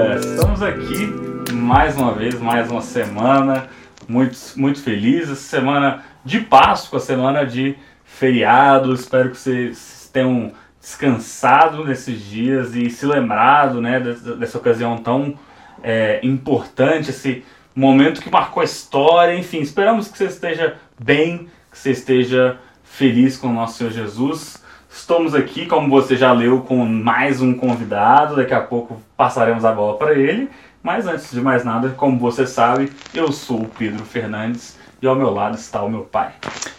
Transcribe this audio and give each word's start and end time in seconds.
Aleluia! 0.00 0.18
Estamos 0.18 0.62
aqui 0.62 1.52
mais 1.52 1.94
uma 1.94 2.14
vez, 2.14 2.40
mais 2.40 2.70
uma 2.70 2.80
semana, 2.80 3.68
muito, 4.08 4.34
muito 4.56 4.82
felizes. 4.82 5.38
Semana 5.40 6.02
de 6.24 6.40
Páscoa, 6.40 6.98
semana 6.98 7.44
de 7.44 7.76
feriado. 8.02 8.94
Espero 8.94 9.30
que 9.30 9.36
vocês 9.36 10.08
tenham 10.10 10.52
descansado 10.80 11.84
nesses 11.84 12.18
dias 12.24 12.74
e 12.74 12.88
se 12.88 13.04
lembrado 13.04 13.82
né, 13.82 14.00
dessa, 14.00 14.36
dessa 14.36 14.56
ocasião 14.56 14.96
tão 14.96 15.34
é, 15.82 16.18
importante, 16.22 17.10
esse 17.10 17.44
momento 17.74 18.22
que 18.22 18.30
marcou 18.30 18.62
a 18.62 18.64
história. 18.64 19.36
Enfim, 19.36 19.60
esperamos 19.60 20.08
que 20.08 20.16
você 20.16 20.26
esteja 20.26 20.76
bem, 20.98 21.50
que 21.70 21.78
você 21.78 21.90
esteja 21.90 22.58
feliz 22.82 23.36
com 23.36 23.48
o 23.48 23.52
nosso 23.52 23.76
Senhor 23.76 23.92
Jesus. 23.92 24.59
Estamos 24.92 25.36
aqui, 25.36 25.66
como 25.66 25.88
você 25.88 26.16
já 26.16 26.32
leu, 26.32 26.62
com 26.62 26.84
mais 26.84 27.40
um 27.40 27.54
convidado. 27.54 28.34
Daqui 28.34 28.52
a 28.52 28.60
pouco 28.60 29.00
passaremos 29.16 29.64
a 29.64 29.70
bola 29.70 29.96
para 29.96 30.14
ele. 30.14 30.50
Mas 30.82 31.06
antes 31.06 31.30
de 31.30 31.40
mais 31.40 31.64
nada, 31.64 31.90
como 31.90 32.18
você 32.18 32.44
sabe, 32.44 32.92
eu 33.14 33.30
sou 33.30 33.62
o 33.62 33.68
Pedro 33.68 34.04
Fernandes 34.04 34.76
e 35.00 35.06
ao 35.06 35.14
meu 35.14 35.30
lado 35.30 35.54
está 35.54 35.80
o 35.80 35.88
meu 35.88 36.02
pai. 36.02 36.32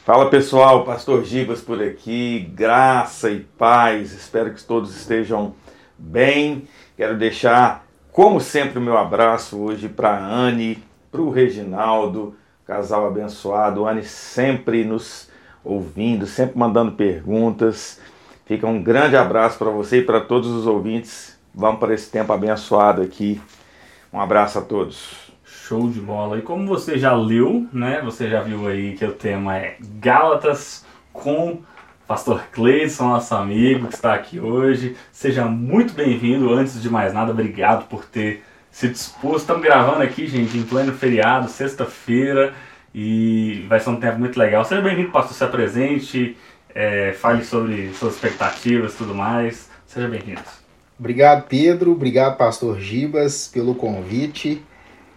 Fala 0.06 0.30
pessoal, 0.30 0.84
Pastor 0.84 1.24
Gibas 1.24 1.62
por 1.62 1.82
aqui, 1.82 2.52
graça 2.54 3.32
e 3.32 3.40
paz. 3.40 4.12
Espero 4.12 4.54
que 4.54 4.62
todos 4.62 4.94
estejam 4.94 5.56
bem. 5.98 6.68
Quero 6.98 7.18
deixar, 7.18 7.86
como 8.12 8.42
sempre, 8.42 8.78
o 8.78 8.82
meu 8.82 8.98
abraço 8.98 9.58
hoje 9.58 9.88
para 9.88 10.10
a 10.10 10.26
Anne, 10.26 10.84
para 11.10 11.22
o 11.22 11.32
Reginaldo, 11.32 12.36
casal 12.68 13.08
abençoado. 13.08 13.88
Anne 13.88 14.04
sempre 14.04 14.84
nos 14.84 15.31
ouvindo, 15.64 16.26
sempre 16.26 16.58
mandando 16.58 16.94
perguntas. 16.94 18.00
Fica 18.46 18.68
um 18.68 18.82
grande 18.82 19.16
abraço 19.16 19.58
para 19.58 19.70
você 19.70 20.00
e 20.00 20.02
para 20.04 20.20
todos 20.22 20.50
os 20.50 20.68
ouvintes. 20.68 21.40
Vamos 21.54 21.80
para 21.80 21.94
esse 21.94 22.10
tempo 22.10 22.32
abençoado 22.34 23.02
aqui. 23.02 23.42
Um 24.12 24.20
abraço 24.20 24.60
a 24.60 24.62
todos. 24.62 25.32
Show 25.46 25.90
de 25.90 26.00
bola. 26.00 26.38
E 26.38 26.42
como 26.42 26.68
você 26.68 26.98
já 26.98 27.14
leu, 27.14 27.66
né? 27.72 28.02
Você 28.04 28.30
já 28.30 28.42
viu 28.42 28.68
aí 28.68 28.94
que 28.94 29.06
o 29.06 29.14
tema 29.14 29.58
é 29.58 29.78
Gálatas 30.00 30.86
com 31.14 31.62
Pastor 32.08 32.44
Cleison, 32.52 33.08
nosso 33.08 33.34
amigo 33.36 33.88
que 33.88 33.96
está 33.96 34.14
aqui 34.14 34.40
hoje. 34.40 34.98
Seja 35.12 35.46
muito 35.46 35.94
bem-vindo. 35.94 36.54
Antes 36.54 36.82
de 36.82 36.90
mais 36.90 37.14
nada, 37.14 37.32
obrigado 37.32 37.88
por 37.88 38.04
ter 38.04 38.44
se 38.70 38.88
disposto. 38.88 39.42
Estamos 39.42 39.62
gravando 39.62 40.02
aqui, 40.02 40.28
gente, 40.28 40.58
em 40.58 40.64
pleno 40.64 40.94
feriado, 40.94 41.50
sexta-feira, 41.50 42.54
e 42.94 43.66
vai 43.70 43.80
ser 43.80 43.90
um 43.90 44.00
tempo 44.00 44.20
muito 44.20 44.38
legal. 44.38 44.64
Seja 44.66 44.82
bem-vindo, 44.82 45.12
pastor, 45.12 45.36
se 45.36 45.44
apresente 45.44 46.38
é, 46.74 47.14
fale 47.14 47.44
sobre 47.44 47.92
suas 47.94 48.16
expectativas 48.16 48.94
e 48.94 48.98
tudo 48.98 49.14
mais. 49.14 49.70
Seja 49.86 50.08
bem-vindo. 50.08 50.42
Obrigado, 50.98 51.48
Pedro. 51.48 51.92
Obrigado, 51.92 52.38
Pastor 52.38 52.80
Gibas, 52.80 53.48
pelo 53.48 53.76
convite. 53.76 54.64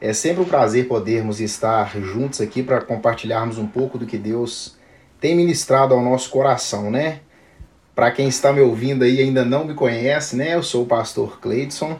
É 0.00 0.12
sempre 0.12 0.42
um 0.42 0.46
prazer 0.46 0.88
podermos 0.88 1.40
estar 1.40 1.96
juntos 2.00 2.40
aqui 2.40 2.62
para 2.62 2.80
compartilharmos 2.80 3.58
um 3.58 3.66
pouco 3.66 3.98
do 3.98 4.06
que 4.06 4.18
Deus 4.18 4.76
tem 5.20 5.34
ministrado 5.34 5.94
ao 5.94 6.02
nosso 6.02 6.30
coração, 6.30 6.90
né? 6.90 7.20
Para 7.94 8.10
quem 8.10 8.28
está 8.28 8.52
me 8.52 8.60
ouvindo 8.60 9.04
aí 9.04 9.16
e 9.16 9.20
ainda 9.22 9.44
não 9.44 9.64
me 9.64 9.74
conhece, 9.74 10.36
né? 10.36 10.54
Eu 10.54 10.62
sou 10.62 10.82
o 10.82 10.86
pastor 10.86 11.38
Cleidson 11.40 11.98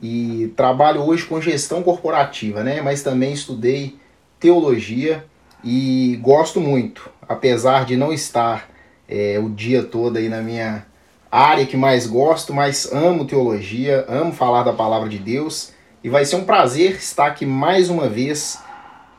e 0.00 0.52
trabalho 0.56 1.02
hoje 1.02 1.26
com 1.26 1.40
gestão 1.40 1.82
corporativa, 1.82 2.62
né? 2.62 2.80
Mas 2.80 3.02
também 3.02 3.32
estudei 3.32 3.96
teologia 4.42 5.24
e 5.62 6.18
gosto 6.20 6.60
muito, 6.60 7.08
apesar 7.28 7.84
de 7.84 7.96
não 7.96 8.12
estar 8.12 8.68
é, 9.08 9.38
o 9.38 9.48
dia 9.48 9.84
todo 9.84 10.16
aí 10.16 10.28
na 10.28 10.42
minha 10.42 10.84
área 11.30 11.64
que 11.64 11.76
mais 11.76 12.08
gosto, 12.08 12.52
mas 12.52 12.92
amo 12.92 13.24
teologia, 13.24 14.04
amo 14.08 14.32
falar 14.32 14.64
da 14.64 14.72
palavra 14.72 15.08
de 15.08 15.16
Deus 15.16 15.72
e 16.02 16.08
vai 16.08 16.24
ser 16.24 16.34
um 16.34 16.44
prazer 16.44 16.96
estar 16.96 17.26
aqui 17.26 17.46
mais 17.46 17.88
uma 17.88 18.08
vez 18.08 18.60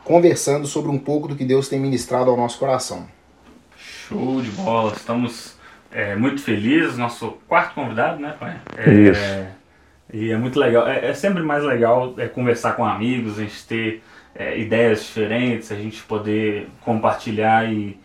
conversando 0.04 0.68
sobre 0.68 0.92
um 0.92 1.00
pouco 1.00 1.30
do 1.30 1.38
que 1.38 1.46
Deus 1.46 1.70
tem 1.70 1.80
ministrado 1.80 2.30
ao 2.30 2.36
nosso 2.36 2.60
coração. 2.60 3.08
Show 3.78 4.42
de 4.42 4.52
bola, 4.52 4.92
estamos 4.92 5.56
é, 5.90 6.18
muito 6.18 6.42
felizes, 6.42 6.98
nosso 6.98 7.38
quarto 7.48 7.74
convidado, 7.76 8.22
né, 8.22 8.36
pai? 8.38 8.60
É, 8.78 8.92
Isso. 8.92 9.48
E 10.14 10.32
é 10.32 10.38
muito 10.38 10.60
legal, 10.60 10.86
é, 10.86 11.08
é 11.10 11.14
sempre 11.14 11.42
mais 11.42 11.64
legal 11.64 12.14
é, 12.18 12.28
conversar 12.28 12.74
com 12.74 12.84
amigos, 12.84 13.40
a 13.40 13.44
gente 13.44 13.66
ter 13.66 14.04
é, 14.36 14.58
ideias 14.58 15.02
diferentes, 15.02 15.72
a 15.72 15.76
gente 15.76 16.02
poder 16.04 16.70
compartilhar 16.82 17.72
e 17.72 17.98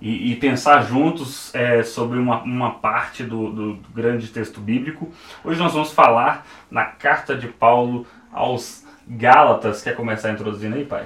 e, 0.00 0.32
e 0.32 0.36
pensar 0.36 0.82
juntos 0.82 1.54
é, 1.54 1.82
sobre 1.82 2.18
uma, 2.18 2.42
uma 2.42 2.74
parte 2.74 3.22
do, 3.22 3.50
do, 3.50 3.74
do, 3.74 3.88
grande 3.94 4.28
texto 4.28 4.60
bíblico. 4.60 5.08
Hoje 5.44 5.58
nós 5.58 5.72
vamos 5.72 5.92
falar 5.92 6.46
na 6.70 6.84
carta 6.84 7.34
de 7.34 7.48
Paulo 7.48 8.06
aos 8.32 8.84
Gálatas. 9.08 9.82
Quer 9.82 9.96
começar 9.96 10.30
introduzindo 10.30 10.76
aí, 10.76 10.84
pai? 10.84 11.04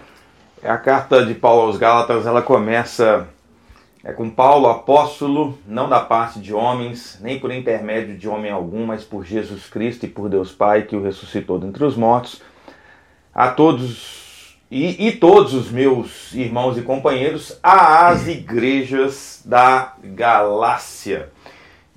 É 0.62 0.70
a 0.70 0.78
carta 0.78 1.24
de 1.24 1.34
Paulo 1.34 1.62
aos 1.62 1.78
Gálatas, 1.78 2.26
ela 2.26 2.42
começa 2.42 3.28
é 4.02 4.14
com 4.14 4.30
Paulo, 4.30 4.66
apóstolo, 4.66 5.58
não 5.66 5.86
da 5.86 6.00
parte 6.00 6.40
de 6.40 6.54
homens, 6.54 7.18
nem 7.20 7.38
por 7.38 7.52
intermédio 7.52 8.16
de 8.16 8.26
homem 8.26 8.50
algum, 8.50 8.86
mas 8.86 9.04
por 9.04 9.26
Jesus 9.26 9.68
Cristo 9.68 10.06
e 10.06 10.08
por 10.08 10.30
Deus 10.30 10.50
Pai, 10.50 10.84
que 10.84 10.96
o 10.96 11.02
ressuscitou 11.02 11.58
dentre 11.58 11.84
os 11.84 11.96
mortos. 11.96 12.40
A 13.34 13.48
todos 13.48 14.19
e, 14.70 15.08
e, 15.08 15.12
todos 15.12 15.52
os 15.52 15.68
meus 15.68 16.32
irmãos 16.32 16.78
e 16.78 16.82
companheiros 16.82 17.58
às 17.60 18.28
igrejas 18.28 19.42
da 19.44 19.94
Galácia. 20.00 21.28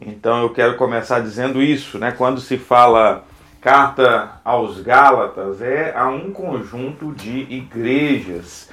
Então 0.01 0.41
eu 0.41 0.49
quero 0.49 0.75
começar 0.75 1.19
dizendo 1.19 1.61
isso, 1.61 1.99
né? 1.99 2.11
Quando 2.11 2.41
se 2.41 2.57
fala 2.57 3.25
carta 3.61 4.41
aos 4.43 4.81
Gálatas, 4.81 5.61
é 5.61 5.93
a 5.95 6.07
um 6.07 6.31
conjunto 6.31 7.13
de 7.13 7.41
igrejas. 7.41 8.69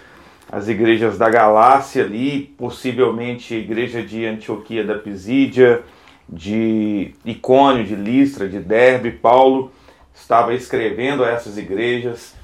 As 0.51 0.67
igrejas 0.67 1.19
da 1.19 1.29
Galácia 1.29 2.03
ali, 2.03 2.55
possivelmente 2.59 3.55
a 3.55 3.59
igreja 3.59 4.03
de 4.03 4.25
Antioquia 4.25 4.83
da 4.83 4.99
Pisídia, 4.99 5.83
de 6.27 7.15
Icônio, 7.25 7.85
de 7.85 7.95
Listra, 7.95 8.49
de 8.49 8.59
Derbe, 8.61 9.11
Paulo 9.11 9.71
estava 10.15 10.55
escrevendo 10.55 11.23
a 11.23 11.29
essas 11.29 11.59
igrejas 11.59 12.40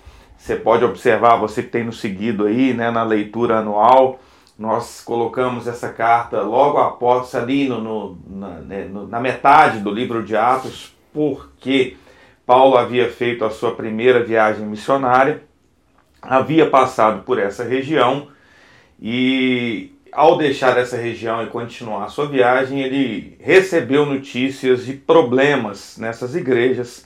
você 0.46 0.54
pode 0.54 0.84
observar, 0.84 1.36
você 1.36 1.60
que 1.60 1.70
tem 1.70 1.82
nos 1.82 1.98
seguido 1.98 2.46
aí, 2.46 2.72
né, 2.72 2.88
na 2.88 3.02
leitura 3.02 3.58
anual, 3.58 4.20
nós 4.56 5.02
colocamos 5.04 5.66
essa 5.66 5.88
carta 5.88 6.40
logo 6.40 6.78
após, 6.78 7.34
ali 7.34 7.68
no, 7.68 7.80
no, 7.80 8.18
na, 8.28 8.48
né, 8.60 8.84
no, 8.84 9.08
na 9.08 9.18
metade 9.18 9.80
do 9.80 9.90
livro 9.90 10.22
de 10.22 10.36
Atos, 10.36 10.94
porque 11.12 11.96
Paulo 12.46 12.76
havia 12.76 13.10
feito 13.10 13.44
a 13.44 13.50
sua 13.50 13.74
primeira 13.74 14.22
viagem 14.22 14.64
missionária, 14.64 15.42
havia 16.22 16.70
passado 16.70 17.24
por 17.24 17.40
essa 17.40 17.64
região 17.64 18.28
e 19.02 19.92
ao 20.12 20.38
deixar 20.38 20.78
essa 20.78 20.96
região 20.96 21.42
e 21.42 21.48
continuar 21.48 22.04
a 22.04 22.08
sua 22.08 22.26
viagem, 22.26 22.80
ele 22.80 23.36
recebeu 23.40 24.06
notícias 24.06 24.86
de 24.86 24.92
problemas 24.94 25.98
nessas 25.98 26.36
igrejas 26.36 27.04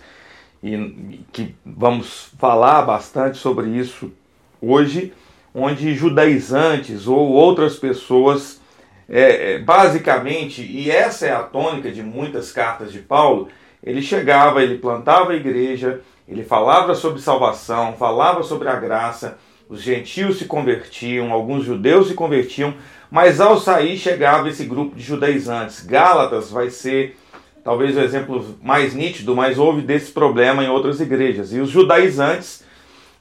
e 0.62 1.21
que 1.32 1.54
vamos 1.65 2.31
falar 2.38 2.82
bastante 2.82 3.38
sobre 3.38 3.71
isso 3.71 4.12
hoje, 4.60 5.12
onde 5.54 5.94
judaizantes 5.94 7.06
ou 7.06 7.31
outras 7.31 7.76
pessoas, 7.76 8.60
é, 9.09 9.54
é, 9.54 9.59
basicamente, 9.59 10.62
e 10.62 10.91
essa 10.91 11.26
é 11.26 11.32
a 11.32 11.43
tônica 11.43 11.91
de 11.91 12.03
muitas 12.03 12.53
cartas 12.53 12.93
de 12.93 12.99
Paulo, 12.99 13.49
ele 13.82 14.03
chegava, 14.03 14.62
ele 14.62 14.78
plantava 14.78 15.32
a 15.32 15.37
igreja, 15.37 16.03
ele 16.28 16.44
falava 16.44 16.94
sobre 16.94 17.20
salvação, 17.20 17.94
falava 17.94 18.43
sobre 18.43 18.69
a 18.69 18.76
graça, 18.76 19.38
os 19.69 19.81
gentios 19.81 20.38
se 20.38 20.44
convertiam, 20.44 21.32
alguns 21.32 21.65
judeus 21.65 22.08
se 22.08 22.14
convertiam, 22.14 22.75
mas 23.11 23.40
ao 23.40 23.58
sair 23.58 23.96
chegava 23.96 24.49
esse 24.49 24.64
grupo 24.64 24.94
de 24.94 25.02
judaizantes. 25.02 25.84
Gálatas 25.84 26.50
vai 26.50 26.70
ser 26.70 27.17
talvez 27.70 27.96
o 27.96 28.00
exemplo 28.00 28.44
mais 28.61 28.94
nítido, 28.94 29.37
mas 29.37 29.56
houve 29.56 29.81
desse 29.81 30.11
problema 30.11 30.64
em 30.64 30.69
outras 30.69 31.00
igrejas. 31.00 31.52
E 31.52 31.61
os 31.61 31.70
judaizantes, 31.70 32.64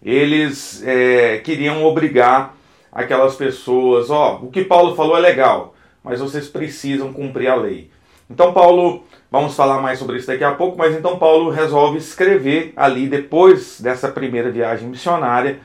eles 0.03 0.81
é, 0.83 1.37
queriam 1.37 1.85
obrigar 1.85 2.55
aquelas 2.91 3.35
pessoas, 3.35 4.09
ó, 4.09 4.39
oh, 4.41 4.47
o 4.47 4.49
que 4.49 4.65
Paulo 4.65 4.95
falou 4.95 5.15
é 5.15 5.19
legal, 5.19 5.75
mas 6.03 6.19
vocês 6.19 6.47
precisam 6.47 7.13
cumprir 7.13 7.47
a 7.47 7.53
lei. 7.53 7.91
Então 8.27 8.51
Paulo, 8.51 9.03
vamos 9.29 9.55
falar 9.55 9.79
mais 9.83 9.99
sobre 9.99 10.17
isso 10.17 10.25
daqui 10.25 10.43
a 10.43 10.55
pouco, 10.55 10.75
mas 10.75 10.95
então 10.95 11.19
Paulo 11.19 11.51
resolve 11.51 11.99
escrever 11.99 12.73
ali, 12.75 13.07
depois 13.07 13.79
dessa 13.79 14.07
primeira 14.07 14.49
viagem 14.49 14.89
missionária, 14.89 15.59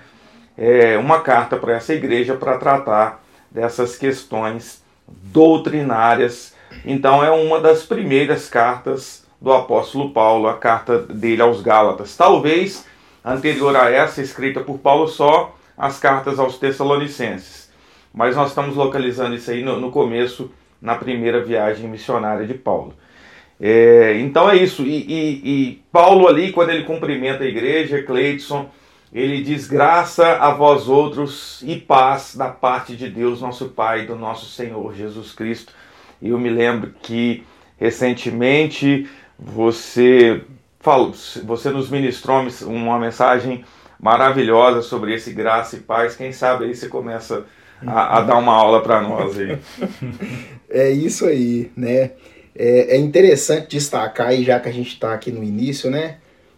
é, 0.58 0.98
uma 0.98 1.20
carta 1.20 1.56
para 1.56 1.72
essa 1.72 1.94
igreja 1.94 2.34
para 2.34 2.58
tratar 2.58 3.24
dessas 3.50 3.96
questões 3.96 4.84
doutrinárias 5.08 6.53
então 6.84 7.22
é 7.24 7.30
uma 7.30 7.60
das 7.60 7.84
primeiras 7.84 8.48
cartas 8.48 9.24
do 9.40 9.52
apóstolo 9.52 10.10
Paulo, 10.10 10.48
a 10.48 10.54
carta 10.54 10.98
dele 10.98 11.42
aos 11.42 11.60
Gálatas. 11.60 12.16
Talvez 12.16 12.86
anterior 13.24 13.74
a 13.76 13.90
essa, 13.90 14.20
escrita 14.20 14.60
por 14.60 14.78
Paulo, 14.78 15.08
só 15.08 15.56
as 15.76 15.98
cartas 15.98 16.38
aos 16.38 16.58
Tessalonicenses. 16.58 17.70
Mas 18.12 18.36
nós 18.36 18.50
estamos 18.50 18.76
localizando 18.76 19.34
isso 19.34 19.50
aí 19.50 19.62
no, 19.62 19.80
no 19.80 19.90
começo, 19.90 20.50
na 20.80 20.94
primeira 20.94 21.42
viagem 21.42 21.88
missionária 21.88 22.46
de 22.46 22.54
Paulo. 22.54 22.94
É, 23.60 24.18
então 24.20 24.50
é 24.50 24.56
isso. 24.56 24.82
E, 24.82 25.04
e, 25.06 25.40
e, 25.44 25.82
Paulo 25.90 26.28
ali, 26.28 26.52
quando 26.52 26.70
ele 26.70 26.84
cumprimenta 26.84 27.44
a 27.44 27.46
igreja, 27.46 28.02
Cleidson, 28.02 28.68
ele 29.12 29.42
diz 29.42 29.66
graça 29.66 30.36
a 30.38 30.52
vós 30.52 30.88
outros 30.88 31.62
e 31.62 31.76
paz 31.76 32.34
da 32.36 32.48
parte 32.48 32.96
de 32.96 33.08
Deus, 33.08 33.40
nosso 33.40 33.68
Pai, 33.70 34.06
do 34.06 34.16
nosso 34.16 34.46
Senhor 34.46 34.94
Jesus 34.94 35.32
Cristo. 35.32 35.72
E 36.24 36.30
eu 36.30 36.38
me 36.38 36.48
lembro 36.48 36.94
que 37.02 37.44
recentemente 37.76 39.06
você 39.38 40.40
falou, 40.80 41.12
você 41.44 41.68
nos 41.68 41.90
ministrou 41.90 42.48
uma 42.62 42.98
mensagem 42.98 43.62
maravilhosa 44.00 44.80
sobre 44.80 45.14
esse 45.14 45.34
graça 45.34 45.76
e 45.76 45.80
paz. 45.80 46.16
Quem 46.16 46.32
sabe 46.32 46.64
aí 46.64 46.74
você 46.74 46.88
começa 46.88 47.44
a, 47.86 48.18
a 48.18 48.22
dar 48.22 48.38
uma 48.38 48.54
aula 48.54 48.82
para 48.82 49.02
nós 49.02 49.38
aí. 49.38 49.58
É 50.76 50.90
isso 50.90 51.24
aí, 51.24 51.70
né? 51.76 52.10
É, 52.56 52.96
é 52.96 52.96
interessante 52.96 53.76
destacar 53.76 54.28
aí, 54.28 54.42
já 54.42 54.58
que 54.58 54.68
a 54.68 54.72
gente 54.72 54.88
está 54.88 55.14
aqui 55.14 55.30
no 55.30 55.44
início, 55.44 55.88
né? 55.88 56.16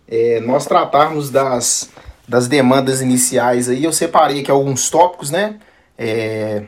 É, 0.08 0.40
nós 0.40 0.64
tratarmos 0.64 1.30
das, 1.30 1.90
das 2.26 2.48
demandas 2.48 3.02
iniciais 3.02 3.68
aí, 3.68 3.84
eu 3.84 3.92
separei 3.92 4.40
aqui 4.40 4.50
alguns 4.50 4.88
tópicos, 4.88 5.30
né? 5.30 5.58
É, 5.98 6.62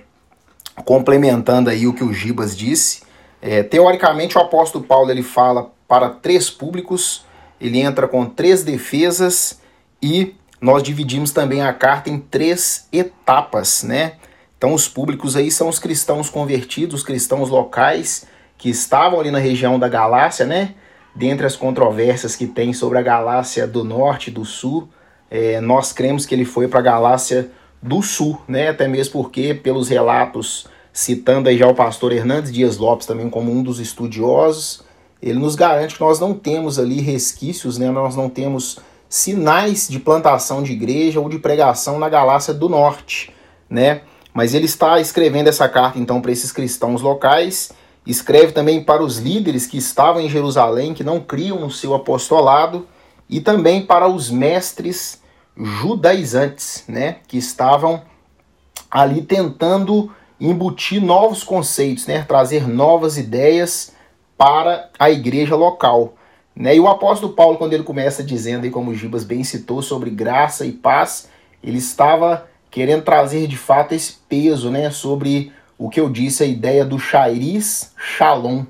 complementando 0.85 1.71
aí 1.71 1.87
o 1.87 1.93
que 1.93 2.05
o 2.05 2.13
Gibas 2.13 2.57
disse. 2.57 3.03
É, 3.41 3.63
teoricamente, 3.63 4.37
o 4.37 4.41
apóstolo 4.41 4.85
Paulo 4.85 5.11
ele 5.11 5.23
fala 5.23 5.71
para 5.87 6.11
três 6.11 6.51
públicos, 6.51 7.25
ele 7.61 7.81
entra 7.81 8.07
com 8.07 8.27
três 8.27 8.63
defesas 8.63 9.61
e 10.03 10.35
nós 10.61 10.83
dividimos 10.83 11.31
também 11.31 11.63
a 11.63 11.73
carta 11.73 12.11
em 12.11 12.19
três 12.19 12.89
etapas, 12.93 13.83
né? 13.83 14.15
Então, 14.57 14.75
os 14.75 14.89
públicos 14.89 15.37
aí 15.37 15.51
são 15.51 15.69
os 15.69 15.79
cristãos 15.79 16.29
convertidos, 16.29 16.97
os 16.97 17.07
cristãos 17.07 17.49
locais 17.49 18.27
que 18.57 18.69
estavam 18.69 19.21
ali 19.21 19.31
na 19.31 19.39
região 19.39 19.79
da 19.79 19.89
Galácia, 19.89 20.45
né? 20.45 20.75
Dentre 21.15 21.47
as 21.47 21.55
controvérsias 21.55 22.35
que 22.35 22.47
tem 22.47 22.73
sobre 22.73 22.99
a 22.99 23.03
Galácia 23.03 23.67
do 23.67 23.85
Norte 23.85 24.31
e 24.31 24.33
do 24.33 24.45
Sul, 24.45 24.89
é, 25.31 25.61
nós 25.61 25.93
cremos 25.93 26.27
que 26.27 26.35
ele 26.35 26.45
foi 26.45 26.67
para 26.67 26.81
a 26.81 26.83
Galácia 26.83 27.51
do 27.83 28.03
Sul, 28.03 28.41
né? 28.49 28.69
Até 28.69 28.89
mesmo 28.89 29.13
porque, 29.13 29.55
pelos 29.55 29.89
relatos, 29.89 30.67
citando 30.93 31.49
aí 31.49 31.57
já 31.57 31.67
o 31.67 31.75
pastor 31.75 32.13
Hernandes 32.13 32.53
Dias 32.53 32.77
Lopes 32.77 33.07
também 33.07 33.31
como 33.31 33.53
um 33.53 33.63
dos 33.63 33.79
estudiosos, 33.81 34.83
ele 35.23 35.39
nos 35.39 35.55
garante 35.55 35.95
que 35.95 36.01
nós 36.01 36.21
não 36.21 36.35
temos 36.35 36.79
ali 36.79 37.01
resquícios, 37.01 37.79
né? 37.79 37.91
Nós 37.91 38.17
não 38.17 38.29
temos 38.29 38.79
sinais 39.09 39.89
de 39.89 39.99
plantação 39.99 40.63
de 40.63 40.73
igreja 40.73 41.21
ou 41.21 41.29
de 41.29 41.39
pregação 41.39 41.99
na 41.99 42.09
Galácia 42.09 42.53
do 42.53 42.69
Norte, 42.69 43.35
né? 43.69 44.03
Mas 44.35 44.55
ele 44.55 44.67
está 44.67 45.01
escrevendo 45.01 45.49
essa 45.49 45.69
carta 45.69 45.99
então 45.99 46.21
para 46.21 46.31
esses 46.31 46.53
cristãos 46.53 47.01
locais 47.01 47.73
Escreve 48.09 48.53
também 48.53 48.83
para 48.83 49.03
os 49.03 49.19
líderes 49.19 49.67
que 49.67 49.77
estavam 49.77 50.23
em 50.23 50.31
Jerusalém, 50.31 50.95
que 50.95 51.05
não 51.05 51.21
criam 51.21 51.61
no 51.61 51.71
seu 51.71 51.95
apostolado, 51.95 52.89
e 53.29 53.39
também 53.39 53.85
para 53.85 54.09
os 54.09 54.31
mestres 54.31 55.21
judaizantes, 55.59 56.85
né, 56.87 57.17
que 57.27 57.37
estavam 57.37 58.03
ali 58.91 59.23
tentando 59.23 60.13
embutir 60.41 61.03
novos 61.03 61.43
conceitos, 61.43 62.07
né, 62.07 62.23
trazer 62.23 62.69
novas 62.69 63.19
ideias 63.19 63.93
para 64.37 64.89
a 64.99 65.11
igreja 65.11 65.57
local. 65.57 66.15
Né? 66.55 66.77
E 66.77 66.81
o 66.81 66.89
apóstolo 66.89 67.33
Paulo, 67.33 67.59
quando 67.59 67.73
ele 67.73 67.83
começa 67.83 68.23
dizendo, 68.23 68.65
aí, 68.65 68.71
como 68.71 68.95
Gibas 68.95 69.25
bem 69.25 69.43
citou, 69.43 69.83
sobre 69.83 70.11
graça 70.11 70.65
e 70.65 70.73
paz, 70.73 71.29
ele 71.63 71.79
estava 71.79 72.49
querendo 72.71 73.03
trazer 73.03 73.47
de 73.49 73.57
fato 73.57 73.95
esse 73.95 74.15
peso 74.29 74.71
né, 74.71 74.91
sobre 74.91 75.53
o 75.77 75.89
que 75.89 76.01
eu 76.01 76.09
disse, 76.09 76.43
a 76.43 76.47
ideia 76.47 76.85
do 76.85 76.99
Shairis 76.99 77.93
Shalom, 77.97 78.65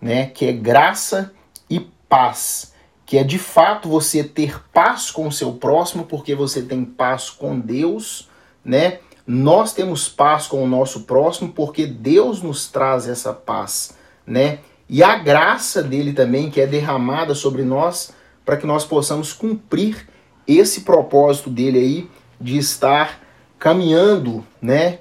né, 0.00 0.26
que 0.26 0.46
é 0.46 0.52
graça 0.52 1.32
e 1.68 1.80
paz, 1.80 2.73
que 3.06 3.18
é 3.18 3.24
de 3.24 3.38
fato 3.38 3.88
você 3.88 4.24
ter 4.24 4.62
paz 4.72 5.10
com 5.10 5.26
o 5.26 5.32
seu 5.32 5.52
próximo, 5.52 6.04
porque 6.04 6.34
você 6.34 6.62
tem 6.62 6.84
paz 6.84 7.30
com 7.30 7.58
Deus, 7.58 8.28
né? 8.64 8.98
Nós 9.26 9.72
temos 9.72 10.08
paz 10.08 10.46
com 10.46 10.62
o 10.62 10.66
nosso 10.66 11.02
próximo 11.02 11.52
porque 11.52 11.86
Deus 11.86 12.42
nos 12.42 12.68
traz 12.68 13.08
essa 13.08 13.32
paz, 13.32 13.96
né? 14.26 14.58
E 14.88 15.02
a 15.02 15.16
graça 15.16 15.82
dele 15.82 16.12
também 16.12 16.50
que 16.50 16.60
é 16.60 16.66
derramada 16.66 17.34
sobre 17.34 17.62
nós 17.62 18.12
para 18.44 18.56
que 18.56 18.66
nós 18.66 18.84
possamos 18.84 19.32
cumprir 19.32 20.08
esse 20.46 20.82
propósito 20.82 21.48
dele 21.48 21.78
aí 21.78 22.10
de 22.38 22.58
estar 22.58 23.20
caminhando, 23.58 24.44
né, 24.60 24.98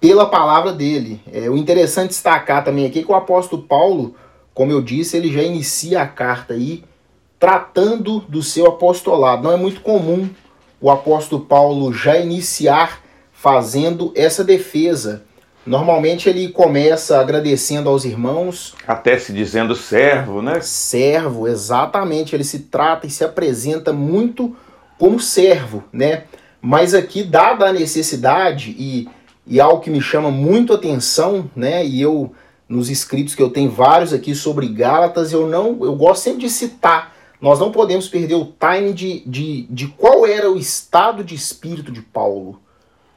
pela 0.00 0.26
palavra 0.26 0.72
dele. 0.72 1.20
É, 1.32 1.48
o 1.48 1.56
interessante 1.56 2.08
destacar 2.08 2.64
também 2.64 2.86
aqui 2.86 3.04
que 3.04 3.10
o 3.10 3.14
apóstolo 3.14 3.62
Paulo, 3.62 4.16
como 4.56 4.72
eu 4.72 4.80
disse, 4.80 5.18
ele 5.18 5.30
já 5.30 5.42
inicia 5.42 6.00
a 6.00 6.06
carta 6.06 6.54
aí 6.54 6.82
tratando 7.38 8.20
do 8.20 8.42
seu 8.42 8.66
apostolado. 8.66 9.42
Não 9.42 9.52
é 9.52 9.56
muito 9.58 9.82
comum 9.82 10.30
o 10.80 10.90
apóstolo 10.90 11.44
Paulo 11.44 11.92
já 11.92 12.16
iniciar 12.16 13.02
fazendo 13.34 14.14
essa 14.16 14.42
defesa. 14.42 15.24
Normalmente 15.66 16.30
ele 16.30 16.48
começa 16.48 17.20
agradecendo 17.20 17.90
aos 17.90 18.06
irmãos. 18.06 18.74
Até 18.88 19.18
se 19.18 19.30
dizendo 19.30 19.74
servo, 19.74 20.40
né? 20.40 20.62
Servo, 20.62 21.46
exatamente. 21.46 22.34
Ele 22.34 22.42
se 22.42 22.60
trata 22.60 23.06
e 23.06 23.10
se 23.10 23.22
apresenta 23.22 23.92
muito 23.92 24.56
como 24.98 25.20
servo, 25.20 25.84
né? 25.92 26.24
Mas 26.62 26.94
aqui, 26.94 27.22
dada 27.22 27.66
a 27.66 27.72
necessidade 27.74 28.74
e 28.78 29.06
e 29.46 29.60
algo 29.60 29.80
que 29.80 29.90
me 29.90 30.00
chama 30.00 30.30
muito 30.30 30.72
atenção, 30.72 31.48
né? 31.54 31.84
E 31.86 32.00
eu 32.00 32.32
nos 32.68 32.90
escritos 32.90 33.34
que 33.34 33.42
eu 33.42 33.50
tenho 33.50 33.70
vários 33.70 34.12
aqui 34.12 34.34
sobre 34.34 34.68
Gálatas, 34.68 35.32
eu 35.32 35.46
não, 35.46 35.84
eu 35.84 35.94
gosto 35.94 36.22
sempre 36.22 36.40
de 36.40 36.50
citar. 36.50 37.14
Nós 37.40 37.58
não 37.58 37.70
podemos 37.70 38.08
perder 38.08 38.34
o 38.34 38.46
time 38.58 38.92
de, 38.92 39.22
de, 39.26 39.62
de 39.70 39.88
qual 39.88 40.26
era 40.26 40.50
o 40.50 40.56
estado 40.56 41.22
de 41.22 41.34
espírito 41.34 41.92
de 41.92 42.02
Paulo. 42.02 42.60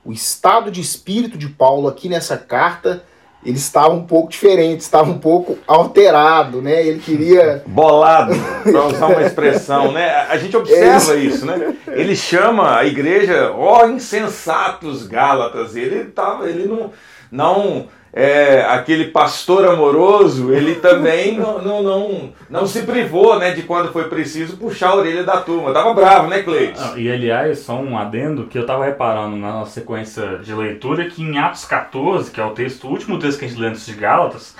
O 0.04 0.12
estado 0.12 0.70
de 0.70 0.82
espírito 0.82 1.38
de 1.38 1.48
Paulo 1.48 1.88
aqui 1.88 2.10
nessa 2.10 2.38
carta 2.38 3.04
ele 3.44 3.58
estava 3.58 3.94
um 3.94 4.06
pouco 4.06 4.30
diferente, 4.30 4.82
estava 4.82 5.10
um 5.10 5.18
pouco 5.18 5.58
alterado, 5.66 6.62
né? 6.62 6.86
Ele 6.86 7.00
queria. 7.00 7.64
Bolado, 7.68 8.34
para 8.64 8.86
usar 8.86 9.08
uma 9.08 9.24
expressão, 9.24 9.94
né? 9.94 10.10
A 10.30 10.38
gente 10.38 10.58
observa 10.58 11.14
é 11.14 11.20
isso. 11.20 11.46
né? 11.46 11.74
Ele 11.88 12.16
chama 12.16 12.78
a 12.78 12.86
igreja, 12.86 13.54
ó, 13.54 13.84
oh, 13.84 13.88
insensatos 13.88 15.08
Gálatas. 15.08 15.76
Ele 15.76 16.04
tava, 16.06 16.50
ele 16.50 16.68
não. 16.68 16.92
não 17.32 17.88
é, 18.12 18.62
aquele 18.62 19.06
pastor 19.06 19.66
amoroso, 19.66 20.52
ele 20.52 20.76
também 20.76 21.38
não, 21.38 21.62
não, 21.62 21.84
não, 21.84 22.34
não, 22.50 22.68
se 22.68 22.82
privou 22.84 23.38
né, 23.38 23.52
de 23.52 23.64
quando 23.64 23.92
foi 23.92 24.06
preciso 24.06 24.58
puxar 24.58 24.90
a 24.90 24.96
orelha 24.96 25.24
da 25.24 25.38
turma. 25.38 25.72
Tava 25.72 25.94
bravo, 25.94 26.28
né, 26.28 26.42
Cleiton? 26.42 26.98
E 26.98 27.12
aliás, 27.12 27.60
só 27.60 27.80
um 27.80 27.98
adendo 27.98 28.46
que 28.46 28.58
eu 28.58 28.66
tava 28.66 28.86
reparando 28.86 29.36
na 29.36 29.66
sequência 29.66 30.40
de 30.40 30.54
leitura 30.54 31.06
que 31.06 31.22
em 31.22 31.38
Atos 31.38 31.66
14, 31.66 32.32
que 32.32 32.42
é 32.42 32.46
o 32.46 32.52
texto, 32.52 32.88
o 32.88 32.92
último 32.92 33.20
texto 33.20 33.40
que 33.40 33.46
a 33.46 33.48
gente 33.48 33.60
lê 33.60 33.68
antes 33.68 33.86
de 33.86 33.94
Gálatas, 33.94 34.56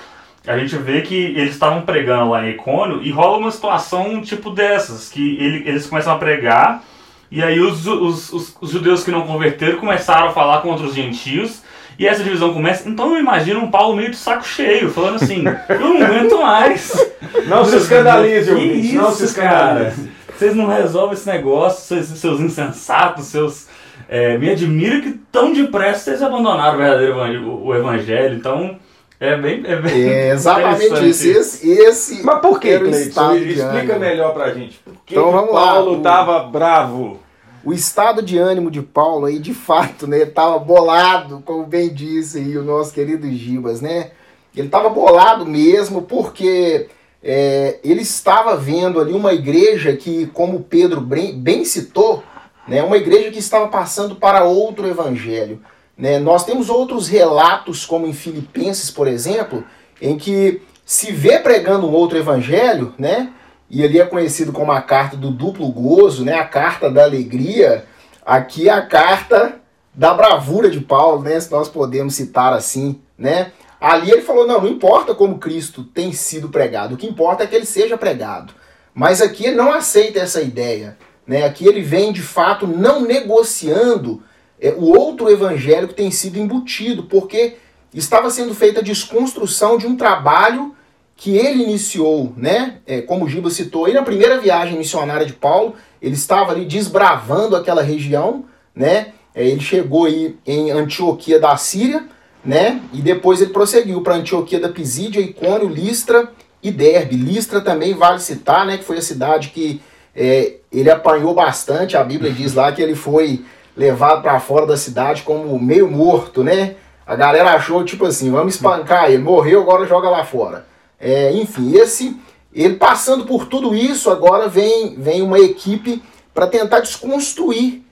a 0.46 0.56
gente 0.56 0.76
vê 0.76 1.02
que 1.02 1.14
eles 1.14 1.52
estavam 1.52 1.82
pregando 1.82 2.30
lá 2.30 2.46
em 2.46 2.52
Icônio 2.52 3.02
e 3.02 3.10
rola 3.10 3.38
uma 3.38 3.50
situação 3.50 4.22
tipo 4.22 4.50
dessas, 4.50 5.08
que 5.08 5.36
ele, 5.38 5.68
eles 5.68 5.86
começam 5.86 6.14
a 6.14 6.18
pregar 6.18 6.82
e 7.30 7.42
aí 7.42 7.60
os, 7.60 7.86
os, 7.86 8.32
os, 8.32 8.56
os 8.60 8.70
judeus 8.70 9.04
que 9.04 9.10
não 9.10 9.26
converteram 9.26 9.78
começaram 9.78 10.28
a 10.28 10.32
falar 10.32 10.62
com 10.62 10.68
outros 10.68 10.94
gentios 10.94 11.62
e 12.00 12.06
essa 12.06 12.24
divisão 12.24 12.54
começa. 12.54 12.88
Então 12.88 13.12
eu 13.12 13.20
imagino 13.20 13.60
um 13.60 13.70
Paulo 13.70 13.94
meio 13.94 14.10
de 14.10 14.16
saco 14.16 14.42
cheio, 14.42 14.90
falando 14.90 15.16
assim: 15.16 15.44
eu 15.68 15.78
não 15.78 16.02
aguento 16.02 16.38
mais. 16.40 17.12
Não 17.46 17.62
se 17.62 17.76
escandalize, 17.76 18.50
ouvinte. 18.50 18.94
Não 18.94 19.12
se 19.12 19.24
escandalize. 19.26 19.96
Cara? 19.96 20.10
Vocês 20.34 20.56
não 20.56 20.66
resolvem 20.66 21.12
esse 21.12 21.26
negócio, 21.26 21.82
seus, 21.82 22.18
seus 22.18 22.40
insensatos, 22.40 23.26
seus. 23.26 23.68
É, 24.08 24.38
me 24.38 24.48
admira 24.48 25.02
que 25.02 25.20
tão 25.30 25.52
depressa 25.52 26.04
vocês 26.04 26.22
abandonaram 26.22 26.74
o 26.74 26.78
verdadeiro 26.78 27.12
evangelho, 27.12 27.64
o 27.66 27.74
evangelho. 27.74 28.34
Então. 28.34 28.76
É 29.22 29.36
bem. 29.36 29.62
É, 29.66 29.76
bem 29.76 30.08
é 30.08 30.30
exatamente 30.30 31.10
isso. 31.10 31.28
Esse, 31.28 31.70
esse 31.70 32.24
Mas 32.24 32.40
por 32.40 32.58
que, 32.58 32.78
Cleiton? 32.78 33.34
Explica 33.34 33.98
melhor 33.98 34.32
pra 34.32 34.54
gente. 34.54 34.78
Por 34.78 34.94
que, 35.04 35.14
então, 35.14 35.46
que 35.46 35.52
Paulo 35.52 35.98
estava 35.98 36.38
bravo? 36.44 37.20
O 37.64 37.72
estado 37.72 38.22
de 38.22 38.38
ânimo 38.38 38.70
de 38.70 38.82
Paulo 38.82 39.26
aí, 39.26 39.38
de 39.38 39.52
fato, 39.54 40.06
né, 40.06 40.22
estava 40.22 40.58
bolado, 40.58 41.42
como 41.44 41.66
bem 41.66 41.92
disse 41.92 42.38
aí 42.38 42.56
o 42.56 42.64
nosso 42.64 42.92
querido 42.92 43.30
Gibas, 43.30 43.80
né? 43.80 44.10
Ele 44.56 44.66
estava 44.66 44.88
bolado 44.88 45.46
mesmo 45.46 46.02
porque 46.02 46.88
é, 47.22 47.78
ele 47.84 48.02
estava 48.02 48.56
vendo 48.56 49.00
ali 49.00 49.12
uma 49.12 49.32
igreja 49.32 49.94
que, 49.96 50.26
como 50.28 50.60
Pedro 50.60 51.00
bem 51.00 51.64
citou, 51.64 52.22
né, 52.66 52.82
uma 52.82 52.96
igreja 52.96 53.30
que 53.30 53.38
estava 53.38 53.68
passando 53.68 54.16
para 54.16 54.44
outro 54.44 54.86
evangelho. 54.88 55.60
Né? 55.96 56.18
Nós 56.18 56.44
temos 56.44 56.70
outros 56.70 57.08
relatos, 57.08 57.84
como 57.84 58.06
em 58.06 58.12
Filipenses, 58.12 58.90
por 58.90 59.06
exemplo, 59.06 59.64
em 60.00 60.16
que 60.16 60.62
se 60.84 61.12
vê 61.12 61.38
pregando 61.38 61.86
um 61.86 61.92
outro 61.92 62.16
evangelho, 62.16 62.94
né? 62.98 63.32
E 63.70 63.84
ali 63.84 64.00
é 64.00 64.04
conhecido 64.04 64.52
como 64.52 64.72
a 64.72 64.82
carta 64.82 65.16
do 65.16 65.30
duplo 65.30 65.70
gozo, 65.70 66.24
né? 66.24 66.34
A 66.34 66.44
carta 66.44 66.90
da 66.90 67.04
alegria. 67.04 67.84
Aqui 68.26 68.68
é 68.68 68.72
a 68.72 68.82
carta 68.82 69.60
da 69.94 70.12
bravura 70.12 70.68
de 70.68 70.80
Paulo, 70.80 71.22
né? 71.22 71.38
Se 71.38 71.50
nós 71.52 71.68
podemos 71.68 72.14
citar 72.14 72.52
assim, 72.52 73.00
né? 73.16 73.52
Ali 73.80 74.10
ele 74.10 74.22
falou: 74.22 74.46
não, 74.46 74.60
não 74.60 74.68
importa 74.68 75.14
como 75.14 75.38
Cristo 75.38 75.84
tem 75.84 76.12
sido 76.12 76.48
pregado, 76.48 76.94
o 76.94 76.98
que 76.98 77.06
importa 77.06 77.44
é 77.44 77.46
que 77.46 77.54
ele 77.54 77.64
seja 77.64 77.96
pregado. 77.96 78.52
Mas 78.92 79.22
aqui 79.22 79.46
ele 79.46 79.56
não 79.56 79.72
aceita 79.72 80.18
essa 80.18 80.42
ideia. 80.42 80.98
Né? 81.26 81.44
Aqui 81.44 81.66
ele 81.66 81.80
vem 81.80 82.12
de 82.12 82.22
fato 82.22 82.66
não 82.66 83.02
negociando 83.02 84.20
é, 84.60 84.72
o 84.72 84.86
outro 84.98 85.30
evangelho 85.30 85.86
que 85.86 85.94
tem 85.94 86.10
sido 86.10 86.38
embutido, 86.38 87.04
porque 87.04 87.56
estava 87.94 88.30
sendo 88.30 88.52
feita 88.52 88.80
a 88.80 88.82
desconstrução 88.82 89.78
de 89.78 89.86
um 89.86 89.96
trabalho 89.96 90.74
que 91.20 91.36
ele 91.36 91.64
iniciou, 91.64 92.32
né? 92.34 92.78
É, 92.86 93.02
como 93.02 93.26
o 93.26 93.28
Giba 93.28 93.50
citou, 93.50 93.84
aí 93.84 93.92
na 93.92 94.00
primeira 94.00 94.40
viagem 94.40 94.78
missionária 94.78 95.26
de 95.26 95.34
Paulo, 95.34 95.74
ele 96.00 96.14
estava 96.14 96.50
ali 96.50 96.64
desbravando 96.64 97.54
aquela 97.54 97.82
região, 97.82 98.46
né? 98.74 99.08
É, 99.34 99.46
ele 99.46 99.60
chegou 99.60 100.06
aí 100.06 100.38
em 100.46 100.70
Antioquia 100.70 101.38
da 101.38 101.54
Síria, 101.58 102.04
né? 102.42 102.80
E 102.94 103.02
depois 103.02 103.42
ele 103.42 103.52
prosseguiu 103.52 104.00
para 104.00 104.14
Antioquia 104.14 104.58
da 104.58 104.70
Pisídia, 104.70 105.20
Icônio, 105.20 105.68
Listra 105.68 106.26
e 106.62 106.70
Derbe. 106.70 107.16
Listra 107.16 107.60
também 107.60 107.92
vale 107.92 108.18
citar, 108.18 108.64
né? 108.64 108.78
Que 108.78 108.84
foi 108.84 108.96
a 108.96 109.02
cidade 109.02 109.50
que 109.50 109.78
é, 110.16 110.54
ele 110.72 110.90
apanhou 110.90 111.34
bastante. 111.34 111.98
A 111.98 112.02
Bíblia 112.02 112.32
diz 112.32 112.54
lá 112.54 112.72
que 112.72 112.80
ele 112.80 112.94
foi 112.94 113.44
levado 113.76 114.22
para 114.22 114.40
fora 114.40 114.64
da 114.64 114.76
cidade 114.78 115.20
como 115.20 115.58
meio 115.58 115.90
morto, 115.90 116.42
né? 116.42 116.76
A 117.06 117.14
galera 117.14 117.50
achou 117.50 117.84
tipo 117.84 118.06
assim, 118.06 118.30
vamos 118.30 118.54
espancar 118.54 119.10
ele, 119.10 119.22
morreu, 119.22 119.60
agora 119.60 119.86
joga 119.86 120.08
lá 120.08 120.24
fora. 120.24 120.69
É, 121.00 121.32
enfim, 121.32 121.72
esse 121.76 122.16
ele 122.52 122.74
passando 122.74 123.24
por 123.24 123.46
tudo 123.46 123.74
isso, 123.74 124.10
agora 124.10 124.48
vem, 124.48 124.96
vem 124.96 125.22
uma 125.22 125.38
equipe 125.38 126.02
para 126.34 126.46
tentar 126.46 126.80
desconstruir 126.80 127.82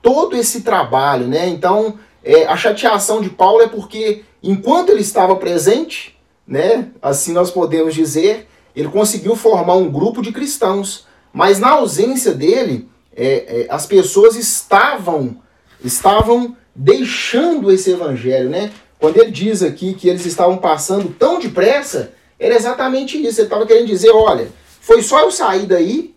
todo 0.00 0.36
esse 0.36 0.62
trabalho, 0.62 1.26
né? 1.26 1.48
Então, 1.48 1.98
é, 2.22 2.46
a 2.46 2.56
chateação 2.56 3.20
de 3.20 3.30
Paulo 3.30 3.62
é 3.62 3.68
porque 3.68 4.24
enquanto 4.42 4.90
ele 4.90 5.00
estava 5.00 5.34
presente, 5.36 6.16
né, 6.46 6.88
assim 7.02 7.32
nós 7.32 7.50
podemos 7.50 7.94
dizer, 7.94 8.48
ele 8.74 8.88
conseguiu 8.88 9.34
formar 9.34 9.74
um 9.74 9.90
grupo 9.90 10.22
de 10.22 10.32
cristãos, 10.32 11.06
mas 11.32 11.58
na 11.58 11.70
ausência 11.70 12.32
dele, 12.32 12.88
é, 13.14 13.62
é, 13.62 13.66
as 13.68 13.86
pessoas 13.86 14.36
estavam 14.36 15.38
estavam 15.84 16.56
deixando 16.74 17.70
esse 17.70 17.90
evangelho, 17.90 18.48
né? 18.48 18.72
Quando 18.98 19.18
ele 19.18 19.30
diz 19.30 19.62
aqui 19.62 19.94
que 19.94 20.08
eles 20.08 20.24
estavam 20.24 20.56
passando 20.56 21.14
tão 21.18 21.38
depressa, 21.38 22.12
era 22.38 22.54
exatamente 22.54 23.16
isso. 23.16 23.40
Ele 23.40 23.46
estava 23.46 23.66
querendo 23.66 23.86
dizer: 23.86 24.10
olha, 24.10 24.48
foi 24.80 25.02
só 25.02 25.20
eu 25.20 25.30
sair 25.30 25.66
daí 25.66 26.14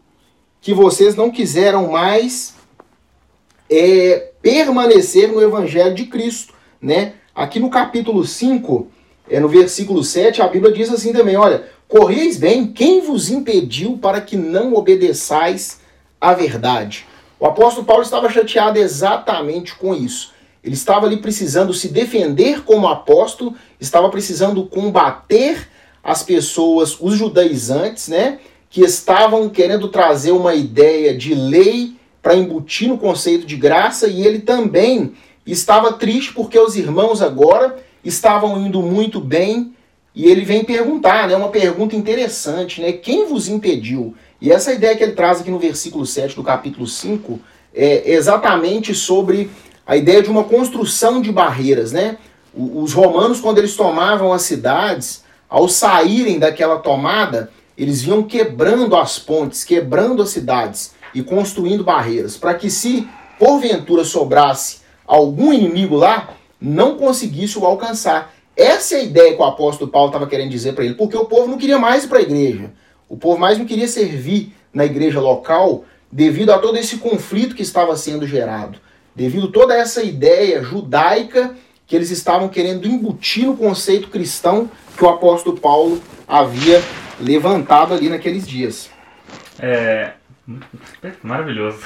que 0.62 0.74
vocês 0.74 1.16
não 1.16 1.32
quiseram 1.32 1.92
mais 1.92 2.56
é, 3.70 4.32
permanecer 4.42 5.32
no 5.32 5.42
Evangelho 5.42 5.96
de 5.96 6.06
Cristo. 6.06 6.54
Né? 6.82 7.14
Aqui 7.34 7.60
no 7.60 7.70
capítulo 7.70 8.26
5, 8.26 8.88
é, 9.30 9.40
no 9.40 9.48
versículo 9.48 10.04
7, 10.04 10.42
a 10.42 10.48
Bíblia 10.48 10.74
diz 10.74 10.92
assim 10.92 11.14
também: 11.14 11.36
olha, 11.36 11.68
correis 11.88 12.38
bem, 12.38 12.68
quem 12.68 13.02
vos 13.02 13.30
impediu 13.30 13.98
para 13.98 14.22
que 14.22 14.36
não 14.36 14.74
obedeçais 14.74 15.80
à 16.20 16.34
verdade? 16.34 17.06
O 17.40 17.46
apóstolo 17.46 17.86
Paulo 17.86 18.04
estava 18.04 18.30
chateado 18.30 18.78
exatamente 18.78 19.74
com 19.76 19.96
isso. 19.96 20.34
Ele 20.62 20.76
estava 20.76 21.06
ali 21.06 21.18
precisando 21.18 21.74
se 21.74 21.88
defender 21.88 22.64
como 22.64 22.88
apóstolo, 22.88 23.56
estava 23.80 24.10
precisando 24.10 24.66
combater 24.66 25.70
as 26.04 26.24
pessoas, 26.24 26.98
os 27.00 27.16
judaizantes, 27.16 28.08
né, 28.08 28.40
que 28.70 28.82
estavam 28.82 29.50
querendo 29.50 29.88
trazer 29.88 30.32
uma 30.32 30.54
ideia 30.54 31.16
de 31.16 31.34
lei 31.34 31.94
para 32.22 32.36
embutir 32.36 32.88
no 32.88 32.98
conceito 32.98 33.46
de 33.46 33.56
graça, 33.56 34.08
e 34.08 34.26
ele 34.26 34.40
também 34.40 35.14
estava 35.46 35.94
triste 35.94 36.34
porque 36.34 36.60
os 36.60 36.76
irmãos 36.76 37.22
agora 37.22 37.78
estavam 38.04 38.60
indo 38.66 38.82
muito 38.82 39.20
bem, 39.20 39.74
e 40.14 40.26
ele 40.26 40.44
vem 40.44 40.64
perguntar, 40.64 41.28
né, 41.28 41.36
uma 41.36 41.50
pergunta 41.50 41.96
interessante, 41.96 42.82
né, 42.82 42.92
quem 42.92 43.28
vos 43.28 43.48
impediu? 43.48 44.14
E 44.42 44.52
essa 44.52 44.74
ideia 44.74 44.96
que 44.96 45.04
ele 45.04 45.14
traz 45.14 45.42
aqui 45.42 45.52
no 45.52 45.60
versículo 45.60 46.06
7 46.06 46.36
do 46.36 46.44
capítulo 46.44 46.88
5 46.88 47.40
é 47.74 48.12
exatamente 48.12 48.96
sobre 48.96 49.50
a 49.86 49.98
ideia 49.98 50.22
de 50.22 50.30
uma 50.30 50.44
construção 50.44 51.22
de 51.22 51.32
barreiras, 51.32 51.92
né? 51.92 52.18
Os 52.54 52.94
romanos, 52.94 53.40
quando 53.40 53.58
eles 53.58 53.76
tomavam 53.76 54.32
as 54.32 54.44
cidades, 54.44 55.24
ao 55.50 55.68
saírem 55.68 56.38
daquela 56.38 56.78
tomada, 56.78 57.52
eles 57.78 58.02
vinham 58.02 58.24
quebrando 58.24 58.96
as 58.96 59.18
pontes, 59.18 59.64
quebrando 59.64 60.22
as 60.22 60.30
cidades 60.30 60.94
e 61.16 61.24
construindo 61.24 61.84
barreiras, 61.84 62.38
para 62.38 62.54
que 62.54 62.70
se 62.70 63.08
porventura 63.40 64.04
sobrasse 64.04 64.82
algum 65.08 65.52
inimigo 65.52 65.96
lá, 65.96 66.30
não 66.62 66.98
conseguisse 66.98 67.58
o 67.58 67.66
alcançar. 67.66 68.34
Essa 68.56 68.96
é 68.96 69.00
a 69.00 69.04
ideia 69.04 69.34
que 69.34 69.42
o 69.42 69.46
apóstolo 69.46 69.90
Paulo 69.90 70.10
estava 70.10 70.28
querendo 70.28 70.52
dizer 70.52 70.74
para 70.74 70.84
ele, 70.84 70.94
porque 70.94 71.18
o 71.18 71.26
povo 71.26 71.48
não 71.48 71.58
queria 71.58 71.80
mais 71.80 72.04
ir 72.04 72.08
para 72.10 72.20
a 72.20 72.22
igreja. 72.22 72.72
O 73.08 73.18
povo 73.18 73.40
mais 73.40 73.58
não 73.58 73.66
queria 73.66 73.88
servir 73.88 74.54
na 74.74 74.86
igreja 74.86 75.20
local 75.20 75.86
devido 76.12 76.52
a 76.52 76.60
todo 76.60 76.78
esse 76.78 76.98
conflito 76.98 77.56
que 77.56 77.62
estava 77.62 77.96
sendo 77.96 78.28
gerado, 78.28 78.80
devido 79.16 79.48
a 79.48 79.52
toda 79.52 79.76
essa 79.76 80.04
ideia 80.04 80.62
judaica 80.62 81.56
que 81.88 81.96
eles 81.96 82.12
estavam 82.12 82.50
querendo 82.50 82.88
embutir 82.88 83.46
no 83.46 83.58
conceito 83.58 84.10
cristão 84.10 84.70
que 85.00 85.06
o 85.06 85.10
apóstolo 85.10 85.58
Paulo 85.58 86.02
havia 86.28 86.84
levantado 87.20 87.94
ali 87.94 88.10
naqueles 88.10 88.46
dias. 88.46 88.92
É. 89.58 90.12
Maravilhoso. 91.24 91.80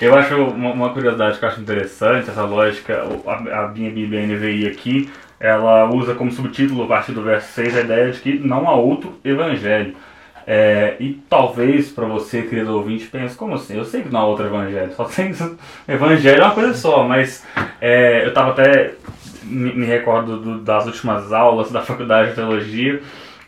Eu 0.00 0.14
acho 0.14 0.34
uma, 0.36 0.72
uma 0.72 0.90
curiosidade 0.90 1.38
que 1.38 1.44
eu 1.44 1.48
acho 1.48 1.60
interessante, 1.60 2.28
essa 2.28 2.42
lógica, 2.42 3.04
a, 3.26 3.64
a 3.64 3.68
minha 3.68 3.90
Bíblia 3.90 4.26
NVI 4.26 4.66
aqui, 4.66 5.10
ela 5.40 5.88
usa 5.88 6.14
como 6.14 6.30
subtítulo, 6.30 6.84
a 6.84 6.86
partir 6.86 7.12
do 7.12 7.22
verso 7.22 7.52
6, 7.52 7.76
a 7.76 7.80
ideia 7.80 8.10
de 8.10 8.20
que 8.20 8.38
não 8.38 8.68
há 8.68 8.74
outro 8.74 9.18
evangelho. 9.24 9.96
É, 10.46 10.96
e 11.00 11.14
talvez 11.28 11.90
para 11.90 12.04
você, 12.06 12.42
querido 12.42 12.76
ouvinte, 12.76 13.06
pense, 13.06 13.34
como 13.34 13.54
assim? 13.54 13.76
Eu 13.76 13.84
sei 13.84 14.02
que 14.02 14.10
não 14.10 14.20
há 14.20 14.26
outro 14.26 14.44
evangelho, 14.44 14.92
só 14.94 15.04
tem 15.04 15.32
evangelho 15.88 16.42
é 16.42 16.44
uma 16.44 16.54
coisa 16.54 16.74
só, 16.74 17.04
mas 17.04 17.46
é, 17.80 18.24
eu 18.24 18.28
estava 18.28 18.50
até, 18.50 18.94
me, 19.44 19.84
recordo 19.84 20.38
do, 20.38 20.58
das 20.60 20.86
últimas 20.86 21.32
aulas 21.32 21.70
da 21.70 21.80
faculdade 21.82 22.30
de 22.30 22.36
teologia, 22.36 23.00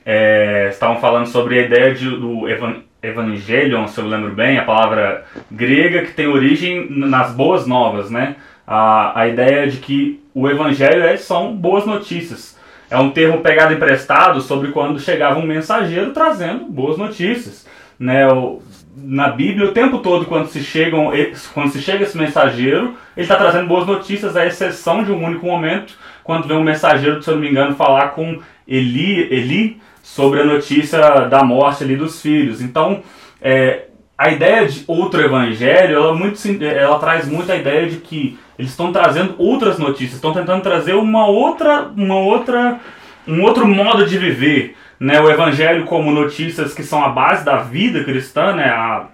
é, 0.05 0.69
estavam 0.71 1.01
falando 1.01 1.27
sobre 1.27 1.59
a 1.59 1.63
ideia 1.63 1.95
de, 1.95 2.09
do 2.09 2.49
evan, 2.49 2.77
evangelion, 3.03 3.87
se 3.87 4.01
eu 4.01 4.07
lembro 4.07 4.33
bem, 4.33 4.59
a 4.59 4.65
palavra 4.65 5.25
grega 5.51 6.03
que 6.03 6.13
tem 6.13 6.27
origem 6.27 6.89
nas 6.91 7.33
boas 7.33 7.67
novas, 7.67 8.11
né? 8.11 8.37
A, 8.67 9.21
a 9.21 9.29
ideia 9.29 9.69
de 9.69 9.79
que 9.79 10.21
o 10.35 10.49
evangelho 10.49 11.03
é, 11.03 11.17
são 11.17 11.57
boas 11.57 11.87
notícias 11.87 12.57
é 12.91 12.97
um 12.99 13.11
termo 13.11 13.41
pegado 13.41 13.75
emprestado 13.75 14.41
sobre 14.41 14.71
quando 14.71 15.01
chegava 15.01 15.39
um 15.39 15.47
mensageiro 15.47 16.13
trazendo 16.13 16.67
boas 16.67 16.97
notícias. 16.97 17.67
Né? 17.99 18.27
O, 18.29 18.63
na 18.97 19.29
Bíblia, 19.29 19.69
o 19.69 19.73
tempo 19.73 19.99
todo, 19.99 20.25
quando 20.25 20.49
se, 20.49 20.63
chegam, 20.63 21.11
quando 21.53 21.71
se 21.71 21.83
chega 21.83 22.05
esse 22.05 22.17
mensageiro, 22.17 22.97
ele 23.15 23.25
está 23.25 23.37
trazendo 23.37 23.69
boas 23.69 23.87
notícias, 23.87 24.35
à 24.35 24.47
exceção 24.47 25.05
de 25.05 25.13
um 25.13 25.23
único 25.23 25.45
momento, 25.45 25.93
quando 26.25 26.49
vem 26.49 26.57
um 26.57 26.63
mensageiro, 26.63 27.23
se 27.23 27.29
eu 27.29 27.35
não 27.35 27.43
me 27.43 27.51
engano, 27.51 27.77
falar 27.77 28.09
com 28.09 28.41
Eli, 28.67 29.29
Eli 29.31 29.81
sobre 30.03 30.41
a 30.41 30.45
notícia 30.45 30.99
da 31.29 31.45
morte 31.45 31.85
ali 31.85 31.95
dos 31.95 32.23
filhos. 32.23 32.63
Então, 32.63 33.03
é, 33.43 33.87
a 34.17 34.31
ideia 34.31 34.67
de 34.67 34.83
outro 34.87 35.21
evangelho, 35.21 35.97
ela, 35.97 36.15
muito, 36.15 36.41
ela 36.65 36.99
traz 36.99 37.29
muito 37.29 37.53
a 37.53 37.57
ideia 37.57 37.87
de 37.89 37.97
que 37.97 38.39
eles 38.59 38.71
estão 38.71 38.93
trazendo 38.93 39.35
outras 39.37 39.79
notícias, 39.79 40.15
estão 40.15 40.33
tentando 40.33 40.63
trazer 40.63 40.95
uma 40.95 41.27
outra, 41.27 41.91
uma 41.95 42.19
outra, 42.19 42.81
um 43.29 43.43
outro 43.43 43.67
modo 43.67 44.07
de 44.07 44.17
viver, 44.17 44.75
né? 44.99 45.21
O 45.21 45.31
evangelho 45.31 45.85
como 45.85 46.11
notícias 46.11 46.75
que 46.75 46.83
são 46.83 47.05
a 47.05 47.09
base 47.09 47.45
da 47.45 47.59
vida 47.59 48.05
cristã, 48.05 48.55
né? 48.55 48.69
A, 48.69 49.07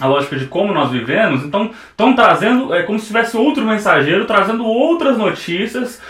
a 0.00 0.06
lógica 0.06 0.36
de 0.36 0.46
como 0.46 0.72
nós 0.72 0.90
vivemos. 0.90 1.44
Então, 1.44 1.70
estão 1.90 2.14
trazendo, 2.14 2.74
é 2.74 2.82
como 2.82 2.98
se 2.98 3.06
tivesse 3.06 3.36
outro 3.36 3.64
mensageiro 3.64 4.24
trazendo 4.24 4.64
outras 4.64 5.18
notícias, 5.18 6.00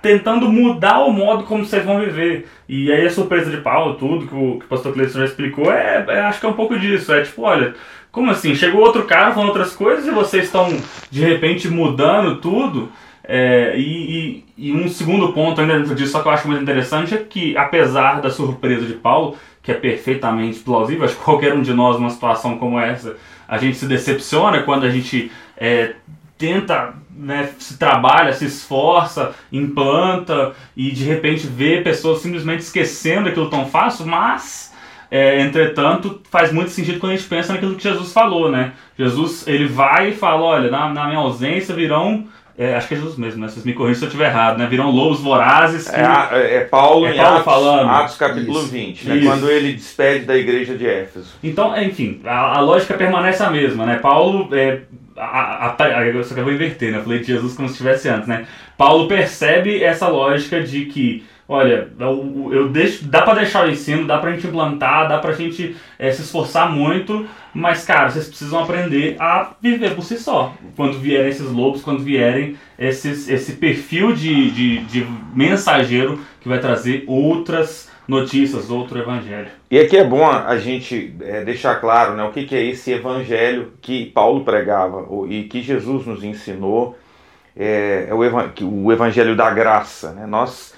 tentando 0.00 0.50
mudar 0.50 1.00
o 1.00 1.12
modo 1.12 1.44
como 1.44 1.64
vocês 1.64 1.84
vão 1.84 2.00
viver. 2.00 2.48
E 2.68 2.90
aí 2.90 3.06
a 3.06 3.10
surpresa 3.10 3.50
de 3.50 3.58
Paulo, 3.58 3.94
tudo 3.94 4.26
que 4.26 4.34
o, 4.34 4.58
que 4.58 4.64
o 4.64 4.68
pastor 4.68 4.92
Cleiton 4.92 5.18
já 5.18 5.24
explicou, 5.24 5.72
é, 5.72 6.04
é, 6.08 6.20
acho 6.22 6.40
que 6.40 6.46
é 6.46 6.48
um 6.48 6.54
pouco 6.54 6.78
disso. 6.78 7.12
É 7.12 7.22
tipo, 7.22 7.42
olha, 7.42 7.74
como 8.10 8.30
assim? 8.30 8.54
Chegou 8.54 8.82
outro 8.82 9.04
cara 9.04 9.32
falando 9.32 9.48
outras 9.48 9.74
coisas 9.74 10.06
e 10.06 10.10
vocês 10.10 10.44
estão 10.44 10.68
de 11.10 11.24
repente 11.24 11.68
mudando 11.68 12.36
tudo? 12.36 12.90
É, 13.24 13.74
e, 13.76 14.44
e, 14.58 14.68
e, 14.68 14.72
um 14.72 14.88
segundo 14.88 15.32
ponto 15.32 15.60
ainda 15.60 15.78
dentro 15.78 15.94
disso, 15.94 16.12
só 16.12 16.20
que 16.20 16.28
eu 16.28 16.32
acho 16.32 16.48
muito 16.48 16.62
interessante, 16.62 17.14
é 17.14 17.18
que 17.18 17.56
apesar 17.56 18.20
da 18.20 18.30
surpresa 18.30 18.84
de 18.84 18.94
Paulo, 18.94 19.36
que 19.62 19.70
é 19.70 19.74
perfeitamente 19.74 20.58
plausível, 20.58 21.04
acho 21.04 21.16
que 21.16 21.22
qualquer 21.22 21.54
um 21.54 21.62
de 21.62 21.72
nós 21.72 21.96
numa 21.96 22.10
situação 22.10 22.58
como 22.58 22.80
essa, 22.80 23.16
a 23.46 23.58
gente 23.58 23.76
se 23.76 23.86
decepciona 23.86 24.62
quando 24.62 24.84
a 24.84 24.90
gente 24.90 25.30
é, 25.56 25.94
tenta, 26.36 26.94
né, 27.10 27.50
se 27.58 27.78
trabalha, 27.78 28.32
se 28.32 28.46
esforça, 28.46 29.32
implanta 29.52 30.52
e 30.76 30.90
de 30.90 31.04
repente 31.04 31.46
vê 31.46 31.80
pessoas 31.80 32.20
simplesmente 32.20 32.60
esquecendo 32.60 33.28
aquilo 33.28 33.48
tão 33.48 33.66
fácil, 33.66 34.04
mas 34.06 34.72
é, 35.08 35.40
entretanto, 35.42 36.22
faz 36.30 36.50
muito 36.50 36.70
sentido 36.70 36.98
quando 36.98 37.12
a 37.12 37.16
gente 37.16 37.28
pensa 37.28 37.52
naquilo 37.52 37.76
que 37.76 37.82
Jesus 37.82 38.14
falou, 38.14 38.50
né? 38.50 38.72
Jesus, 38.98 39.46
ele 39.46 39.66
vai 39.66 40.08
e 40.08 40.14
fala, 40.14 40.40
olha, 40.40 40.70
na, 40.70 40.88
na 40.88 41.04
minha 41.04 41.18
ausência 41.18 41.74
virão 41.74 42.26
É, 42.56 42.74
acho 42.74 42.86
que 42.86 42.94
é 42.94 42.96
Jesus 42.98 43.16
mesmo, 43.16 43.40
né? 43.40 43.48
Vocês 43.48 43.64
me 43.64 43.72
corrigem 43.72 43.96
se 43.96 44.04
eu 44.04 44.08
estiver 44.08 44.28
errado, 44.28 44.58
né? 44.58 44.66
Viram 44.66 44.90
lobos 44.90 45.20
vorazes. 45.20 45.88
Que... 45.88 45.96
É, 45.96 46.56
é, 46.56 46.60
Paulo 46.60 47.06
É 47.06 47.14
em 47.14 47.16
Paulo 47.16 47.32
Atos, 47.32 47.44
falando. 47.44 47.90
Atos 47.90 48.16
capítulo 48.16 48.58
Isso. 48.58 48.68
20, 48.68 49.08
né? 49.08 49.16
Isso. 49.16 49.26
quando 49.26 49.50
ele 49.50 49.72
despede 49.72 50.24
da 50.26 50.36
igreja 50.36 50.76
de 50.76 50.86
Éfeso. 50.86 51.34
Então, 51.42 51.80
enfim, 51.80 52.20
a, 52.24 52.58
a 52.58 52.60
lógica 52.60 52.94
permanece 52.94 53.42
a 53.42 53.50
mesma, 53.50 53.86
né? 53.86 53.96
Paulo. 53.96 54.54
É, 54.54 54.80
a, 55.16 55.74
a, 55.78 56.06
eu 56.06 56.24
só 56.24 56.34
que 56.34 56.40
eu 56.40 56.44
vou 56.44 56.52
inverter, 56.52 56.92
né? 56.92 56.98
Eu 56.98 57.02
falei 57.02 57.20
de 57.20 57.26
Jesus 57.26 57.54
como 57.54 57.68
se 57.68 57.74
estivesse 57.74 58.08
antes, 58.08 58.28
né? 58.28 58.46
Paulo 58.76 59.08
percebe 59.08 59.82
essa 59.82 60.08
lógica 60.08 60.62
de 60.62 60.86
que, 60.86 61.24
olha, 61.52 61.88
eu, 61.98 62.50
eu 62.52 62.68
deixo, 62.68 63.04
dá 63.06 63.22
pra 63.22 63.34
deixar 63.34 63.66
o 63.66 63.70
ensino, 63.70 64.06
dá 64.06 64.18
pra 64.18 64.32
gente 64.32 64.46
implantar, 64.46 65.08
dá 65.08 65.18
pra 65.18 65.32
gente 65.32 65.76
é, 65.98 66.10
se 66.10 66.22
esforçar 66.22 66.70
muito, 66.72 67.26
mas, 67.54 67.84
cara, 67.84 68.10
vocês 68.10 68.26
precisam 68.28 68.62
aprender 68.62 69.16
a 69.20 69.52
viver 69.60 69.94
por 69.94 70.02
si 70.02 70.18
só. 70.18 70.54
Quando 70.74 70.98
vierem 70.98 71.28
esses 71.28 71.50
lobos, 71.50 71.82
quando 71.82 72.02
vierem 72.02 72.56
esses, 72.78 73.28
esse 73.28 73.52
perfil 73.52 74.12
de, 74.12 74.50
de, 74.50 74.78
de 74.84 75.06
mensageiro 75.34 76.18
que 76.40 76.48
vai 76.48 76.58
trazer 76.58 77.04
outras 77.06 77.90
notícias, 78.08 78.70
outro 78.70 78.98
evangelho. 78.98 79.48
E 79.70 79.78
aqui 79.78 79.96
é 79.96 80.04
bom 80.04 80.26
a 80.26 80.56
gente 80.56 81.14
é, 81.20 81.44
deixar 81.44 81.76
claro 81.76 82.14
né, 82.14 82.24
o 82.24 82.30
que, 82.30 82.44
que 82.44 82.54
é 82.54 82.64
esse 82.64 82.92
evangelho 82.92 83.74
que 83.80 84.06
Paulo 84.06 84.44
pregava 84.44 85.06
e 85.28 85.44
que 85.44 85.62
Jesus 85.62 86.06
nos 86.06 86.24
ensinou. 86.24 86.98
É, 87.54 88.06
é 88.08 88.14
o, 88.14 88.20
o 88.84 88.92
evangelho 88.92 89.36
da 89.36 89.50
graça. 89.50 90.12
Né? 90.12 90.26
Nós 90.26 90.74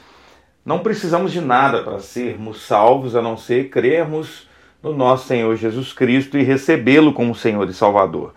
não 0.65 0.79
precisamos 0.79 1.31
de 1.31 1.41
nada 1.41 1.83
para 1.83 1.99
sermos 2.01 2.63
salvos 2.63 3.15
a 3.15 3.21
não 3.21 3.37
ser 3.37 3.69
crermos 3.69 4.49
no 4.83 4.95
nosso 4.95 5.27
Senhor 5.27 5.55
Jesus 5.57 5.93
Cristo 5.93 6.39
e 6.39 6.43
recebê-lo 6.43 7.13
como 7.13 7.35
Senhor 7.35 7.69
e 7.69 7.75
Salvador. 7.75 8.35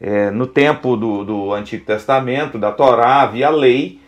É, 0.00 0.30
no 0.30 0.46
tempo 0.46 0.96
do, 0.96 1.24
do 1.24 1.52
Antigo 1.52 1.84
Testamento, 1.84 2.58
da 2.58 2.72
Torá, 2.72 3.22
havia 3.22 3.46
a 3.46 3.50
lei 3.50 4.00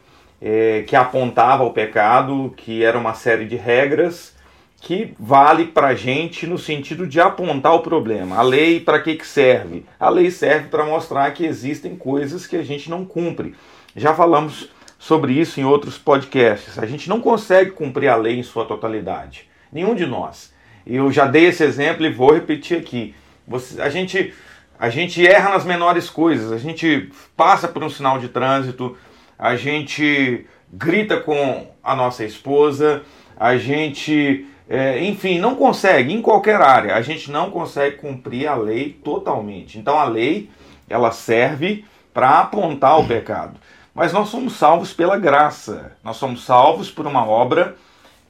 é, 0.43 0.85
que 0.87 0.95
apontava 0.97 1.63
o 1.65 1.73
pecado, 1.73 2.53
que 2.57 2.85
era 2.85 2.99
uma 2.99 3.15
série 3.15 3.47
de 3.47 3.57
regras 3.57 4.35
que 4.81 5.15
vale 5.19 5.65
para 5.65 5.89
a 5.89 5.95
gente 5.95 6.47
no 6.47 6.59
sentido 6.59 7.07
de 7.07 7.19
apontar 7.19 7.73
o 7.73 7.81
problema. 7.81 8.37
A 8.37 8.43
lei 8.43 8.81
para 8.81 9.01
que, 9.01 9.15
que 9.15 9.27
serve? 9.27 9.87
A 9.99 10.11
lei 10.11 10.31
serve 10.31 10.69
para 10.69 10.85
mostrar 10.85 11.31
que 11.31 11.47
existem 11.47 11.97
coisas 11.97 12.47
que 12.47 12.57
a 12.57 12.63
gente 12.63 12.91
não 12.91 13.07
cumpre. 13.07 13.55
Já 13.97 14.13
falamos 14.13 14.69
sobre 15.05 15.35
isso 15.35 15.61
em 15.61 15.65
outros 15.65 15.99
podcasts. 15.99 16.79
A 16.79 16.87
gente 16.87 17.11
não 17.11 17.21
consegue 17.21 17.73
cumprir 17.73 18.09
a 18.09 18.17
lei 18.17 18.39
em 18.39 18.43
sua 18.43 18.65
totalidade. 18.65 19.47
Nenhum 19.71 19.95
de 19.95 20.07
nós. 20.07 20.51
Eu 20.87 21.13
já 21.13 21.27
dei 21.27 21.45
esse 21.45 21.63
exemplo 21.63 22.07
e 22.07 22.11
vou 22.11 22.33
repetir 22.33 22.79
aqui. 22.79 23.15
Você, 23.47 23.83
a, 23.83 23.91
gente, 23.91 24.33
a 24.79 24.89
gente 24.89 25.27
erra 25.27 25.51
nas 25.51 25.67
menores 25.67 26.09
coisas. 26.09 26.51
A 26.51 26.57
gente 26.57 27.11
passa 27.37 27.69
por 27.69 27.85
um 27.85 27.91
sinal 27.91 28.19
de 28.19 28.29
trânsito, 28.29 28.97
a 29.39 29.57
gente 29.57 30.47
grita 30.73 31.21
com 31.21 31.67
a 31.83 31.95
nossa 31.95 32.25
esposa, 32.25 33.03
a 33.37 33.59
gente, 33.59 34.47
é, 34.67 35.05
enfim, 35.05 35.39
não 35.39 35.55
consegue, 35.55 36.15
em 36.15 36.23
qualquer 36.23 36.63
área, 36.63 36.95
a 36.95 37.03
gente 37.03 37.31
não 37.31 37.51
consegue 37.51 37.97
cumprir 37.97 38.47
a 38.47 38.55
lei 38.55 38.99
totalmente. 39.05 39.79
Então 39.79 39.99
a 39.99 40.05
lei, 40.05 40.49
ela 40.89 41.11
serve 41.11 41.85
para 42.15 42.41
apontar 42.41 42.99
o 42.99 43.07
pecado. 43.07 43.61
Mas 43.95 44.13
nós 44.13 44.29
somos 44.29 44.55
salvos 44.55 44.93
pela 44.93 45.17
graça, 45.17 45.93
nós 46.03 46.17
somos 46.17 46.45
salvos 46.45 46.91
por 46.91 47.07
uma 47.07 47.27
obra 47.27 47.77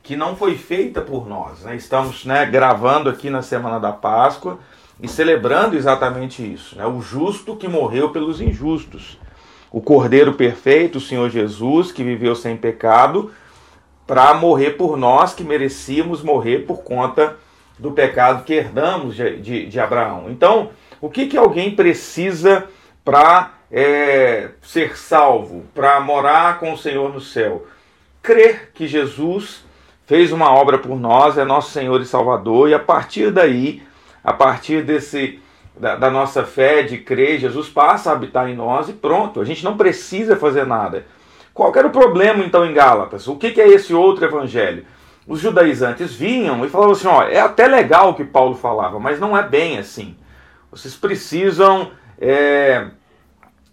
que 0.02 0.14
não 0.16 0.36
foi 0.36 0.56
feita 0.56 1.00
por 1.00 1.26
nós. 1.26 1.60
né? 1.62 1.74
Estamos 1.74 2.24
né, 2.24 2.44
gravando 2.44 3.08
aqui 3.08 3.30
na 3.30 3.40
semana 3.40 3.80
da 3.80 3.92
Páscoa 3.92 4.58
e 5.00 5.08
celebrando 5.08 5.74
exatamente 5.74 6.42
isso: 6.42 6.76
né? 6.76 6.86
o 6.86 7.00
justo 7.00 7.56
que 7.56 7.66
morreu 7.66 8.10
pelos 8.10 8.40
injustos 8.40 9.18
o 9.74 9.80
Cordeiro 9.80 10.34
perfeito, 10.34 10.98
o 10.98 11.00
Senhor 11.00 11.28
Jesus, 11.28 11.90
que 11.90 12.04
viveu 12.04 12.36
sem 12.36 12.56
pecado, 12.56 13.32
para 14.06 14.32
morrer 14.32 14.76
por 14.76 14.96
nós 14.96 15.34
que 15.34 15.42
merecíamos 15.42 16.22
morrer 16.22 16.60
por 16.60 16.84
conta 16.84 17.36
do 17.76 17.90
pecado 17.90 18.44
que 18.44 18.54
herdamos 18.54 19.16
de, 19.16 19.36
de, 19.40 19.66
de 19.66 19.80
Abraão. 19.80 20.26
Então, 20.30 20.70
o 21.00 21.10
que, 21.10 21.26
que 21.26 21.36
alguém 21.36 21.74
precisa 21.74 22.68
para 23.04 23.54
é, 23.76 24.50
ser 24.62 24.96
salvo, 24.96 25.64
para 25.74 25.98
morar 25.98 26.60
com 26.60 26.72
o 26.72 26.78
Senhor 26.78 27.12
no 27.12 27.20
céu? 27.20 27.66
Crer 28.22 28.70
que 28.72 28.86
Jesus 28.86 29.64
fez 30.06 30.30
uma 30.30 30.54
obra 30.54 30.78
por 30.78 30.96
nós, 30.96 31.36
é 31.36 31.44
nosso 31.44 31.72
Senhor 31.72 32.00
e 32.00 32.06
Salvador, 32.06 32.68
e 32.68 32.74
a 32.74 32.78
partir 32.78 33.32
daí, 33.32 33.82
a 34.22 34.32
partir 34.32 34.84
desse 34.84 35.40
da, 35.76 35.96
da, 35.96 36.08
nossa 36.08 36.44
fé, 36.44 36.84
de 36.84 36.98
crer, 36.98 37.40
Jesus 37.40 37.68
passa 37.68 38.10
a 38.10 38.12
habitar 38.12 38.48
em 38.48 38.54
nós 38.54 38.88
e 38.88 38.92
pronto, 38.92 39.40
a 39.40 39.44
gente 39.44 39.64
não 39.64 39.76
precisa 39.76 40.36
fazer 40.36 40.64
nada. 40.64 41.04
Qual 41.52 41.72
era 41.74 41.88
o 41.88 41.90
problema 41.90 42.44
então 42.44 42.64
em 42.64 42.72
Gálatas? 42.72 43.26
O 43.26 43.34
que, 43.34 43.50
que 43.50 43.60
é 43.60 43.66
esse 43.66 43.92
outro 43.92 44.24
evangelho? 44.24 44.86
Os 45.26 45.40
judaizantes 45.40 46.14
vinham 46.14 46.64
e 46.64 46.68
falavam 46.68 46.92
assim: 46.92 47.08
ó, 47.08 47.24
é 47.24 47.40
até 47.40 47.66
legal 47.66 48.10
o 48.10 48.14
que 48.14 48.24
Paulo 48.24 48.54
falava, 48.54 49.00
mas 49.00 49.18
não 49.18 49.36
é 49.36 49.42
bem 49.42 49.78
assim. 49.78 50.16
Vocês 50.70 50.94
precisam 50.94 51.90
é, 52.20 52.86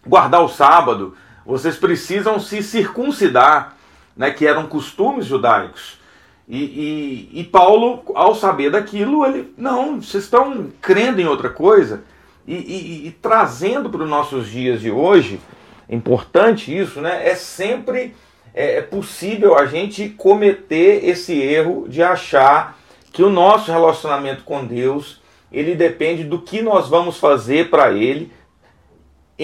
guardar 0.05 0.43
o 0.43 0.49
sábado, 0.49 1.15
vocês 1.45 1.75
precisam 1.77 2.39
se 2.39 2.61
circuncidar, 2.61 3.75
né, 4.15 4.31
que 4.31 4.45
eram 4.45 4.67
costumes 4.67 5.25
judaicos. 5.25 5.99
E, 6.47 6.57
e, 6.57 7.39
e, 7.39 7.43
Paulo, 7.43 8.03
ao 8.13 8.35
saber 8.35 8.71
daquilo, 8.71 9.25
ele, 9.25 9.53
não, 9.57 10.01
vocês 10.01 10.25
estão 10.25 10.69
crendo 10.81 11.21
em 11.21 11.25
outra 11.25 11.49
coisa 11.49 12.03
e, 12.45 13.07
e, 13.07 13.11
trazendo 13.21 13.89
para 13.89 14.03
os 14.03 14.09
nossos 14.09 14.49
dias 14.49 14.81
de 14.81 14.91
hoje, 14.91 15.39
é 15.87 15.95
importante 15.95 16.75
isso, 16.75 16.99
né? 16.99 17.25
É 17.25 17.35
sempre 17.35 18.13
é, 18.53 18.81
possível 18.81 19.57
a 19.57 19.65
gente 19.65 20.09
cometer 20.09 21.05
esse 21.05 21.39
erro 21.39 21.87
de 21.87 22.03
achar 22.03 22.77
que 23.13 23.23
o 23.23 23.29
nosso 23.29 23.71
relacionamento 23.71 24.43
com 24.43 24.65
Deus 24.65 25.21
ele 25.51 25.75
depende 25.75 26.23
do 26.23 26.39
que 26.39 26.61
nós 26.61 26.87
vamos 26.87 27.17
fazer 27.17 27.69
para 27.69 27.91
Ele, 27.91 28.31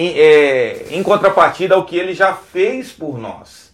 em, 0.00 0.18
é, 0.18 0.86
em 0.90 1.02
contrapartida 1.02 1.74
ao 1.74 1.84
que 1.84 1.96
Ele 1.96 2.14
já 2.14 2.34
fez 2.34 2.92
por 2.92 3.18
nós. 3.18 3.72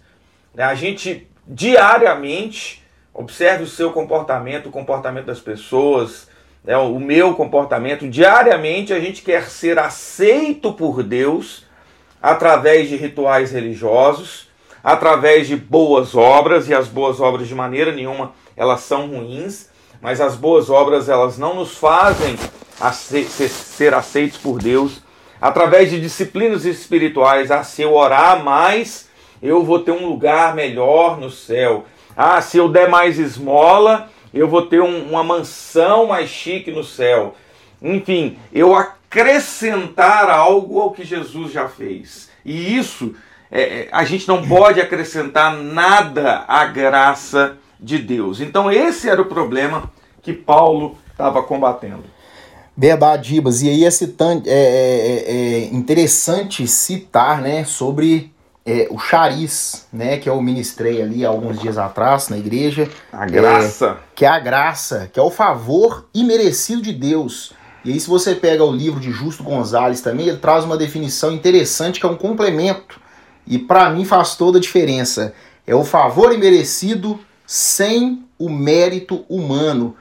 A 0.56 0.74
gente 0.74 1.28
diariamente 1.46 2.84
Observe 3.14 3.62
o 3.62 3.68
seu 3.68 3.92
comportamento, 3.92 4.66
o 4.66 4.72
comportamento 4.72 5.26
das 5.26 5.38
pessoas, 5.38 6.26
né, 6.64 6.76
o 6.76 6.98
meu 6.98 7.34
comportamento. 7.34 8.08
Diariamente 8.08 8.92
a 8.92 8.98
gente 8.98 9.22
quer 9.22 9.44
ser 9.44 9.78
aceito 9.78 10.72
por 10.72 11.00
Deus 11.00 11.64
através 12.20 12.88
de 12.88 12.96
rituais 12.96 13.52
religiosos, 13.52 14.48
através 14.82 15.46
de 15.46 15.54
boas 15.54 16.16
obras, 16.16 16.68
e 16.68 16.74
as 16.74 16.88
boas 16.88 17.20
obras 17.20 17.46
de 17.46 17.54
maneira 17.54 17.92
nenhuma 17.92 18.32
elas 18.56 18.80
são 18.80 19.06
ruins, 19.06 19.68
mas 20.02 20.20
as 20.20 20.34
boas 20.34 20.68
obras 20.68 21.08
elas 21.08 21.38
não 21.38 21.54
nos 21.54 21.76
fazem 21.76 22.36
ser 22.98 23.94
aceitos 23.94 24.38
por 24.38 24.58
Deus. 24.58 25.03
Através 25.40 25.90
de 25.90 26.00
disciplinas 26.00 26.64
espirituais, 26.64 27.50
ah, 27.50 27.62
se 27.62 27.82
eu 27.82 27.94
orar 27.94 28.42
mais, 28.42 29.08
eu 29.42 29.62
vou 29.62 29.80
ter 29.80 29.92
um 29.92 30.06
lugar 30.06 30.54
melhor 30.54 31.20
no 31.20 31.30
céu. 31.30 31.84
Ah, 32.16 32.40
se 32.40 32.56
eu 32.56 32.68
der 32.68 32.88
mais 32.88 33.18
esmola, 33.18 34.08
eu 34.32 34.48
vou 34.48 34.62
ter 34.62 34.80
um, 34.80 35.10
uma 35.10 35.22
mansão 35.22 36.06
mais 36.06 36.30
chique 36.30 36.70
no 36.70 36.82
céu. 36.82 37.34
Enfim, 37.82 38.38
eu 38.52 38.74
acrescentar 38.74 40.30
algo 40.30 40.80
ao 40.80 40.92
que 40.92 41.04
Jesus 41.04 41.52
já 41.52 41.68
fez. 41.68 42.30
E 42.44 42.76
isso, 42.76 43.14
é, 43.50 43.88
a 43.92 44.04
gente 44.04 44.26
não 44.26 44.46
pode 44.46 44.80
acrescentar 44.80 45.54
nada 45.56 46.44
à 46.48 46.64
graça 46.64 47.58
de 47.78 47.98
Deus. 47.98 48.40
Então, 48.40 48.70
esse 48.70 49.08
era 49.08 49.20
o 49.20 49.26
problema 49.26 49.92
que 50.22 50.32
Paulo 50.32 50.98
estava 51.10 51.42
combatendo. 51.42 52.04
Verdade, 52.76 53.36
Ibas. 53.36 53.62
E 53.62 53.70
aí 53.70 53.84
é, 53.84 53.90
citante, 53.90 54.48
é, 54.48 54.54
é, 54.54 55.32
é 55.32 55.64
interessante 55.66 56.66
citar 56.66 57.40
né, 57.40 57.64
sobre 57.64 58.32
é, 58.66 58.88
o 58.90 58.98
chariz, 58.98 59.86
né, 59.92 60.16
que 60.16 60.28
eu 60.28 60.40
ministrei 60.40 61.02
ali 61.02 61.24
alguns 61.24 61.60
dias 61.60 61.78
atrás 61.78 62.28
na 62.28 62.38
igreja. 62.38 62.88
A 63.12 63.26
graça. 63.26 63.86
É, 63.86 63.96
que 64.14 64.24
é 64.24 64.28
a 64.28 64.38
graça, 64.38 65.08
que 65.12 65.20
é 65.20 65.22
o 65.22 65.30
favor 65.30 66.08
imerecido 66.14 66.82
de 66.82 66.92
Deus. 66.92 67.52
E 67.84 67.92
aí, 67.92 68.00
se 68.00 68.08
você 68.08 68.34
pega 68.34 68.64
o 68.64 68.72
livro 68.72 68.98
de 68.98 69.10
Justo 69.12 69.42
Gonzalez 69.42 70.00
também, 70.00 70.28
ele 70.28 70.38
traz 70.38 70.64
uma 70.64 70.76
definição 70.76 71.30
interessante 71.30 72.00
que 72.00 72.06
é 72.06 72.08
um 72.08 72.16
complemento. 72.16 72.98
E 73.46 73.58
para 73.58 73.90
mim 73.90 74.06
faz 74.06 74.36
toda 74.36 74.56
a 74.56 74.60
diferença. 74.60 75.34
É 75.66 75.74
o 75.74 75.84
favor 75.84 76.32
imerecido 76.32 77.20
sem 77.46 78.24
o 78.38 78.48
mérito 78.48 79.24
humano. 79.28 79.94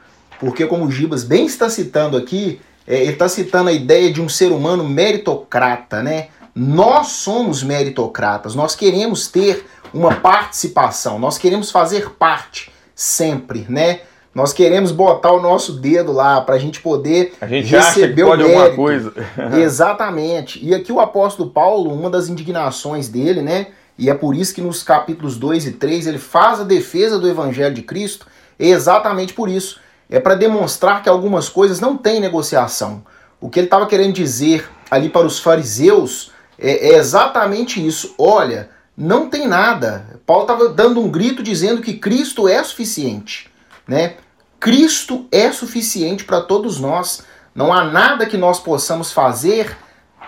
Porque, 0.44 0.68
como 0.68 0.86
o 0.86 0.92
Gibas 0.92 1.24
bem 1.24 1.46
está 1.46 1.70
citando 1.70 2.18
aqui, 2.18 2.60
é, 2.86 2.98
ele 3.02 3.14
está 3.14 3.30
citando 3.30 3.70
a 3.70 3.72
ideia 3.72 4.12
de 4.12 4.22
um 4.22 4.28
ser 4.28 4.52
humano 4.52 4.84
meritocrata, 4.84 6.04
né? 6.04 6.28
Nós 6.54 7.08
somos 7.08 7.64
meritocratas, 7.64 8.54
nós 8.54 8.76
queremos 8.76 9.30
ter 9.30 9.66
uma 9.94 10.16
participação, 10.16 11.18
nós 11.18 11.38
queremos 11.38 11.72
fazer 11.72 12.10
parte 12.12 12.74
sempre, 12.94 13.66
né? 13.70 14.02
Nós 14.36 14.52
queremos 14.52 14.92
botar 14.92 15.32
o 15.32 15.42
nosso 15.42 15.80
dedo 15.80 16.12
lá 16.12 16.42
para 16.42 16.56
a 16.56 16.60
gente 16.60 16.82
poder 16.82 17.34
A 17.40 17.48
gente 17.48 17.70
receber 17.70 17.78
acha 17.78 18.14
que 18.14 18.24
pode 18.24 18.44
o 18.44 18.48
mérito. 18.48 18.76
coisa. 18.76 19.14
Exatamente. 19.58 20.60
E 20.62 20.74
aqui 20.76 20.92
o 20.92 21.00
apóstolo 21.00 21.52
Paulo, 21.52 21.94
uma 21.94 22.10
das 22.10 22.28
indignações 22.28 23.08
dele, 23.08 23.42
né? 23.42 23.68
E 23.98 24.10
é 24.10 24.14
por 24.14 24.36
isso 24.36 24.54
que 24.54 24.62
nos 24.62 24.84
capítulos 24.84 25.38
2 25.38 25.68
e 25.68 25.72
3 25.72 26.08
ele 26.08 26.18
faz 26.18 26.60
a 26.60 26.64
defesa 26.66 27.18
do 27.18 27.30
evangelho 27.30 27.74
de 27.74 27.84
Cristo, 27.84 28.28
exatamente 28.60 29.34
por 29.34 29.48
isso. 29.48 29.80
É 30.10 30.20
para 30.20 30.36
demonstrar 30.36 31.02
que 31.02 31.10
algumas 31.10 31.50
coisas 31.50 31.80
não 31.80 31.98
têm 31.98 32.20
negociação. 32.20 33.04
O 33.40 33.50
que 33.50 33.60
ele 33.60 33.68
estava 33.68 33.88
querendo 33.88 34.14
dizer 34.14 34.70
ali 34.90 35.10
para 35.10 35.26
os 35.26 35.40
fariseus 35.40 36.32
é, 36.58 36.90
é 36.90 36.98
exatamente 36.98 37.86
isso. 37.86 38.14
Olha, 38.18 38.70
não 38.96 39.30
tem 39.30 39.48
nada. 39.48 40.20
Paulo 40.26 40.44
estava 40.44 40.70
dando 40.70 41.02
um 41.02 41.10
grito 41.10 41.42
dizendo 41.42 41.82
que 41.82 41.94
Cristo 41.94 42.48
é 42.48 42.64
suficiente, 42.64 43.50
né? 43.88 44.16
Cristo 44.60 45.28
é 45.32 45.52
suficiente 45.52 46.24
para 46.24 46.42
todos 46.42 46.80
nós. 46.80 47.24
Não 47.54 47.74
há 47.74 47.84
nada 47.84 48.26
que 48.26 48.38
nós 48.38 48.60
possamos 48.60 49.12
fazer 49.12 49.76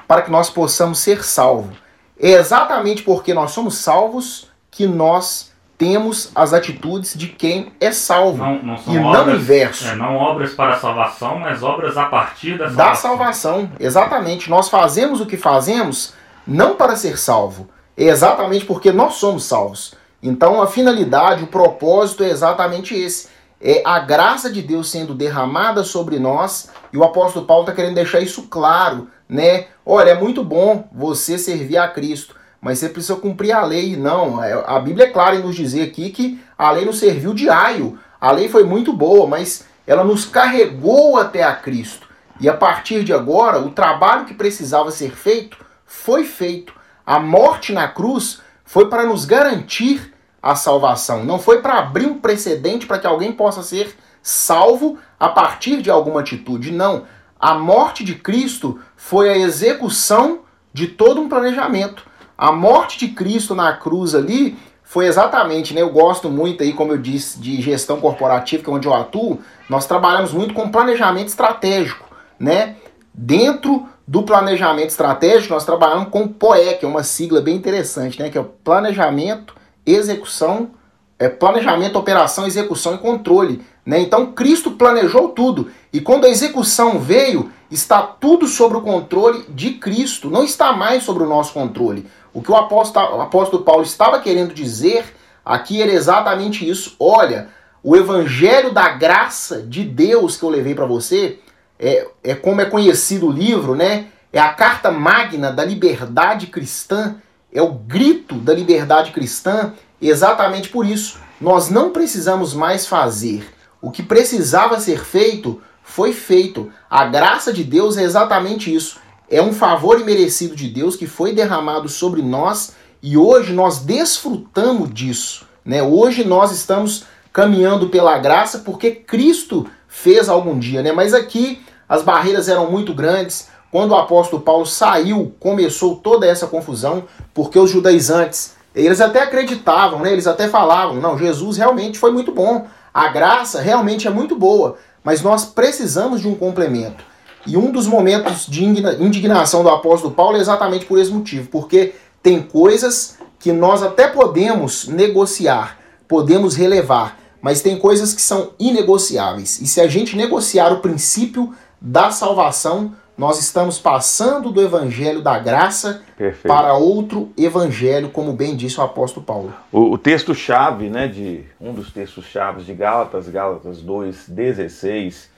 para 0.08 0.22
que 0.22 0.32
nós 0.32 0.50
possamos 0.50 1.00
ser 1.00 1.24
salvos. 1.24 1.78
É 2.20 2.32
exatamente 2.32 3.04
porque 3.04 3.34
nós 3.34 3.52
somos 3.52 3.78
salvos 3.78 4.50
que 4.70 4.86
nós 4.86 5.52
temos 5.78 6.32
as 6.34 6.54
atitudes 6.54 7.14
de 7.16 7.28
quem 7.28 7.74
é 7.80 7.92
salvo. 7.92 8.38
Não, 8.38 8.62
não 8.64 8.80
e 8.88 8.94
não 8.94 9.06
obras, 9.06 9.36
inverso. 9.36 9.88
é, 9.88 9.96
não 9.96 10.16
obras 10.16 10.54
para 10.54 10.76
a 10.76 10.80
salvação, 10.80 11.40
mas 11.40 11.62
obras 11.64 11.98
a 11.98 12.06
partir 12.06 12.58
da 12.58 12.70
salvação. 12.70 12.86
Da 12.86 12.96
salvação, 12.96 13.72
exatamente. 13.80 14.50
Nós 14.50 14.70
fazemos 14.70 15.20
o 15.20 15.26
que 15.26 15.38
fazemos 15.38 16.14
não 16.48 16.76
para 16.76 16.96
ser 16.96 17.18
salvo, 17.18 17.70
é 17.98 18.06
exatamente 18.06 18.66
porque 18.66 18.92
nós 18.92 19.16
somos 19.16 19.44
salvos. 19.46 19.94
Então 20.22 20.62
a 20.62 20.68
finalidade, 20.68 21.44
o 21.44 21.48
propósito 21.48 22.24
é 22.24 22.30
exatamente 22.30 22.96
esse. 22.96 23.28
É 23.62 23.82
a 23.86 24.00
graça 24.00 24.52
de 24.52 24.62
Deus 24.62 24.90
sendo 24.90 25.14
derramada 25.16 25.84
sobre 25.84 26.20
nós, 26.20 26.70
e 26.92 26.98
o 26.98 27.04
apóstolo 27.04 27.46
Paulo 27.46 27.64
está 27.64 27.74
querendo 27.74 27.96
deixar 27.96 28.20
isso 28.20 28.44
claro, 28.44 29.08
né? 29.28 29.68
Olha, 29.86 30.12
é 30.12 30.20
muito 30.20 30.44
bom 30.44 30.88
você 30.92 31.38
servir 31.38 31.78
a 31.78 31.88
Cristo, 31.88 32.36
mas 32.66 32.80
você 32.80 32.90
precisa 32.90 33.16
cumprir 33.16 33.52
a 33.52 33.64
lei. 33.64 33.96
Não, 33.96 34.44
é- 34.44 34.64
a 34.66 34.80
Bíblia 34.80 35.06
é 35.06 35.12
clara 35.12 35.36
em 35.36 35.44
nos 35.44 35.56
dizer 35.56 35.84
aqui 35.84 36.10
que 36.10 36.42
a 36.58 36.72
lei 36.72 36.84
nos 36.84 36.98
serviu 36.98 37.32
de 37.32 37.48
aio. 37.48 38.00
A 38.20 38.32
lei 38.32 38.50
foi 38.50 38.64
muito 38.64 38.92
boa, 38.92 39.28
mas 39.28 39.68
ela 39.86 40.04
nos 40.04 40.26
carregou 40.26 41.16
até 41.16 41.44
a 41.44 41.54
Cristo. 41.54 42.08
E 42.42 42.50
a 42.50 42.58
partir 42.58 43.04
de 43.04 43.14
agora, 43.14 43.60
o 43.60 43.70
trabalho 43.70 44.26
que 44.26 44.34
precisava 44.34 44.90
ser 44.90 45.12
feito 45.12 45.64
foi 45.86 46.24
feito. 46.24 46.74
A 47.06 47.20
morte 47.20 47.72
na 47.72 47.88
cruz 47.88 48.42
foi 48.64 48.90
para 48.90 49.06
nos 49.06 49.26
garantir 49.26 50.12
a 50.42 50.56
salvação, 50.56 51.24
não 51.24 51.38
foi 51.38 51.62
para 51.62 51.78
abrir 51.78 52.08
um 52.08 52.18
precedente 52.18 52.88
para 52.88 52.98
que 52.98 53.06
alguém 53.06 53.32
possa 53.32 53.62
ser 53.62 53.96
salvo 54.24 54.98
a 55.20 55.30
partir 55.30 55.84
de 55.84 55.92
alguma 55.92 56.22
atitude. 56.22 56.72
Não. 56.72 57.04
A 57.40 57.54
morte 57.54 58.04
de 58.04 58.16
Cristo 58.16 58.80
foi 58.96 59.30
a 59.30 59.38
execução 59.38 60.40
de 60.74 60.88
todo 60.88 61.22
um 61.22 61.30
planejamento. 61.30 62.05
A 62.38 62.52
morte 62.52 63.00
de 63.00 63.10
Cristo 63.10 63.56
na 63.56 63.74
cruz 63.74 64.14
ali 64.14 64.58
foi 64.84 65.08
exatamente, 65.08 65.74
né? 65.74 65.82
Eu 65.82 65.90
gosto 65.90 66.30
muito 66.30 66.64
aí, 66.64 66.74
como 66.74 66.92
eu 66.92 66.98
disse, 66.98 67.40
de 67.40 67.62
gestão 67.62 68.00
corporativa, 68.00 68.64
que 68.64 68.70
é 68.70 68.74
onde 68.74 68.88
eu 68.88 68.94
atuo. 68.94 69.40
Nós 69.70 69.86
trabalhamos 69.86 70.32
muito 70.32 70.54
com 70.54 70.70
planejamento 70.70 71.28
estratégico, 71.28 72.06
né? 72.40 72.76
Dentro 73.14 73.88
do 74.08 74.24
planejamento 74.24 74.90
estratégico, 74.90 75.54
nós 75.54 75.66
trabalhamos 75.66 76.10
com 76.10 76.28
POE, 76.28 76.76
que 76.76 76.86
é 76.86 76.88
uma 76.88 77.04
sigla 77.04 77.42
bem 77.42 77.56
interessante, 77.56 78.22
né? 78.22 78.30
Que 78.30 78.38
é 78.38 78.42
o 78.42 78.46
planejamento, 78.46 79.56
execução, 79.86 80.72
é 81.18 81.30
planejamento, 81.30 81.98
operação, 81.98 82.46
execução 82.46 82.96
e 82.96 82.98
controle. 82.98 83.62
Né? 83.86 84.00
Então 84.00 84.34
Cristo 84.34 84.72
planejou 84.72 85.30
tudo. 85.30 85.70
E 85.94 86.02
quando 86.02 86.26
a 86.26 86.30
execução 86.30 87.00
veio, 87.00 87.52
está 87.70 88.02
tudo 88.02 88.48
sob 88.48 88.76
o 88.76 88.82
controle 88.82 89.46
de 89.50 89.72
Cristo. 89.74 90.30
Não 90.30 90.44
está 90.44 90.74
mais 90.74 91.04
sobre 91.04 91.24
o 91.24 91.30
nosso 91.30 91.54
controle. 91.54 92.06
O 92.36 92.42
que 92.42 92.52
o 92.52 92.56
apóstolo, 92.58 93.16
o 93.16 93.22
apóstolo 93.22 93.64
Paulo 93.64 93.84
estava 93.84 94.20
querendo 94.20 94.54
dizer 94.54 95.06
aqui 95.44 95.82
era 95.82 95.94
exatamente 95.94 96.70
isso. 96.70 96.94
Olha, 97.00 97.48
o 97.82 97.96
evangelho 97.96 98.74
da 98.74 98.90
graça 98.90 99.62
de 99.62 99.86
Deus 99.86 100.36
que 100.36 100.44
eu 100.44 100.50
levei 100.50 100.76
para 100.76 100.86
você 100.86 101.40
é, 101.80 102.06
é 102.22 102.36
como 102.36 102.60
é 102.60 102.66
conhecido 102.66 103.28
o 103.28 103.32
livro, 103.32 103.74
né? 103.74 104.08
É 104.34 104.40
a 104.40 104.54
carta 104.54 104.92
magna 104.92 105.50
da 105.50 105.64
liberdade 105.64 106.48
cristã, 106.48 107.16
é 107.54 107.62
o 107.62 107.72
grito 107.72 108.36
da 108.36 108.54
liberdade 108.54 109.12
cristã. 109.12 109.74
Exatamente 110.02 110.68
por 110.68 110.86
isso, 110.86 111.18
nós 111.40 111.70
não 111.70 111.92
precisamos 111.92 112.54
mais 112.54 112.86
fazer. 112.86 113.50
O 113.82 113.90
que 113.90 114.04
precisava 114.04 114.78
ser 114.78 115.06
feito 115.06 115.62
foi 115.82 116.12
feito. 116.12 116.70
A 116.90 117.06
graça 117.06 117.54
de 117.54 117.64
Deus 117.64 117.96
é 117.96 118.04
exatamente 118.04 118.76
isso. 118.76 119.00
É 119.30 119.42
um 119.42 119.54
favor 119.54 120.00
imerecido 120.00 120.56
de 120.56 120.68
Deus 120.68 120.96
que 120.96 121.08
foi 121.08 121.34
derramado 121.34 121.90
sobre 121.90 122.22
nós 122.22 122.74
e 123.02 123.18
hoje 123.18 123.54
nós 123.54 123.80
desfrutamos 123.80 124.94
disso. 124.94 125.48
Né? 125.64 125.82
Hoje 125.82 126.24
nós 126.24 126.52
estamos 126.52 127.06
caminhando 127.34 127.90
pela 127.90 128.18
graça 128.20 128.60
porque 128.60 128.92
Cristo 128.92 129.66
fez 129.88 130.30
algum 130.30 130.60
dia. 130.60 130.84
Né? 130.84 130.92
Mas 130.92 131.14
aqui 131.14 131.64
as 131.90 132.04
barreiras 132.04 132.48
eram 132.48 132.70
muito 132.70 132.94
grandes. 132.94 133.50
Quando 133.72 133.92
o 133.92 133.96
apóstolo 133.96 134.44
Paulo 134.44 134.66
saiu, 134.66 135.36
começou 135.40 135.96
toda 135.96 136.28
essa 136.28 136.48
confusão, 136.48 137.06
porque 137.34 137.58
os 137.58 137.70
judaizantes, 137.70 138.56
eles 138.76 139.02
até 139.02 139.24
acreditavam, 139.24 140.02
né? 140.02 140.14
eles 140.14 140.28
até 140.28 140.48
falavam, 140.48 141.02
não, 141.02 141.18
Jesus 141.18 141.58
realmente 141.58 142.00
foi 142.00 142.12
muito 142.12 142.32
bom, 142.32 142.68
a 142.94 143.10
graça 143.10 143.60
realmente 143.60 144.08
é 144.08 144.12
muito 144.12 144.36
boa, 144.38 144.78
mas 145.04 145.22
nós 145.22 145.46
precisamos 145.46 146.22
de 146.22 146.28
um 146.28 146.36
complemento. 146.36 147.04
E 147.46 147.56
um 147.56 147.72
dos 147.72 147.88
momentos 147.88 148.48
de 148.48 148.66
indignação 148.66 149.64
do 149.64 149.70
apóstolo 149.70 150.14
Paulo 150.14 150.38
é 150.38 150.40
exatamente 150.40 150.86
por 150.86 151.00
esse 151.00 151.12
motivo, 151.12 151.48
porque 151.50 151.94
tem 152.22 152.42
coisas 152.42 153.18
que 153.40 153.52
nós 153.52 153.84
até 153.84 154.08
podemos 154.08 154.88
negociar, 154.88 155.78
podemos 156.08 156.56
relevar, 156.56 157.20
mas 157.42 157.62
tem 157.62 157.78
coisas 157.78 158.14
que 158.14 158.22
são 158.22 158.54
inegociáveis. 158.58 159.62
E 159.62 159.68
se 159.68 159.80
a 159.80 159.88
gente 159.88 160.16
negociar 160.16 160.74
o 160.74 160.80
princípio 160.80 161.54
da 161.80 162.10
salvação, 162.10 162.94
nós 163.18 163.40
estamos 163.40 163.80
passando 163.80 164.52
do 164.52 164.62
evangelho 164.62 165.22
da 165.22 165.40
graça 165.40 166.02
Perfeito. 166.18 166.48
para 166.48 166.74
outro 166.74 167.30
evangelho, 167.38 168.10
como 168.10 168.34
bem 168.34 168.56
disse 168.56 168.80
o 168.80 168.84
apóstolo 168.84 169.26
Paulo. 169.26 169.54
O, 169.72 169.92
o 169.92 169.98
texto-chave, 169.98 170.90
né, 170.90 171.08
de 171.08 171.44
um 171.62 171.74
dos 171.74 171.92
textos-chaves 171.94 172.66
de 172.66 172.74
Gálatas, 172.74 173.30
Gálatas 173.30 173.82
2:16, 173.82 175.30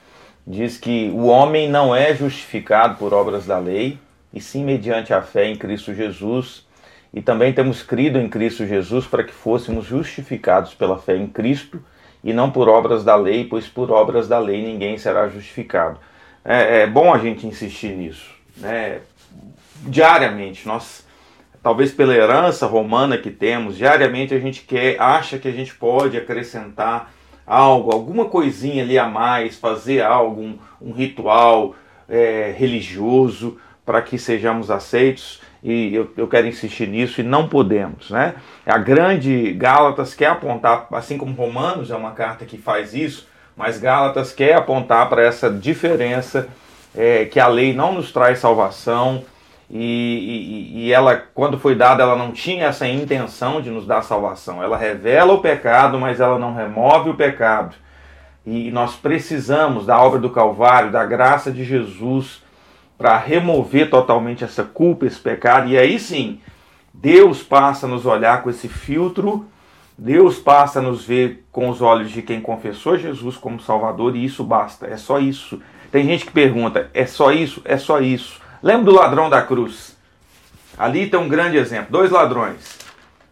diz 0.48 0.78
que 0.78 1.10
o 1.10 1.26
homem 1.26 1.68
não 1.68 1.94
é 1.94 2.14
justificado 2.14 2.96
por 2.96 3.12
obras 3.12 3.44
da 3.44 3.58
lei, 3.58 3.98
e 4.32 4.40
sim 4.40 4.64
mediante 4.64 5.12
a 5.12 5.20
fé 5.20 5.46
em 5.46 5.56
Cristo 5.56 5.94
Jesus. 5.94 6.66
E 7.12 7.20
também 7.20 7.52
temos 7.52 7.82
crido 7.82 8.18
em 8.18 8.28
Cristo 8.28 8.66
Jesus 8.66 9.06
para 9.06 9.24
que 9.24 9.32
fôssemos 9.32 9.84
justificados 9.84 10.74
pela 10.74 10.98
fé 10.98 11.16
em 11.16 11.26
Cristo 11.26 11.82
e 12.24 12.32
não 12.32 12.50
por 12.50 12.68
obras 12.68 13.04
da 13.04 13.14
lei, 13.14 13.44
pois 13.44 13.66
por 13.66 13.90
obras 13.90 14.26
da 14.26 14.38
lei 14.38 14.62
ninguém 14.62 14.98
será 14.98 15.28
justificado. 15.28 15.98
É, 16.44 16.82
é 16.82 16.86
bom 16.86 17.12
a 17.12 17.18
gente 17.18 17.46
insistir 17.46 17.94
nisso, 17.94 18.30
né? 18.56 19.00
Diariamente, 19.82 20.66
nós, 20.66 21.06
talvez 21.62 21.92
pela 21.92 22.14
herança 22.14 22.66
romana 22.66 23.16
que 23.16 23.30
temos, 23.30 23.76
diariamente 23.76 24.34
a 24.34 24.40
gente 24.40 24.62
quer, 24.62 25.00
acha 25.00 25.38
que 25.38 25.46
a 25.46 25.52
gente 25.52 25.74
pode 25.74 26.16
acrescentar 26.16 27.12
algo, 27.48 27.92
alguma 27.92 28.26
coisinha 28.26 28.82
ali 28.82 28.98
a 28.98 29.08
mais, 29.08 29.56
fazer 29.56 30.02
algo, 30.02 30.40
um, 30.40 30.58
um 30.80 30.92
ritual 30.92 31.74
é, 32.08 32.54
religioso 32.56 33.58
para 33.84 34.02
que 34.02 34.18
sejamos 34.18 34.70
aceitos. 34.70 35.40
E 35.62 35.94
eu, 35.94 36.12
eu 36.16 36.28
quero 36.28 36.46
insistir 36.46 36.86
nisso 36.86 37.20
e 37.20 37.24
não 37.24 37.48
podemos, 37.48 38.10
né? 38.10 38.34
A 38.64 38.78
grande 38.78 39.52
Gálatas 39.54 40.14
quer 40.14 40.26
apontar, 40.26 40.86
assim 40.92 41.18
como 41.18 41.32
Romanos 41.32 41.90
é 41.90 41.96
uma 41.96 42.12
carta 42.12 42.44
que 42.44 42.56
faz 42.56 42.94
isso, 42.94 43.26
mas 43.56 43.78
Gálatas 43.78 44.32
quer 44.32 44.54
apontar 44.54 45.08
para 45.08 45.22
essa 45.22 45.50
diferença 45.50 46.48
é, 46.96 47.24
que 47.24 47.40
a 47.40 47.48
lei 47.48 47.72
não 47.72 47.92
nos 47.92 48.12
traz 48.12 48.38
salvação 48.38 49.24
e, 49.70 50.86
e, 50.86 50.92
ela, 50.92 51.16
quando 51.34 51.58
foi 51.58 51.74
dada, 51.74 52.02
ela 52.02 52.16
não 52.16 52.32
tinha 52.32 52.66
essa 52.66 52.88
intenção 52.88 53.60
de 53.60 53.70
nos 53.70 53.86
dar 53.86 54.02
salvação. 54.02 54.62
Ela 54.62 54.76
revela 54.76 55.34
o 55.34 55.42
pecado, 55.42 55.98
mas 55.98 56.20
ela 56.20 56.38
não 56.38 56.54
remove 56.54 57.10
o 57.10 57.14
pecado. 57.14 57.76
E 58.46 58.70
nós 58.70 58.96
precisamos 58.96 59.84
da 59.84 60.00
obra 60.02 60.18
do 60.18 60.30
Calvário, 60.30 60.90
da 60.90 61.04
graça 61.04 61.50
de 61.50 61.64
Jesus, 61.64 62.42
para 62.96 63.18
remover 63.18 63.90
totalmente 63.90 64.42
essa 64.42 64.64
culpa, 64.64 65.04
esse 65.04 65.20
pecado. 65.20 65.68
E 65.68 65.76
aí 65.76 65.98
sim, 65.98 66.40
Deus 66.94 67.42
passa 67.42 67.86
a 67.86 67.88
nos 67.88 68.06
olhar 68.06 68.42
com 68.42 68.48
esse 68.48 68.68
filtro 68.68 69.46
Deus 70.00 70.38
passa 70.38 70.78
a 70.78 70.82
nos 70.82 71.04
ver 71.04 71.44
com 71.50 71.68
os 71.68 71.82
olhos 71.82 72.12
de 72.12 72.22
quem 72.22 72.40
confessou 72.40 72.96
Jesus 72.96 73.36
como 73.36 73.60
Salvador 73.60 74.14
e 74.14 74.24
isso 74.24 74.44
basta, 74.44 74.86
é 74.86 74.96
só 74.96 75.18
isso. 75.18 75.60
Tem 75.90 76.06
gente 76.06 76.24
que 76.24 76.30
pergunta: 76.30 76.88
é 76.94 77.04
só 77.04 77.32
isso? 77.32 77.60
É 77.64 77.76
só 77.76 78.00
isso. 78.00 78.40
Lembra 78.62 78.84
do 78.84 78.94
ladrão 78.94 79.30
da 79.30 79.42
cruz? 79.42 79.96
Ali 80.78 81.08
tem 81.08 81.18
um 81.18 81.28
grande 81.28 81.56
exemplo: 81.56 81.88
dois 81.90 82.10
ladrões. 82.10 82.78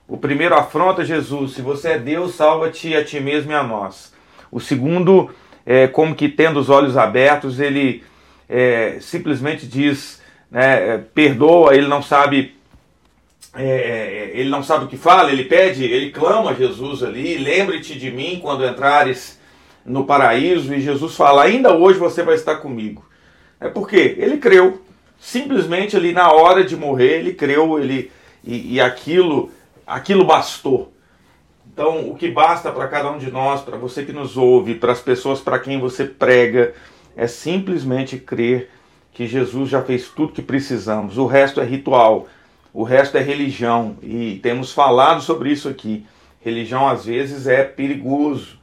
O 0.09 0.17
primeiro 0.17 0.55
afronta 0.55 1.05
Jesus: 1.05 1.53
se 1.53 1.63
você 1.63 1.91
é 1.91 1.99
Deus, 1.99 2.35
salva-te 2.35 2.95
a 2.95 3.05
ti 3.05 3.21
mesmo 3.21 3.53
e 3.53 3.55
a 3.55 3.63
nós. 3.63 4.13
O 4.51 4.61
segundo, 4.61 5.31
é, 5.65 5.87
como 5.87 6.15
que 6.15 6.29
tendo 6.29 6.61
os 6.61 6.71
olhos 6.71 6.97
abertos, 6.97 7.59
ele 7.59 8.05
é, 8.49 8.99
simplesmente 9.01 9.67
diz, 9.67 10.23
né, 10.51 10.95
é, 10.95 10.99
perdoa, 10.99 11.75
ele 11.75 11.89
não 11.89 12.03
sabe 12.03 12.57
é, 13.57 13.65
é, 13.65 14.31
ele 14.35 14.51
não 14.51 14.63
sabe 14.63 14.85
o 14.85 14.89
que 14.89 14.99
fala, 14.99 15.33
ele 15.33 15.45
pede, 15.45 15.85
ele 15.85 16.11
clama 16.11 16.51
a 16.51 16.55
Jesus 16.55 17.03
ali, 17.03 17.39
lembre-te 17.39 17.99
de 17.99 18.11
mim 18.11 18.39
quando 18.43 18.67
entrares 18.67 19.41
no 19.85 20.05
paraíso, 20.05 20.75
e 20.75 20.81
Jesus 20.81 21.15
fala, 21.15 21.45
ainda 21.45 21.75
hoje 21.75 21.99
você 21.99 22.23
vai 22.23 22.35
estar 22.35 22.57
comigo. 22.57 23.05
É 23.59 23.69
porque 23.69 24.15
ele 24.19 24.37
creu, 24.37 24.83
simplesmente 25.19 25.97
ali 25.97 26.13
na 26.13 26.31
hora 26.31 26.65
de 26.65 26.77
morrer, 26.77 27.19
ele 27.19 27.35
creu, 27.35 27.79
ele 27.79 28.11
e, 28.45 28.75
e 28.75 28.81
aquilo, 28.81 29.51
aquilo 29.87 30.25
bastou. 30.25 30.93
Então, 31.73 32.09
o 32.09 32.15
que 32.15 32.31
basta 32.31 32.73
para 32.73 32.89
cada 32.89 33.11
um 33.11 33.19
de 33.19 33.31
nós, 33.31 33.61
para 33.61 33.77
você 33.77 34.03
que 34.03 34.13
nos 34.13 34.37
ouve, 34.37 34.77
para 34.77 34.93
as 34.93 35.01
pessoas 35.01 35.41
para 35.41 35.59
quem 35.59 35.79
você 35.79 36.05
prega, 36.05 36.73
é 37.17 37.27
simplesmente 37.27 38.17
crer 38.17 38.71
que 39.13 39.27
Jesus 39.27 39.69
já 39.69 39.83
fez 39.83 40.09
tudo 40.09 40.33
que 40.33 40.43
precisamos. 40.43 41.19
O 41.19 41.27
resto 41.27 41.61
é 41.61 41.65
ritual, 41.65 42.29
o 42.73 42.83
resto 42.83 43.17
é 43.17 43.23
religião 43.23 43.97
e 44.03 44.39
temos 44.43 44.73
falado 44.73 45.23
sobre 45.23 45.51
isso 45.51 45.69
aqui. 45.69 46.07
Religião 46.41 46.87
às 46.89 47.07
vezes 47.07 47.47
é 47.47 47.65
perigoso, 47.65 48.59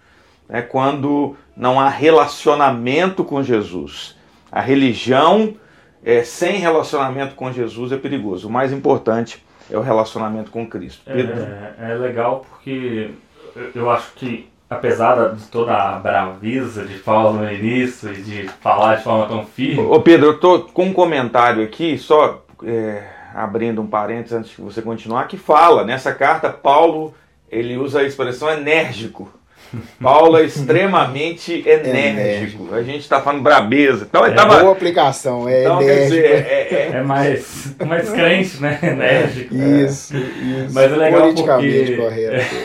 né? 0.47 0.61
quando 0.61 1.35
não 1.57 1.79
há 1.79 1.89
relacionamento 1.89 3.23
com 3.23 3.43
Jesus. 3.43 4.15
A 4.51 4.61
religião 4.61 5.55
é, 6.03 6.23
sem 6.23 6.57
relacionamento 6.57 7.35
com 7.35 7.51
Jesus 7.51 7.91
é 7.91 7.97
perigoso. 7.97 8.47
O 8.47 8.51
mais 8.51 8.71
importante 8.71 9.43
é 9.71 9.77
o 9.77 9.81
relacionamento 9.81 10.51
com 10.51 10.67
Cristo. 10.67 11.01
É, 11.09 11.91
é 11.91 11.95
legal 11.95 12.45
porque 12.49 13.11
eu 13.73 13.89
acho 13.89 14.13
que 14.13 14.49
apesar 14.69 15.35
de 15.35 15.45
toda 15.45 15.73
a 15.73 15.99
braveza 15.99 16.83
de 16.85 16.97
Paulo 16.99 17.39
no 17.39 17.51
início 17.51 18.11
e 18.11 18.21
de 18.21 18.47
falar 18.61 18.95
de 18.95 19.03
forma 19.03 19.27
tão 19.27 19.45
firme. 19.45 19.83
Ô 19.83 20.01
Pedro, 20.01 20.27
eu 20.27 20.39
tô 20.39 20.61
com 20.61 20.85
um 20.85 20.93
comentário 20.93 21.63
aqui, 21.63 21.97
só 21.97 22.43
é, 22.63 23.03
abrindo 23.33 23.81
um 23.81 23.87
parênteses 23.87 24.33
antes 24.33 24.51
de 24.55 24.61
você 24.61 24.81
continuar, 24.81 25.27
que 25.27 25.37
fala, 25.37 25.83
nessa 25.83 26.13
carta, 26.13 26.49
Paulo 26.49 27.13
ele 27.49 27.77
usa 27.77 27.99
a 27.99 28.03
expressão 28.03 28.49
enérgico. 28.49 29.31
Paulo 30.01 30.37
é 30.37 30.43
extremamente 30.43 31.63
enérgico. 31.67 32.73
A 32.73 32.83
gente 32.83 33.01
está 33.01 33.21
falando 33.21 33.41
brabeza. 33.41 34.05
Então, 34.09 34.25
é 34.25 34.31
tava... 34.31 34.59
boa 34.59 34.71
aplicação, 34.71 35.47
é 35.47 35.61
então, 35.61 35.81
enérgico. 35.81 36.09
Dizer, 36.09 36.25
é, 36.25 36.67
é, 36.71 36.91
é, 36.93 37.01
mais, 37.01 37.75
mais 37.85 38.09
crente, 38.09 38.61
né? 38.61 38.79
Enérgico. 38.83 39.55
Isso, 39.55 40.15
isso. 40.15 40.73
Mas 40.73 40.91
é 40.91 40.95
legal 40.95 41.21
Politicamente 41.21 41.91
porque... 41.91 41.95
correto. 41.97 42.55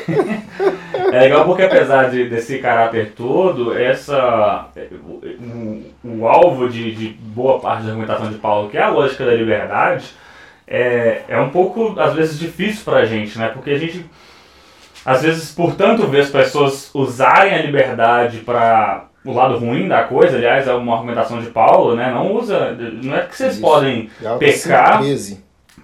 é 1.13 1.21
legal 1.21 1.45
porque 1.45 1.63
apesar 1.63 2.11
de, 2.11 2.29
desse 2.29 2.59
caráter 2.59 3.13
todo, 3.17 3.77
essa 3.77 4.69
o, 5.03 5.83
o 6.05 6.29
alvo 6.29 6.69
de, 6.69 6.95
de 6.95 7.09
boa 7.09 7.61
parte 7.61 7.85
da 7.85 7.91
argumentação 7.91 8.31
de 8.31 8.39
Paulo, 8.39 8.69
que 8.69 8.77
é 8.77 8.83
a 8.83 8.91
lógica 8.91 9.25
da 9.25 9.35
liberdade, 9.35 10.07
é, 10.67 11.23
é 11.29 11.41
um 11.41 11.49
pouco, 11.49 11.99
às 11.99 12.15
vezes, 12.15 12.39
difícil 12.39 12.85
para 12.85 12.99
a 12.99 13.05
gente, 13.05 13.39
né? 13.39 13.49
Porque 13.49 13.71
a 13.71 13.79
gente 13.79 14.05
às 15.09 15.23
vezes, 15.23 15.51
por 15.53 15.75
tanto 15.75 16.07
ver 16.07 16.21
as 16.21 16.29
pessoas 16.29 16.91
usarem 16.93 17.55
a 17.55 17.63
liberdade 17.63 18.41
para 18.41 19.07
o 19.25 19.33
lado 19.33 19.57
ruim 19.57 19.89
da 19.89 20.03
coisa, 20.03 20.37
aliás, 20.37 20.69
é 20.69 20.75
uma 20.75 20.97
argumentação 20.97 21.41
de 21.41 21.47
Paulo, 21.47 21.97
né? 21.97 22.11
Não 22.13 22.35
usa, 22.35 22.77
não 23.03 23.17
é 23.17 23.23
que 23.23 23.35
vocês 23.35 23.55
Isso. 23.55 23.63
podem 23.63 24.11
pecar, 24.39 25.01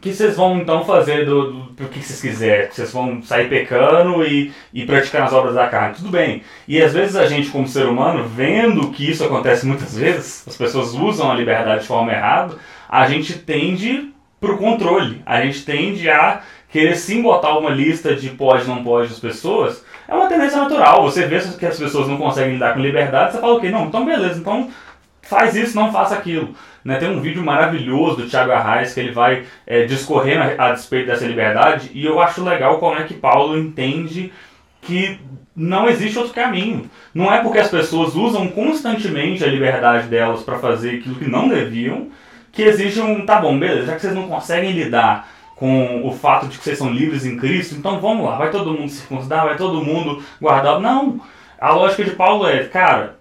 que 0.02 0.12
vocês 0.12 0.36
vão 0.36 0.58
então 0.58 0.84
fazer 0.84 1.24
do, 1.24 1.52
do, 1.52 1.60
do, 1.72 1.88
que 1.88 2.00
vocês 2.00 2.20
quiserem, 2.20 2.68
que 2.68 2.74
vocês 2.74 2.92
vão 2.92 3.22
sair 3.22 3.48
pecando 3.48 4.22
e, 4.26 4.52
e 4.74 4.84
praticar 4.84 5.22
as 5.22 5.32
obras 5.32 5.54
da 5.54 5.68
carne, 5.68 5.94
tudo 5.94 6.10
bem. 6.10 6.42
E 6.68 6.82
às 6.82 6.92
vezes 6.92 7.16
a 7.16 7.24
gente, 7.24 7.48
como 7.48 7.66
ser 7.66 7.86
humano, 7.86 8.28
vendo 8.28 8.90
que 8.90 9.10
isso 9.10 9.24
acontece 9.24 9.64
muitas 9.64 9.96
vezes, 9.96 10.44
as 10.46 10.54
pessoas 10.54 10.92
usam 10.92 11.30
a 11.30 11.34
liberdade 11.34 11.80
de 11.80 11.86
forma 11.86 12.12
errada, 12.12 12.56
a 12.86 13.08
gente 13.08 13.38
tende 13.38 14.12
para 14.38 14.52
o 14.52 14.58
controle, 14.58 15.22
a 15.24 15.40
gente 15.40 15.64
tende 15.64 16.10
a 16.10 16.42
querer 16.74 16.96
sim 16.96 17.22
botar 17.22 17.56
uma 17.56 17.70
lista 17.70 18.16
de 18.16 18.30
pode 18.30 18.66
não 18.66 18.82
pode 18.82 19.08
das 19.08 19.20
pessoas, 19.20 19.84
é 20.08 20.12
uma 20.12 20.26
tendência 20.26 20.58
natural. 20.58 21.04
Você 21.04 21.24
vê 21.24 21.38
que 21.38 21.64
as 21.64 21.78
pessoas 21.78 22.08
não 22.08 22.16
conseguem 22.16 22.54
lidar 22.54 22.74
com 22.74 22.80
liberdade, 22.80 23.30
você 23.30 23.38
fala, 23.38 23.54
ok, 23.54 23.70
não, 23.70 23.86
então 23.86 24.04
beleza, 24.04 24.40
então 24.40 24.68
faz 25.22 25.54
isso, 25.54 25.76
não 25.76 25.92
faça 25.92 26.16
aquilo. 26.16 26.52
Né, 26.84 26.96
tem 26.96 27.08
um 27.08 27.20
vídeo 27.20 27.44
maravilhoso 27.44 28.16
do 28.16 28.28
Thiago 28.28 28.50
Arraes 28.50 28.92
que 28.92 28.98
ele 28.98 29.12
vai 29.12 29.44
é, 29.64 29.84
discorrendo 29.84 30.42
a, 30.58 30.66
a 30.66 30.72
despeito 30.72 31.06
dessa 31.06 31.24
liberdade 31.24 31.92
e 31.94 32.04
eu 32.04 32.20
acho 32.20 32.42
legal 32.42 32.78
como 32.78 32.98
é 32.98 33.04
que 33.04 33.14
Paulo 33.14 33.56
entende 33.56 34.32
que 34.82 35.20
não 35.54 35.88
existe 35.88 36.18
outro 36.18 36.34
caminho. 36.34 36.90
Não 37.14 37.32
é 37.32 37.40
porque 37.40 37.60
as 37.60 37.70
pessoas 37.70 38.16
usam 38.16 38.48
constantemente 38.48 39.44
a 39.44 39.46
liberdade 39.46 40.08
delas 40.08 40.42
para 40.42 40.58
fazer 40.58 40.96
aquilo 40.96 41.14
que 41.14 41.30
não 41.30 41.48
deviam 41.48 42.08
que 42.50 42.62
existe 42.62 43.00
um, 43.00 43.24
tá 43.24 43.40
bom, 43.40 43.58
beleza, 43.58 43.86
já 43.86 43.94
que 43.94 44.00
vocês 44.00 44.14
não 44.14 44.28
conseguem 44.28 44.72
lidar 44.72 45.28
com 45.56 46.06
o 46.06 46.12
fato 46.12 46.48
de 46.48 46.58
que 46.58 46.64
vocês 46.64 46.78
são 46.78 46.90
livres 46.90 47.24
em 47.24 47.36
Cristo, 47.36 47.76
então 47.76 48.00
vamos 48.00 48.26
lá, 48.26 48.36
vai 48.36 48.50
todo 48.50 48.72
mundo 48.72 48.88
circuncidar, 48.88 49.44
vai 49.44 49.56
todo 49.56 49.84
mundo 49.84 50.22
guardar. 50.40 50.80
Não! 50.80 51.20
A 51.58 51.72
lógica 51.72 52.04
de 52.04 52.10
Paulo 52.10 52.46
é, 52.46 52.64
cara, 52.64 53.16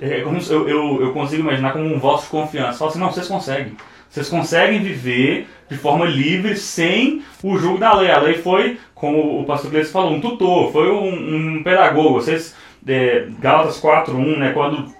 é 0.00 0.20
eu, 0.20 0.68
eu, 0.68 1.00
eu 1.00 1.12
consigo 1.12 1.42
imaginar 1.42 1.72
como 1.72 1.84
um 1.84 1.98
voto 1.98 2.24
de 2.24 2.28
confiança. 2.28 2.78
Fala 2.78 2.90
assim, 2.90 3.00
não, 3.00 3.10
vocês 3.10 3.28
conseguem. 3.28 3.76
Vocês 4.10 4.28
conseguem 4.28 4.82
viver 4.82 5.48
de 5.68 5.76
forma 5.76 6.04
livre 6.04 6.56
sem 6.56 7.22
o 7.42 7.58
julgo 7.58 7.78
da 7.78 7.94
lei. 7.94 8.10
A 8.10 8.20
lei 8.20 8.34
foi, 8.34 8.78
como 8.94 9.40
o 9.40 9.44
pastor 9.44 9.70
Gleice 9.70 9.92
falou, 9.92 10.12
um 10.12 10.20
tutor, 10.20 10.72
foi 10.72 10.90
um, 10.90 11.58
um 11.58 11.62
pedagogo. 11.62 12.14
Vocês, 12.14 12.56
é, 12.86 13.26
Gálatas 13.38 13.80
4.1, 13.80 14.38
né, 14.38 14.52
quando 14.52 14.92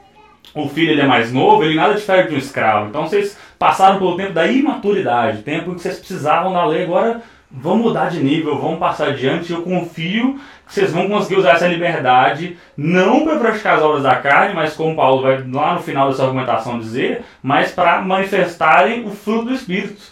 o 0.64 0.68
filho 0.68 0.90
ele 0.90 1.00
é 1.00 1.06
mais 1.06 1.32
novo, 1.32 1.62
ele 1.62 1.74
nada 1.74 1.94
difere 1.94 2.28
de 2.28 2.34
um 2.34 2.38
escravo. 2.38 2.88
Então 2.88 3.06
vocês 3.06 3.36
passaram 3.58 3.98
pelo 3.98 4.16
tempo 4.16 4.32
da 4.32 4.46
imaturidade, 4.46 5.42
tempo 5.42 5.70
em 5.70 5.74
que 5.74 5.82
vocês 5.82 5.98
precisavam 5.98 6.52
da 6.52 6.64
lei, 6.66 6.84
agora 6.84 7.22
vão 7.50 7.78
mudar 7.78 8.10
de 8.10 8.22
nível, 8.22 8.58
vão 8.58 8.76
passar 8.76 9.08
adiante. 9.08 9.52
Eu 9.52 9.62
confio 9.62 10.38
que 10.66 10.74
vocês 10.74 10.92
vão 10.92 11.08
conseguir 11.08 11.36
usar 11.36 11.54
essa 11.54 11.66
liberdade, 11.66 12.58
não 12.76 13.24
para 13.24 13.38
praticar 13.38 13.76
as 13.76 13.82
obras 13.82 14.02
da 14.02 14.16
carne, 14.16 14.54
mas 14.54 14.74
como 14.74 14.94
Paulo 14.94 15.22
vai 15.22 15.42
lá 15.50 15.74
no 15.74 15.80
final 15.80 16.10
dessa 16.10 16.24
argumentação 16.24 16.78
dizer, 16.78 17.22
mas 17.42 17.72
para 17.72 18.02
manifestarem 18.02 19.06
o 19.06 19.10
fruto 19.10 19.46
do 19.46 19.54
Espírito, 19.54 20.02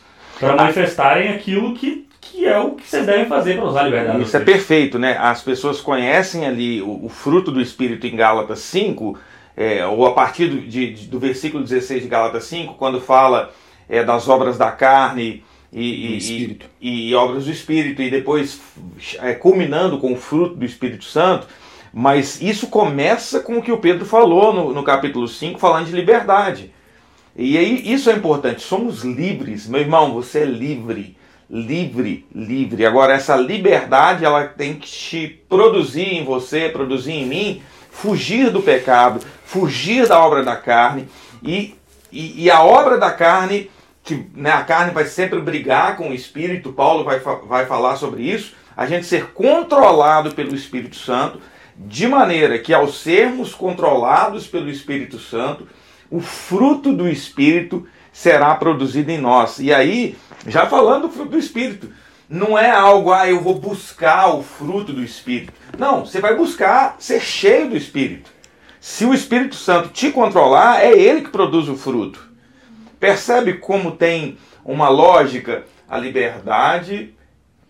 para 0.40 0.56
manifestarem 0.56 1.28
aquilo 1.28 1.74
que, 1.74 2.06
que 2.20 2.46
é 2.46 2.59
o 2.59 2.72
que 2.72 2.87
vocês 2.87 3.04
devem 3.04 3.26
fazer 3.26 3.56
para 3.56 3.66
usar 3.66 3.80
a 3.80 3.85
liberdade. 3.85 4.22
Isso 4.22 4.37
é 4.37 4.40
perfeito, 4.40 4.98
né? 4.98 5.18
As 5.20 5.42
pessoas 5.42 5.80
conhecem 5.80 6.46
ali 6.46 6.80
o, 6.80 7.04
o 7.04 7.09
fruto 7.09 7.50
do 7.50 7.61
Espírito 7.61 8.06
em 8.06 8.16
Gálatas 8.16 8.61
5 8.61 9.18
é, 9.56 9.86
ou 9.86 10.04
a 10.06 10.12
partir 10.12 10.48
do, 10.48 10.60
de, 10.60 11.06
do 11.06 11.18
versículo 11.18 11.64
16 11.64 12.02
de 12.02 12.08
Gálatas 12.08 12.44
5, 12.44 12.74
quando 12.74 13.00
fala 13.00 13.52
é, 13.88 14.04
das 14.04 14.28
obras 14.28 14.58
da 14.58 14.70
carne 14.70 15.42
e, 15.72 16.18
e, 16.18 16.58
e, 16.80 17.08
e, 17.08 17.14
obras 17.14 17.46
do 17.46 17.50
Espírito, 17.50 18.02
e 18.02 18.10
depois 18.10 18.60
é, 19.20 19.32
culminando 19.32 19.98
com 19.98 20.12
o 20.12 20.16
fruto 20.16 20.56
do 20.56 20.64
Espírito 20.64 21.04
Santo, 21.04 21.46
mas 21.92 22.42
isso 22.42 22.66
começa 22.66 23.40
com 23.40 23.56
o 23.56 23.62
que 23.62 23.72
o 23.72 23.78
Pedro 23.78 24.04
falou 24.04 24.52
no, 24.52 24.74
no 24.74 24.82
capítulo 24.82 25.26
5, 25.26 25.58
falando 25.58 25.86
de 25.86 25.92
liberdade. 25.92 26.70
E 27.34 27.56
aí 27.56 27.92
isso 27.92 28.10
é 28.10 28.14
importante, 28.14 28.62
somos 28.62 29.02
livres, 29.02 29.66
meu 29.66 29.80
irmão, 29.80 30.12
você 30.12 30.40
é 30.40 30.44
livre, 30.44 31.16
livre, 31.48 32.26
livre. 32.34 32.84
Agora 32.84 33.14
essa 33.14 33.36
liberdade 33.36 34.24
ela 34.24 34.44
tem 34.44 34.74
que 34.74 34.88
te 34.88 35.42
produzir 35.48 36.14
em 36.14 36.24
você, 36.24 36.68
produzir 36.68 37.12
em 37.12 37.26
mim 37.26 37.62
fugir 37.96 38.50
do 38.50 38.62
pecado, 38.62 39.24
fugir 39.44 40.06
da 40.06 40.20
obra 40.20 40.42
da 40.42 40.54
carne 40.54 41.09
e, 41.42 41.74
e, 42.12 42.44
e 42.44 42.50
a 42.50 42.62
obra 42.62 42.98
da 42.98 43.11
carne, 43.11 43.70
que 44.04 44.26
né, 44.35 44.50
a 44.50 44.62
carne 44.62 44.92
vai 44.92 45.06
sempre 45.06 45.40
brigar 45.40 45.96
com 45.96 46.11
o 46.11 46.14
Espírito, 46.14 46.72
Paulo 46.72 47.04
vai, 47.04 47.20
vai 47.20 47.64
falar 47.64 47.96
sobre 47.96 48.22
isso, 48.22 48.54
a 48.76 48.87
gente 48.87 49.06
ser 49.06 49.28
controlado 49.32 50.35
pelo 50.35 50.54
Espírito 50.54 50.96
Santo, 50.96 51.40
de 51.74 52.06
maneira 52.06 52.59
que 52.59 52.74
ao 52.74 52.88
sermos 52.88 53.54
controlados 53.54 54.46
pelo 54.46 54.70
Espírito 54.70 55.18
Santo, 55.18 55.66
o 56.11 56.20
fruto 56.20 56.92
do 56.92 57.09
Espírito 57.09 57.87
será 58.12 58.54
produzido 58.54 59.11
em 59.11 59.18
nós. 59.18 59.59
E 59.59 59.72
aí, 59.72 60.16
já 60.46 60.66
falando 60.66 61.02
do 61.02 61.11
fruto 61.11 61.30
do 61.30 61.38
Espírito, 61.38 61.90
não 62.28 62.58
é 62.58 62.70
algo, 62.70 63.12
ah, 63.12 63.28
eu 63.28 63.40
vou 63.40 63.54
buscar 63.54 64.34
o 64.34 64.42
fruto 64.42 64.92
do 64.92 65.02
Espírito. 65.02 65.52
Não, 65.78 66.04
você 66.04 66.20
vai 66.20 66.34
buscar 66.34 66.96
ser 66.98 67.20
cheio 67.20 67.70
do 67.70 67.76
Espírito. 67.76 68.30
Se 68.80 69.04
o 69.04 69.14
Espírito 69.14 69.54
Santo 69.54 69.88
te 69.88 70.10
controlar, 70.10 70.80
é 70.80 70.92
ele 70.92 71.22
que 71.22 71.30
produz 71.30 71.68
o 71.68 71.76
fruto. 71.76 72.24
Percebe 72.98 73.54
como 73.54 73.92
tem 73.92 74.38
uma 74.64 74.88
lógica? 74.88 75.64
A 75.88 75.98
liberdade, 75.98 77.14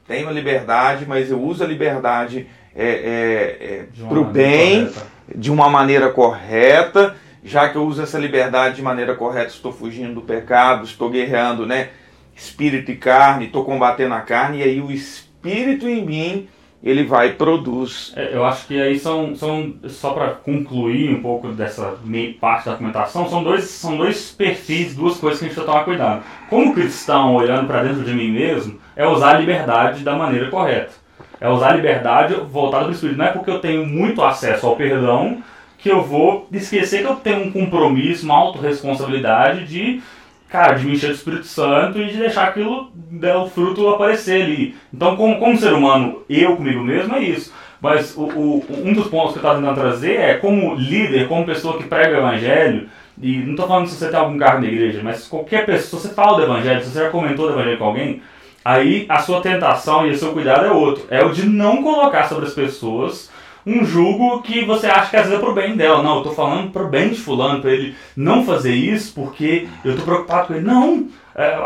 tenho 0.07 0.29
a 0.29 0.33
liberdade, 0.33 1.05
mas 1.07 1.31
eu 1.31 1.43
uso 1.43 1.63
a 1.63 1.67
liberdade 1.67 2.47
é, 2.75 2.87
é, 2.87 3.65
é, 3.65 4.07
para 4.09 4.19
o 4.19 4.25
bem, 4.25 4.87
correta. 4.87 5.07
de 5.35 5.51
uma 5.51 5.69
maneira 5.69 6.09
correta. 6.11 7.15
Já 7.45 7.69
que 7.69 7.77
eu 7.77 7.85
uso 7.85 8.03
essa 8.03 8.19
liberdade 8.19 8.77
de 8.77 8.83
maneira 8.83 9.15
correta, 9.15 9.49
estou 9.49 9.73
fugindo 9.73 10.15
do 10.15 10.23
pecado, 10.23 10.85
estou 10.85 11.11
guerreando, 11.11 11.67
né? 11.67 11.91
Espírito 12.37 12.91
e 12.91 12.97
carne, 12.97 13.47
estou 13.47 13.65
combatendo 13.65 14.15
a 14.15 14.21
carne, 14.21 14.59
e 14.59 14.63
aí 14.63 14.81
o 14.81 14.93
espírito 14.93 15.89
em 15.89 16.05
mim 16.05 16.49
ele 16.83 17.03
vai 17.03 17.33
produz. 17.33 18.13
É, 18.15 18.31
eu 18.33 18.45
acho 18.45 18.67
que 18.67 18.81
aí 18.81 18.99
são, 18.99 19.35
são 19.35 19.75
só 19.89 20.11
para 20.11 20.29
concluir 20.29 21.13
um 21.13 21.23
pouco 21.23 21.49
dessa 21.49 21.97
meia 22.05 22.35
parte 22.39 22.67
da 22.67 22.73
documentação, 22.73 23.29
são 23.29 23.43
dois, 23.43 23.65
são 23.65 23.97
dois 23.97 24.31
perfis, 24.31 24.95
duas 24.95 25.17
coisas 25.17 25.41
que 25.41 25.47
a 25.47 25.49
gente 25.49 25.55
precisa 25.57 25.73
tomar 25.73 25.85
cuidado. 25.85 26.23
Como 26.49 26.75
cristão, 26.75 27.35
olhando 27.35 27.67
para 27.67 27.83
dentro 27.83 28.05
de 28.05 28.13
mim 28.13 28.31
mesmo, 28.31 28.79
é 28.95 29.07
usar 29.07 29.35
a 29.35 29.39
liberdade 29.39 30.05
da 30.05 30.15
maneira 30.15 30.51
correta. 30.51 30.93
É 31.41 31.49
usar 31.49 31.71
a 31.71 31.77
liberdade 31.77 32.35
voltada 32.35 32.85
para 32.85 32.93
o 32.93 32.95
Espírito. 32.95 33.19
Não 33.19 33.27
é 33.27 33.33
porque 33.33 33.51
eu 33.51 33.59
tenho 33.59 33.85
muito 33.85 34.23
acesso 34.23 34.67
ao 34.67 34.77
perdão 34.77 35.43
que 35.79 35.91
eu 35.91 36.03
vou 36.03 36.49
esquecer 36.53 37.03
que 37.03 37.09
eu 37.09 37.17
tenho 37.17 37.47
um 37.47 37.53
compromisso, 37.53 38.25
uma 38.25 38.37
autorresponsabilidade 38.37 39.67
de 39.67 40.01
cara, 40.49 40.75
de 40.75 40.87
me 40.87 40.93
encher 40.93 41.09
do 41.09 41.15
Espírito 41.15 41.47
Santo 41.47 42.01
e 42.01 42.07
de 42.07 42.19
deixar 42.19 42.49
aquilo, 42.49 42.91
né, 43.11 43.35
o 43.37 43.47
fruto 43.49 43.89
aparecer 43.89 44.43
ali. 44.43 44.77
Então, 44.93 45.17
como, 45.17 45.39
como 45.39 45.57
ser 45.57 45.73
humano, 45.73 46.23
eu 46.29 46.57
comigo 46.57 46.83
mesmo 46.83 47.15
é 47.15 47.21
isso. 47.21 47.53
Mas 47.81 48.17
o, 48.17 48.23
o, 48.23 48.67
um 48.85 48.93
dos 48.93 49.09
pontos 49.09 49.33
que 49.33 49.39
eu 49.39 49.43
estava 49.43 49.59
tentando 49.59 49.81
trazer 49.81 50.15
é 50.17 50.35
como 50.35 50.75
líder, 50.75 51.29
como 51.29 51.45
pessoa 51.45 51.77
que 51.77 51.85
prega 51.85 52.17
o 52.17 52.19
evangelho, 52.19 52.89
e 53.21 53.39
não 53.39 53.53
estou 53.53 53.67
falando 53.67 53.87
se 53.87 53.97
você 53.97 54.09
tem 54.09 54.19
algum 54.19 54.39
cargo 54.39 54.61
na 54.61 54.69
igreja, 54.69 55.01
mas 55.03 55.27
qualquer 55.27 55.65
pessoa, 55.65 56.01
se 56.01 56.09
você 56.09 56.15
fala 56.15 56.37
do 56.37 56.43
evangelho, 56.45 56.83
se 56.83 56.91
você 56.91 57.01
já 57.01 57.11
comentou 57.11 57.47
do 57.47 57.55
evangelho 57.55 57.79
com 57.79 57.85
alguém, 57.85 58.23
aí 58.65 59.07
a 59.09 59.19
sua 59.21 59.41
tentação 59.41 60.07
e 60.07 60.11
o 60.11 60.17
seu 60.17 60.33
cuidado 60.33 60.67
é 60.67 60.71
outro. 60.71 61.05
É 61.11 61.25
o 61.25 61.33
de 61.33 61.47
não 61.47 61.83
colocar 61.83 62.25
sobre 62.25 62.47
as 62.47 62.55
pessoas 62.55 63.31
um 63.67 63.85
jugo 63.85 64.43
que 64.43 64.65
você 64.65 64.87
acha 64.87 65.11
que 65.11 65.17
às 65.17 65.25
vezes 65.25 65.39
é 65.39 65.43
pro 65.43 65.53
bem 65.53 65.77
dela. 65.77 66.03
Não, 66.03 66.19
eu 66.19 66.23
tô 66.23 66.31
falando 66.31 66.71
pro 66.71 66.87
bem 66.87 67.09
de 67.09 67.17
fulano, 67.17 67.61
para 67.61 67.73
ele 67.73 67.97
não 68.17 68.45
fazer 68.45 68.73
isso 68.73 69.13
porque 69.13 69.67
eu 69.85 69.97
tô 69.97 70.03
preocupado 70.03 70.49
com 70.49 70.55
ele. 70.55 70.65
Não, 70.65 71.09
é, 71.35 71.59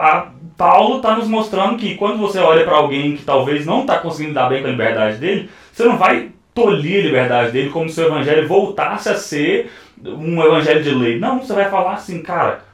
Paulo 0.56 1.00
tá 1.00 1.14
nos 1.14 1.28
mostrando 1.28 1.76
que 1.76 1.96
quando 1.96 2.18
você 2.18 2.38
olha 2.38 2.64
para 2.64 2.76
alguém 2.76 3.16
que 3.16 3.24
talvez 3.24 3.66
não 3.66 3.84
tá 3.84 3.98
conseguindo 3.98 4.34
dar 4.34 4.48
bem 4.48 4.62
com 4.62 4.68
a 4.68 4.70
liberdade 4.70 5.18
dele, 5.18 5.50
você 5.72 5.84
não 5.84 5.98
vai 5.98 6.30
tolir 6.54 7.00
a 7.00 7.06
liberdade 7.06 7.52
dele 7.52 7.70
como 7.70 7.88
se 7.88 8.00
o 8.00 8.06
evangelho 8.06 8.48
voltasse 8.48 9.08
a 9.10 9.14
ser 9.14 9.70
um 10.02 10.42
evangelho 10.42 10.82
de 10.82 10.90
lei. 10.90 11.18
Não, 11.18 11.40
você 11.40 11.52
vai 11.52 11.68
falar 11.68 11.92
assim, 11.92 12.22
cara, 12.22 12.64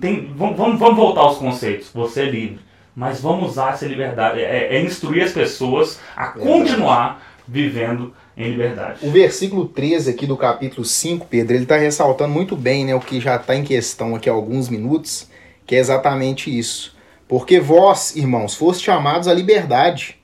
tem, 0.00 0.32
vamos, 0.36 0.56
vamos 0.78 0.96
voltar 0.96 1.22
aos 1.22 1.38
conceitos. 1.38 1.90
Você 1.92 2.22
é 2.22 2.26
livre. 2.26 2.60
Mas 2.94 3.20
vamos 3.20 3.50
usar 3.50 3.74
essa 3.74 3.86
liberdade, 3.86 4.40
é, 4.40 4.74
é 4.76 4.80
instruir 4.80 5.22
as 5.22 5.32
pessoas 5.32 6.00
a 6.16 6.28
continuar 6.28 7.22
vivendo 7.46 8.12
em 8.38 8.50
liberdade. 8.50 9.00
O 9.02 9.10
versículo 9.10 9.66
13 9.66 10.10
aqui 10.10 10.24
do 10.24 10.36
capítulo 10.36 10.84
5, 10.84 11.26
Pedro, 11.28 11.54
ele 11.54 11.64
está 11.64 11.76
ressaltando 11.76 12.32
muito 12.32 12.54
bem 12.54 12.84
né, 12.84 12.94
o 12.94 13.00
que 13.00 13.20
já 13.20 13.34
está 13.34 13.56
em 13.56 13.64
questão 13.64 14.14
aqui 14.14 14.30
há 14.30 14.32
alguns 14.32 14.68
minutos, 14.68 15.26
que 15.66 15.74
é 15.74 15.78
exatamente 15.78 16.56
isso. 16.56 16.96
Porque 17.26 17.58
vós, 17.58 18.14
irmãos, 18.14 18.54
foste 18.54 18.84
chamados 18.84 19.26
à 19.26 19.34
liberdade. 19.34 20.16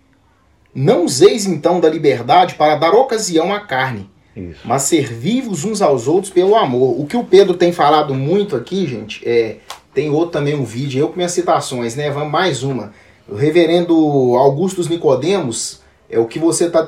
Não 0.72 1.04
useis 1.04 1.44
então 1.44 1.80
da 1.80 1.88
liberdade 1.88 2.54
para 2.54 2.76
dar 2.76 2.92
ocasião 2.92 3.52
à 3.52 3.60
carne, 3.60 4.08
isso. 4.34 4.60
mas 4.64 4.82
servi-vos 4.82 5.64
uns 5.64 5.82
aos 5.82 6.08
outros 6.08 6.32
pelo 6.32 6.56
amor. 6.56 6.98
O 6.98 7.06
que 7.06 7.16
o 7.16 7.24
Pedro 7.24 7.54
tem 7.54 7.72
falado 7.72 8.14
muito 8.14 8.56
aqui, 8.56 8.86
gente, 8.86 9.26
é. 9.28 9.56
Tem 9.92 10.10
outro 10.10 10.32
também 10.32 10.56
um 10.56 10.64
vídeo, 10.64 10.98
eu 10.98 11.08
com 11.08 11.14
minhas 11.14 11.30
citações, 11.30 11.94
né? 11.94 12.10
Vamos 12.10 12.32
mais 12.32 12.64
uma. 12.64 12.92
O 13.28 13.36
reverendo 13.36 13.94
Augustus 14.36 14.88
Nicodemos, 14.88 15.83
é 16.14 16.18
o 16.18 16.26
que 16.26 16.38
você 16.38 16.66
está 16.66 16.86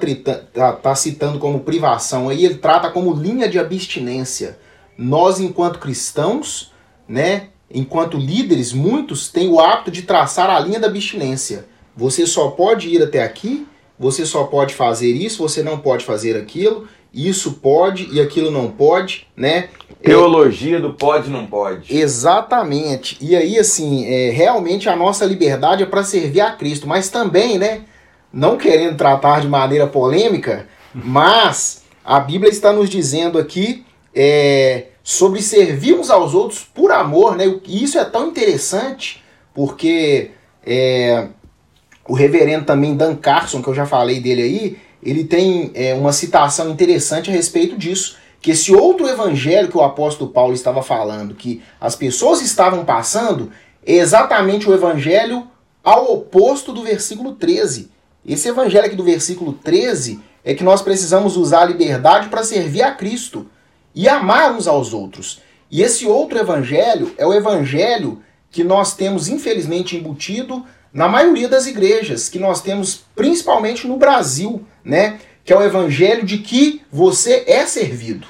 tá, 0.55 0.73
tá 0.73 0.95
citando 0.95 1.41
como 1.41 1.61
privação 1.61 2.29
aí, 2.29 2.45
ele 2.45 2.55
trata 2.55 2.91
como 2.91 3.12
linha 3.12 3.49
de 3.49 3.59
abstinência. 3.59 4.57
Nós, 4.97 5.41
enquanto 5.41 5.81
cristãos, 5.81 6.73
né, 7.09 7.49
enquanto 7.69 8.17
líderes, 8.17 8.73
muitos 8.73 9.29
têm 9.29 9.49
o 9.49 9.59
hábito 9.59 9.91
de 9.91 10.03
traçar 10.03 10.49
a 10.49 10.61
linha 10.61 10.79
da 10.79 10.87
abstinência. 10.87 11.67
Você 11.97 12.25
só 12.25 12.51
pode 12.51 12.89
ir 12.89 13.03
até 13.03 13.25
aqui, 13.25 13.67
você 13.99 14.25
só 14.25 14.45
pode 14.45 14.75
fazer 14.75 15.11
isso, 15.11 15.43
você 15.43 15.61
não 15.61 15.79
pode 15.79 16.05
fazer 16.05 16.37
aquilo, 16.37 16.87
isso 17.12 17.55
pode 17.55 18.09
e 18.12 18.21
aquilo 18.21 18.53
não 18.53 18.71
pode, 18.71 19.27
né? 19.37 19.71
Teologia 20.03 20.77
é, 20.77 20.81
do 20.81 20.93
pode 20.93 21.31
não 21.31 21.47
pode. 21.47 21.97
Exatamente. 21.97 23.19
E 23.21 23.35
aí, 23.35 23.59
assim, 23.59 24.07
é, 24.07 24.31
realmente 24.31 24.89
a 24.89 24.95
nossa 24.95 25.25
liberdade 25.25 25.83
é 25.83 25.87
para 25.87 26.05
servir 26.05 26.43
a 26.43 26.53
Cristo, 26.53 26.87
mas 26.87 27.09
também, 27.09 27.59
né? 27.59 27.83
Não 28.33 28.57
querendo 28.57 28.97
tratar 28.97 29.41
de 29.41 29.49
maneira 29.49 29.87
polêmica, 29.87 30.67
mas 30.95 31.85
a 32.05 32.21
Bíblia 32.21 32.51
está 32.51 32.73
nos 32.73 32.89
dizendo 32.89 33.39
aqui 33.39 33.85
é, 34.15 34.87
sobre 35.03 35.43
servir 35.43 35.95
uns 35.95 36.11
aos 36.11 36.35
outros 36.35 36.61
por 36.62 36.91
amor, 36.91 37.37
né? 37.37 37.45
E 37.65 37.85
isso 37.85 37.99
é 37.99 38.05
tão 38.05 38.29
interessante 38.29 39.23
porque 39.55 40.31
é, 40.65 41.29
o 42.09 42.15
reverendo 42.15 42.65
também 42.65 42.97
Dan 42.97 43.17
Carson, 43.17 43.62
que 43.62 43.69
eu 43.69 43.75
já 43.75 43.87
falei 43.87 44.21
dele 44.21 44.43
aí, 44.43 44.79
ele 45.03 45.25
tem 45.25 45.71
é, 45.75 45.95
uma 45.95 46.12
citação 46.12 46.71
interessante 46.71 47.31
a 47.31 47.33
respeito 47.33 47.77
disso. 47.77 48.17
Que 48.41 48.51
esse 48.53 48.73
outro 48.73 49.09
evangelho 49.09 49.69
que 49.69 49.77
o 49.77 49.83
apóstolo 49.83 50.31
Paulo 50.31 50.55
estava 50.55 50.83
falando, 50.83 51.35
que 51.35 51.62
as 51.81 51.97
pessoas 51.97 52.41
estavam 52.41 52.85
passando, 52.85 53.51
é 53.85 53.95
exatamente 53.95 54.69
o 54.69 54.75
evangelho 54.75 55.49
ao 55.83 56.12
oposto 56.12 56.73
do 56.73 56.83
versículo 56.83 57.33
13 57.33 57.96
esse 58.35 58.49
evangelho 58.49 58.87
aqui 58.87 58.97
do 58.97 59.05
versículo 59.05 59.53
13 59.53 60.21
é 60.45 60.55
que 60.55 60.65
nós 60.65 60.83
precisamos 60.83 61.37
usar 61.37 61.62
a 61.62 61.67
liberdade 61.67 62.29
para 62.29 62.43
servir 62.43 62.83
a 62.83 62.93
Cristo 62.93 63.47
e 63.95 64.09
amar 64.09 64.53
uns 64.53 64.67
aos 64.67 64.93
outros. 64.93 65.41
E 65.71 65.83
esse 65.83 66.07
outro 66.07 66.39
evangelho 66.39 67.12
é 67.17 67.27
o 67.27 67.35
evangelho 67.35 68.23
que 68.51 68.62
nós 68.62 68.95
temos 68.95 69.29
infelizmente 69.29 69.97
embutido 69.97 70.65
na 70.93 71.09
maioria 71.09 71.49
das 71.49 71.67
igrejas, 71.67 72.29
que 72.29 72.39
nós 72.39 72.62
temos 72.62 73.05
principalmente 73.15 73.87
no 73.87 73.97
Brasil, 73.97 74.65
né? 74.85 75.19
Que 75.45 75.53
é 75.53 75.57
o 75.57 75.62
evangelho 75.62 76.25
de 76.25 76.39
que 76.39 76.83
você 76.91 77.45
é 77.47 77.67
servido. 77.67 78.27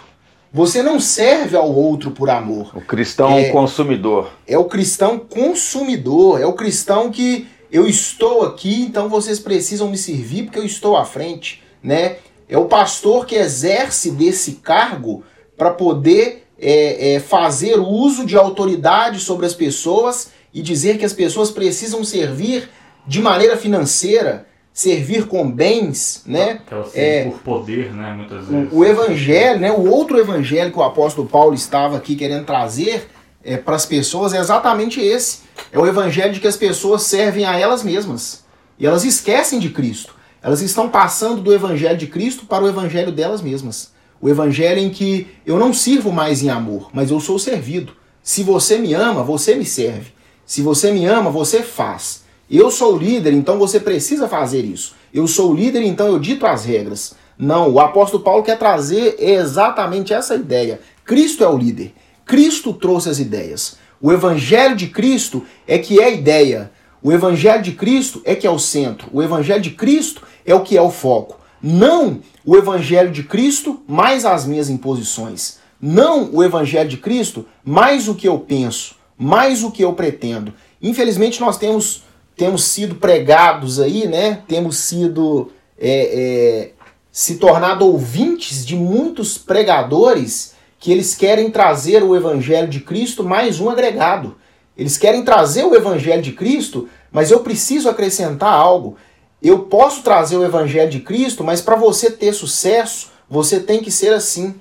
Você 0.52 0.82
não 0.82 0.98
serve 0.98 1.56
ao 1.56 1.70
outro 1.70 2.10
por 2.10 2.30
amor. 2.30 2.72
O 2.74 2.80
cristão 2.80 3.30
é, 3.32 3.50
consumidor. 3.50 4.32
É 4.46 4.56
o 4.56 4.64
cristão 4.64 5.18
consumidor, 5.18 6.40
é 6.40 6.46
o 6.46 6.54
cristão 6.54 7.10
que 7.10 7.46
eu 7.70 7.86
estou 7.86 8.42
aqui, 8.42 8.82
então 8.82 9.08
vocês 9.08 9.38
precisam 9.38 9.90
me 9.90 9.98
servir 9.98 10.44
porque 10.44 10.58
eu 10.58 10.64
estou 10.64 10.96
à 10.96 11.04
frente, 11.04 11.62
né? 11.82 12.16
É 12.48 12.56
o 12.56 12.66
pastor 12.66 13.26
que 13.26 13.34
exerce 13.34 14.10
desse 14.10 14.52
cargo 14.56 15.24
para 15.56 15.70
poder 15.70 16.46
é, 16.58 17.14
é, 17.14 17.20
fazer 17.20 17.78
uso 17.78 18.24
de 18.24 18.36
autoridade 18.36 19.20
sobre 19.20 19.46
as 19.46 19.54
pessoas 19.54 20.30
e 20.54 20.62
dizer 20.62 20.96
que 20.96 21.04
as 21.04 21.12
pessoas 21.12 21.50
precisam 21.50 22.04
servir 22.04 22.68
de 23.06 23.20
maneira 23.20 23.56
financeira, 23.56 24.46
servir 24.72 25.26
com 25.26 25.50
bens, 25.50 26.22
né? 26.26 26.60
É, 26.94 27.24
por 27.24 27.40
poder, 27.40 27.92
né? 27.92 28.12
Muitas 28.12 28.46
vezes. 28.46 28.72
O, 28.72 28.78
o 28.78 28.84
evangelho, 28.84 29.60
né? 29.60 29.72
O 29.72 29.90
outro 29.90 30.18
evangelho 30.18 30.70
que 30.70 30.78
o 30.78 30.82
apóstolo 30.82 31.28
Paulo 31.28 31.54
estava 31.54 31.96
aqui 31.96 32.14
querendo 32.14 32.44
trazer 32.44 33.08
é, 33.46 33.56
para 33.56 33.76
as 33.76 33.86
pessoas 33.86 34.34
é 34.34 34.40
exatamente 34.40 35.00
esse. 35.00 35.38
É 35.70 35.78
o 35.78 35.86
evangelho 35.86 36.34
de 36.34 36.40
que 36.40 36.48
as 36.48 36.56
pessoas 36.56 37.02
servem 37.02 37.44
a 37.44 37.56
elas 37.58 37.84
mesmas. 37.84 38.44
E 38.78 38.84
elas 38.84 39.04
esquecem 39.04 39.60
de 39.60 39.70
Cristo. 39.70 40.14
Elas 40.42 40.60
estão 40.60 40.88
passando 40.88 41.40
do 41.40 41.54
evangelho 41.54 41.96
de 41.96 42.08
Cristo 42.08 42.44
para 42.44 42.64
o 42.64 42.68
evangelho 42.68 43.12
delas 43.12 43.40
mesmas. 43.40 43.92
O 44.20 44.28
evangelho 44.28 44.80
em 44.80 44.90
que 44.90 45.28
eu 45.46 45.58
não 45.58 45.72
sirvo 45.72 46.12
mais 46.12 46.42
em 46.42 46.50
amor, 46.50 46.90
mas 46.92 47.10
eu 47.10 47.20
sou 47.20 47.38
servido. 47.38 47.92
Se 48.22 48.42
você 48.42 48.78
me 48.78 48.92
ama, 48.92 49.22
você 49.22 49.54
me 49.54 49.64
serve. 49.64 50.12
Se 50.44 50.60
você 50.60 50.90
me 50.90 51.06
ama, 51.06 51.30
você 51.30 51.62
faz. 51.62 52.24
Eu 52.50 52.70
sou 52.70 52.94
o 52.94 52.98
líder, 52.98 53.32
então 53.32 53.58
você 53.58 53.78
precisa 53.78 54.28
fazer 54.28 54.64
isso. 54.64 54.94
Eu 55.12 55.26
sou 55.26 55.52
o 55.52 55.54
líder, 55.54 55.82
então 55.82 56.08
eu 56.08 56.18
dito 56.18 56.46
as 56.46 56.64
regras. 56.64 57.14
Não, 57.38 57.70
o 57.70 57.78
apóstolo 57.78 58.22
Paulo 58.22 58.42
quer 58.42 58.58
trazer 58.58 59.16
exatamente 59.18 60.12
essa 60.12 60.34
ideia. 60.34 60.80
Cristo 61.04 61.44
é 61.44 61.48
o 61.48 61.56
líder. 61.56 61.92
Cristo 62.26 62.74
trouxe 62.74 63.08
as 63.08 63.20
ideias. 63.20 63.78
O 64.02 64.12
Evangelho 64.12 64.74
de 64.76 64.88
Cristo 64.88 65.44
é 65.66 65.78
que 65.78 66.00
é 66.00 66.06
a 66.06 66.10
ideia. 66.10 66.72
O 67.00 67.12
Evangelho 67.12 67.62
de 67.62 67.72
Cristo 67.72 68.20
é 68.24 68.34
que 68.34 68.46
é 68.46 68.50
o 68.50 68.58
centro. 68.58 69.08
O 69.12 69.22
Evangelho 69.22 69.62
de 69.62 69.70
Cristo 69.70 70.22
é 70.44 70.54
o 70.54 70.62
que 70.62 70.76
é 70.76 70.82
o 70.82 70.90
foco. 70.90 71.38
Não 71.62 72.20
o 72.44 72.56
Evangelho 72.56 73.12
de 73.12 73.22
Cristo 73.22 73.80
mais 73.86 74.24
as 74.24 74.44
minhas 74.44 74.68
imposições. 74.68 75.58
Não 75.80 76.28
o 76.32 76.42
Evangelho 76.42 76.88
de 76.88 76.96
Cristo 76.96 77.46
mais 77.64 78.08
o 78.08 78.14
que 78.14 78.26
eu 78.26 78.40
penso, 78.40 78.96
mais 79.16 79.62
o 79.62 79.70
que 79.70 79.84
eu 79.84 79.92
pretendo. 79.92 80.52
Infelizmente 80.82 81.40
nós 81.40 81.56
temos, 81.56 82.02
temos 82.36 82.64
sido 82.64 82.96
pregados 82.96 83.78
aí, 83.78 84.06
né? 84.08 84.42
Temos 84.48 84.78
sido 84.78 85.52
é, 85.78 86.70
é, 86.70 86.70
se 87.12 87.36
tornado 87.36 87.86
ouvintes 87.86 88.66
de 88.66 88.74
muitos 88.74 89.38
pregadores 89.38 90.55
que 90.78 90.92
eles 90.92 91.14
querem 91.14 91.50
trazer 91.50 92.02
o 92.02 92.14
Evangelho 92.14 92.68
de 92.68 92.80
Cristo 92.80 93.24
mais 93.24 93.60
um 93.60 93.70
agregado. 93.70 94.36
Eles 94.76 94.98
querem 94.98 95.24
trazer 95.24 95.64
o 95.64 95.74
Evangelho 95.74 96.22
de 96.22 96.32
Cristo, 96.32 96.88
mas 97.10 97.30
eu 97.30 97.40
preciso 97.40 97.88
acrescentar 97.88 98.52
algo. 98.52 98.96
Eu 99.42 99.60
posso 99.60 100.02
trazer 100.02 100.36
o 100.36 100.44
Evangelho 100.44 100.90
de 100.90 101.00
Cristo, 101.00 101.42
mas 101.42 101.60
para 101.60 101.76
você 101.76 102.10
ter 102.10 102.32
sucesso, 102.32 103.10
você 103.28 103.58
tem 103.58 103.80
que 103.80 103.90
ser 103.90 104.12
assim. 104.12 104.54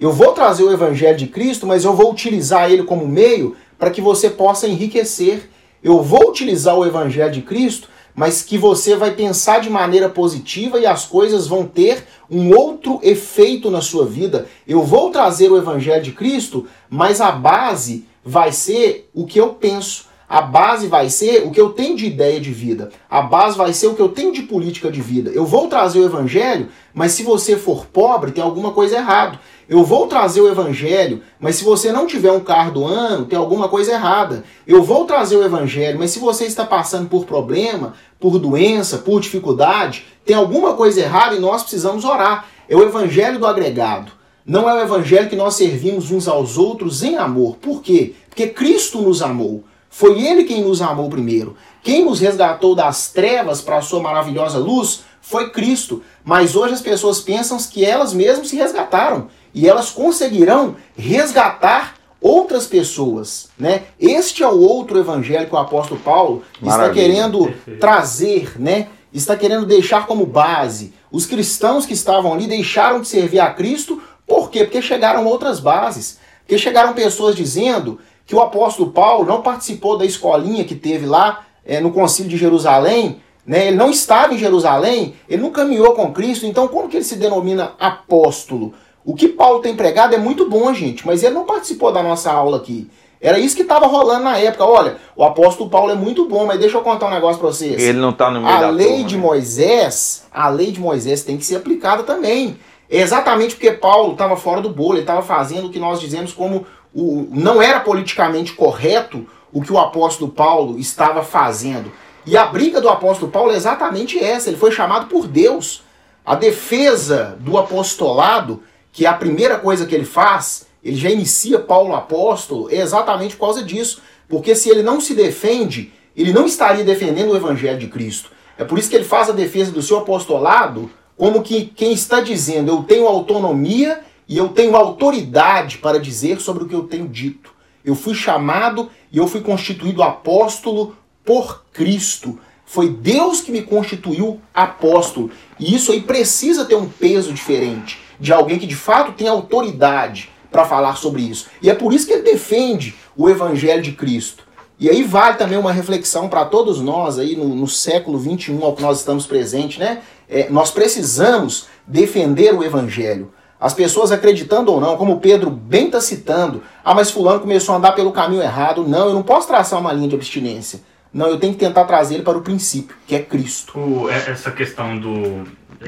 Eu 0.00 0.12
vou 0.12 0.32
trazer 0.32 0.62
o 0.62 0.72
Evangelho 0.72 1.18
de 1.18 1.26
Cristo, 1.26 1.66
mas 1.66 1.84
eu 1.84 1.94
vou 1.94 2.10
utilizar 2.10 2.70
ele 2.70 2.84
como 2.84 3.06
meio 3.06 3.56
para 3.78 3.90
que 3.90 4.00
você 4.00 4.30
possa 4.30 4.66
enriquecer. 4.66 5.50
Eu 5.82 6.02
vou 6.02 6.30
utilizar 6.30 6.76
o 6.76 6.86
Evangelho 6.86 7.32
de 7.32 7.42
Cristo, 7.42 7.88
mas 8.18 8.42
que 8.42 8.58
você 8.58 8.96
vai 8.96 9.12
pensar 9.12 9.60
de 9.60 9.70
maneira 9.70 10.08
positiva 10.08 10.76
e 10.80 10.84
as 10.84 11.04
coisas 11.04 11.46
vão 11.46 11.64
ter 11.64 12.04
um 12.28 12.52
outro 12.52 12.98
efeito 13.00 13.70
na 13.70 13.80
sua 13.80 14.04
vida. 14.04 14.48
Eu 14.66 14.82
vou 14.82 15.10
trazer 15.10 15.52
o 15.52 15.56
Evangelho 15.56 16.02
de 16.02 16.10
Cristo, 16.10 16.66
mas 16.90 17.20
a 17.20 17.30
base 17.30 18.08
vai 18.24 18.50
ser 18.50 19.08
o 19.14 19.24
que 19.24 19.38
eu 19.38 19.50
penso. 19.50 20.06
A 20.28 20.42
base 20.42 20.88
vai 20.88 21.08
ser 21.08 21.46
o 21.46 21.50
que 21.52 21.60
eu 21.60 21.70
tenho 21.70 21.96
de 21.96 22.06
ideia 22.06 22.38
de 22.38 22.50
vida. 22.50 22.90
A 23.08 23.22
base 23.22 23.56
vai 23.56 23.72
ser 23.72 23.86
o 23.86 23.94
que 23.94 24.02
eu 24.02 24.10
tenho 24.10 24.30
de 24.30 24.42
política 24.42 24.90
de 24.90 25.00
vida. 25.00 25.30
Eu 25.30 25.46
vou 25.46 25.68
trazer 25.68 26.00
o 26.00 26.04
evangelho, 26.04 26.68
mas 26.92 27.12
se 27.12 27.22
você 27.22 27.56
for 27.56 27.86
pobre, 27.86 28.32
tem 28.32 28.44
alguma 28.44 28.72
coisa 28.72 28.96
errada. 28.96 29.40
Eu 29.66 29.84
vou 29.84 30.06
trazer 30.06 30.42
o 30.42 30.48
evangelho, 30.48 31.22
mas 31.40 31.56
se 31.56 31.64
você 31.64 31.92
não 31.92 32.06
tiver 32.06 32.32
um 32.32 32.40
carro 32.40 32.72
do 32.72 32.84
ano, 32.84 33.24
tem 33.24 33.38
alguma 33.38 33.68
coisa 33.68 33.92
errada. 33.92 34.44
Eu 34.66 34.82
vou 34.82 35.06
trazer 35.06 35.36
o 35.36 35.44
evangelho, 35.44 35.98
mas 35.98 36.10
se 36.10 36.18
você 36.18 36.44
está 36.44 36.64
passando 36.64 37.08
por 37.08 37.24
problema, 37.24 37.94
por 38.18 38.38
doença, 38.38 38.98
por 38.98 39.20
dificuldade, 39.20 40.04
tem 40.24 40.36
alguma 40.36 40.74
coisa 40.74 41.00
errada 41.00 41.34
e 41.34 41.40
nós 41.40 41.62
precisamos 41.62 42.04
orar. 42.04 42.46
É 42.68 42.76
o 42.76 42.82
evangelho 42.82 43.38
do 43.38 43.46
agregado. 43.46 44.12
Não 44.44 44.68
é 44.68 44.74
o 44.74 44.80
evangelho 44.80 45.28
que 45.28 45.36
nós 45.36 45.54
servimos 45.54 46.10
uns 46.10 46.26
aos 46.26 46.56
outros 46.56 47.02
em 47.02 47.16
amor. 47.16 47.56
Por 47.56 47.82
quê? 47.82 48.14
Porque 48.28 48.46
Cristo 48.46 49.00
nos 49.00 49.22
amou. 49.22 49.64
Foi 49.90 50.20
Ele 50.20 50.44
quem 50.44 50.62
nos 50.62 50.82
amou 50.82 51.08
primeiro. 51.08 51.56
Quem 51.82 52.04
nos 52.04 52.20
resgatou 52.20 52.74
das 52.74 53.10
trevas 53.10 53.60
para 53.60 53.78
a 53.78 53.82
sua 53.82 54.00
maravilhosa 54.00 54.58
luz 54.58 55.00
foi 55.20 55.50
Cristo. 55.50 56.02
Mas 56.24 56.56
hoje 56.56 56.74
as 56.74 56.80
pessoas 56.80 57.20
pensam 57.20 57.58
que 57.58 57.84
elas 57.84 58.12
mesmas 58.12 58.48
se 58.48 58.56
resgataram 58.56 59.28
e 59.54 59.68
elas 59.68 59.90
conseguirão 59.90 60.76
resgatar 60.96 61.94
outras 62.20 62.66
pessoas, 62.66 63.48
né? 63.58 63.84
Este 63.98 64.42
é 64.42 64.48
o 64.48 64.60
outro 64.60 64.98
evangelho 64.98 65.46
que 65.46 65.54
o 65.54 65.58
apóstolo 65.58 66.00
Paulo 66.00 66.42
Maravilha. 66.60 66.88
está 66.88 66.94
querendo 66.94 67.44
Perfeito. 67.44 67.80
trazer, 67.80 68.60
né? 68.60 68.88
Está 69.12 69.36
querendo 69.36 69.64
deixar 69.64 70.06
como 70.06 70.26
base. 70.26 70.92
Os 71.10 71.24
cristãos 71.26 71.86
que 71.86 71.94
estavam 71.94 72.34
ali 72.34 72.46
deixaram 72.46 73.00
de 73.00 73.08
servir 73.08 73.40
a 73.40 73.50
Cristo, 73.50 74.02
por 74.26 74.50
quê? 74.50 74.64
Porque 74.64 74.82
chegaram 74.82 75.24
outras 75.26 75.60
bases. 75.60 76.18
Porque 76.40 76.58
chegaram 76.58 76.92
pessoas 76.92 77.34
dizendo 77.34 77.98
que 78.26 78.34
o 78.34 78.40
apóstolo 78.40 78.90
Paulo 78.90 79.24
não 79.24 79.40
participou 79.40 79.96
da 79.96 80.04
escolinha 80.04 80.64
que 80.64 80.74
teve 80.74 81.06
lá 81.06 81.46
é, 81.64 81.80
no 81.80 81.90
concílio 81.90 82.30
de 82.30 82.36
Jerusalém, 82.36 83.22
né? 83.46 83.68
ele 83.68 83.76
não 83.76 83.90
estava 83.90 84.34
em 84.34 84.38
Jerusalém, 84.38 85.14
ele 85.28 85.42
não 85.42 85.50
caminhou 85.50 85.94
com 85.94 86.12
Cristo, 86.12 86.44
então 86.44 86.68
como 86.68 86.88
que 86.88 86.96
ele 86.98 87.04
se 87.04 87.16
denomina 87.16 87.72
apóstolo? 87.78 88.74
O 89.08 89.14
que 89.14 89.26
Paulo 89.26 89.60
tem 89.60 89.74
pregado 89.74 90.14
é 90.14 90.18
muito 90.18 90.50
bom, 90.50 90.74
gente, 90.74 91.06
mas 91.06 91.22
ele 91.22 91.32
não 91.32 91.46
participou 91.46 91.90
da 91.90 92.02
nossa 92.02 92.30
aula 92.30 92.58
aqui. 92.58 92.90
Era 93.18 93.38
isso 93.38 93.56
que 93.56 93.62
estava 93.62 93.86
rolando 93.86 94.24
na 94.24 94.36
época. 94.36 94.66
Olha, 94.66 94.98
o 95.16 95.24
apóstolo 95.24 95.70
Paulo 95.70 95.90
é 95.90 95.94
muito 95.94 96.26
bom, 96.26 96.44
mas 96.44 96.60
deixa 96.60 96.76
eu 96.76 96.82
contar 96.82 97.06
um 97.06 97.10
negócio 97.10 97.40
para 97.40 97.48
vocês. 97.48 97.82
Ele 97.82 97.96
não 97.98 98.10
está 98.10 98.30
no 98.30 98.42
meio 98.42 98.54
a 98.54 98.60
da 98.60 98.68
lei 98.68 98.86
turma, 98.88 99.04
de 99.04 99.16
né? 99.16 99.22
Moisés, 99.22 100.26
a 100.30 100.50
lei 100.50 100.70
de 100.70 100.78
Moisés 100.78 101.22
tem 101.22 101.38
que 101.38 101.46
ser 101.46 101.56
aplicada 101.56 102.02
também. 102.02 102.58
É 102.90 102.98
exatamente 102.98 103.54
porque 103.54 103.70
Paulo 103.70 104.12
estava 104.12 104.36
fora 104.36 104.60
do 104.60 104.68
bolo, 104.68 104.96
ele 104.96 105.00
estava 105.00 105.22
fazendo 105.22 105.68
o 105.68 105.70
que 105.70 105.78
nós 105.78 105.98
dizemos 105.98 106.34
como 106.34 106.66
o, 106.94 107.26
não 107.30 107.62
era 107.62 107.80
politicamente 107.80 108.52
correto 108.52 109.26
o 109.50 109.62
que 109.62 109.72
o 109.72 109.78
apóstolo 109.78 110.30
Paulo 110.30 110.78
estava 110.78 111.22
fazendo. 111.22 111.90
E 112.26 112.36
a 112.36 112.44
briga 112.44 112.78
do 112.78 112.90
apóstolo 112.90 113.32
Paulo 113.32 113.52
é 113.52 113.56
exatamente 113.56 114.22
essa. 114.22 114.50
Ele 114.50 114.58
foi 114.58 114.70
chamado 114.70 115.06
por 115.06 115.26
Deus. 115.26 115.82
A 116.26 116.34
defesa 116.34 117.38
do 117.40 117.56
apostolado, 117.56 118.62
que 118.98 119.06
a 119.06 119.12
primeira 119.12 119.56
coisa 119.56 119.86
que 119.86 119.94
ele 119.94 120.04
faz, 120.04 120.66
ele 120.82 120.96
já 120.96 121.08
inicia 121.08 121.60
Paulo 121.60 121.94
apóstolo, 121.94 122.68
é 122.68 122.78
exatamente 122.78 123.36
por 123.36 123.46
causa 123.46 123.62
disso. 123.62 124.02
Porque 124.28 124.56
se 124.56 124.68
ele 124.68 124.82
não 124.82 125.00
se 125.00 125.14
defende, 125.14 125.92
ele 126.16 126.32
não 126.32 126.46
estaria 126.46 126.82
defendendo 126.82 127.30
o 127.30 127.36
evangelho 127.36 127.78
de 127.78 127.86
Cristo. 127.86 128.32
É 128.58 128.64
por 128.64 128.76
isso 128.76 128.90
que 128.90 128.96
ele 128.96 129.04
faz 129.04 129.30
a 129.30 129.32
defesa 129.32 129.70
do 129.70 129.80
seu 129.80 129.98
apostolado 129.98 130.90
como 131.16 131.44
que 131.44 131.66
quem 131.66 131.92
está 131.92 132.20
dizendo 132.20 132.72
eu 132.72 132.82
tenho 132.82 133.06
autonomia 133.06 134.00
e 134.26 134.36
eu 134.36 134.48
tenho 134.48 134.74
autoridade 134.74 135.78
para 135.78 136.00
dizer 136.00 136.40
sobre 136.40 136.64
o 136.64 136.68
que 136.68 136.74
eu 136.74 136.82
tenho 136.82 137.06
dito. 137.06 137.54
Eu 137.84 137.94
fui 137.94 138.14
chamado 138.16 138.90
e 139.12 139.18
eu 139.18 139.28
fui 139.28 139.42
constituído 139.42 140.02
apóstolo 140.02 140.96
por 141.24 141.62
Cristo. 141.72 142.36
Foi 142.66 142.90
Deus 142.90 143.40
que 143.40 143.52
me 143.52 143.62
constituiu 143.62 144.40
apóstolo. 144.52 145.30
E 145.56 145.72
isso 145.72 145.92
aí 145.92 146.00
precisa 146.00 146.64
ter 146.64 146.74
um 146.74 146.88
peso 146.88 147.32
diferente 147.32 148.07
de 148.18 148.32
alguém 148.32 148.58
que 148.58 148.66
de 148.66 148.76
fato 148.76 149.12
tem 149.12 149.28
autoridade 149.28 150.30
para 150.50 150.64
falar 150.64 150.96
sobre 150.96 151.22
isso. 151.22 151.46
E 151.62 151.70
é 151.70 151.74
por 151.74 151.92
isso 151.92 152.06
que 152.06 152.12
ele 152.12 152.22
defende 152.22 152.94
o 153.16 153.28
evangelho 153.28 153.82
de 153.82 153.92
Cristo. 153.92 154.44
E 154.80 154.88
aí 154.88 155.02
vale 155.02 155.36
também 155.36 155.58
uma 155.58 155.72
reflexão 155.72 156.28
para 156.28 156.44
todos 156.44 156.80
nós 156.80 157.18
aí 157.18 157.34
no, 157.34 157.48
no, 157.48 157.66
século 157.66 158.16
21 158.16 158.64
ao 158.64 158.74
que 158.74 158.82
nós 158.82 158.98
estamos 158.98 159.26
presentes, 159.26 159.78
né? 159.78 160.02
É, 160.28 160.48
nós 160.50 160.70
precisamos 160.70 161.66
defender 161.86 162.54
o 162.54 162.62
evangelho. 162.62 163.32
As 163.60 163.74
pessoas 163.74 164.12
acreditando 164.12 164.70
ou 164.70 164.80
não, 164.80 164.96
como 164.96 165.18
Pedro 165.18 165.50
bem 165.50 165.86
está 165.86 166.00
citando, 166.00 166.62
ah, 166.84 166.94
mas 166.94 167.10
fulano 167.10 167.40
começou 167.40 167.74
a 167.74 167.78
andar 167.78 167.92
pelo 167.92 168.12
caminho 168.12 168.40
errado. 168.40 168.86
Não, 168.86 169.08
eu 169.08 169.14
não 169.14 169.22
posso 169.22 169.48
traçar 169.48 169.80
uma 169.80 169.92
linha 169.92 170.08
de 170.08 170.14
abstinência. 170.14 170.80
Não, 171.12 171.26
eu 171.26 171.40
tenho 171.40 171.54
que 171.54 171.58
tentar 171.58 171.84
trazer 171.84 172.14
ele 172.14 172.22
para 172.22 172.38
o 172.38 172.42
princípio, 172.42 172.94
que 173.04 173.16
é 173.16 173.22
Cristo. 173.22 173.76
O, 173.76 174.08
é, 174.08 174.30
essa 174.30 174.52
questão 174.52 174.96
do. 174.96 175.44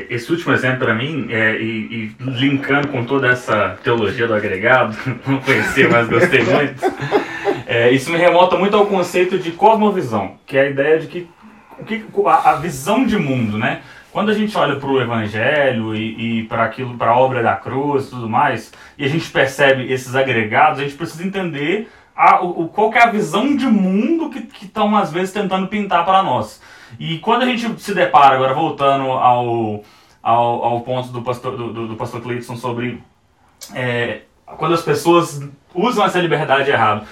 Esse 0.08 0.30
último 0.30 0.52
exemplo 0.52 0.78
para 0.78 0.94
mim, 0.94 1.26
é, 1.30 1.56
e, 1.60 2.14
e, 2.20 2.22
linkando 2.22 2.88
com 2.88 3.04
toda 3.04 3.28
essa 3.28 3.76
teologia 3.82 4.26
do 4.26 4.34
agregado, 4.34 4.96
não 5.26 5.40
conhecia, 5.40 5.88
mas 5.88 6.08
gostei 6.08 6.44
muito, 6.44 6.80
é, 7.66 7.90
isso 7.90 8.10
me 8.10 8.16
remota 8.16 8.56
muito 8.56 8.76
ao 8.76 8.86
conceito 8.86 9.38
de 9.38 9.50
cosmovisão, 9.50 10.36
que 10.46 10.56
é 10.56 10.62
a 10.62 10.70
ideia 10.70 10.98
de 11.00 11.06
que, 11.08 11.28
que 11.86 12.04
a, 12.24 12.50
a 12.50 12.54
visão 12.56 13.04
de 13.04 13.16
mundo, 13.16 13.58
né? 13.58 13.80
Quando 14.12 14.30
a 14.30 14.34
gente 14.34 14.56
olha 14.56 14.76
para 14.76 14.88
o 14.88 15.00
Evangelho 15.00 15.94
e, 15.94 16.40
e 16.40 16.42
para 16.44 16.64
aquilo, 16.64 16.96
para 16.96 17.12
a 17.12 17.16
obra 17.16 17.42
da 17.42 17.54
cruz 17.54 18.06
e 18.06 18.10
tudo 18.10 18.28
mais, 18.28 18.72
e 18.98 19.04
a 19.04 19.08
gente 19.08 19.30
percebe 19.30 19.92
esses 19.92 20.14
agregados, 20.14 20.80
a 20.80 20.82
gente 20.82 20.96
precisa 20.96 21.24
entender 21.24 21.88
a, 22.16 22.42
o, 22.44 22.68
qual 22.68 22.92
é 22.92 23.02
a 23.02 23.10
visão 23.10 23.56
de 23.56 23.66
mundo 23.66 24.30
que 24.30 24.64
estão 24.64 24.96
às 24.96 25.12
vezes 25.12 25.32
tentando 25.32 25.68
pintar 25.68 26.04
para 26.04 26.22
nós. 26.22 26.60
E 26.98 27.18
quando 27.18 27.42
a 27.42 27.46
gente 27.46 27.80
se 27.80 27.94
depara, 27.94 28.34
agora 28.34 28.54
voltando 28.54 29.04
ao, 29.10 29.82
ao, 30.22 30.64
ao 30.64 30.80
ponto 30.80 31.08
do 31.08 31.22
pastor, 31.22 31.56
do, 31.56 31.88
do 31.88 31.96
pastor 31.96 32.20
Cleiton 32.20 32.56
sobre 32.56 33.02
é, 33.74 34.22
quando 34.56 34.74
as 34.74 34.82
pessoas 34.82 35.42
usam 35.74 36.04
essa 36.04 36.18
liberdade 36.18 36.70
errado. 36.70 37.06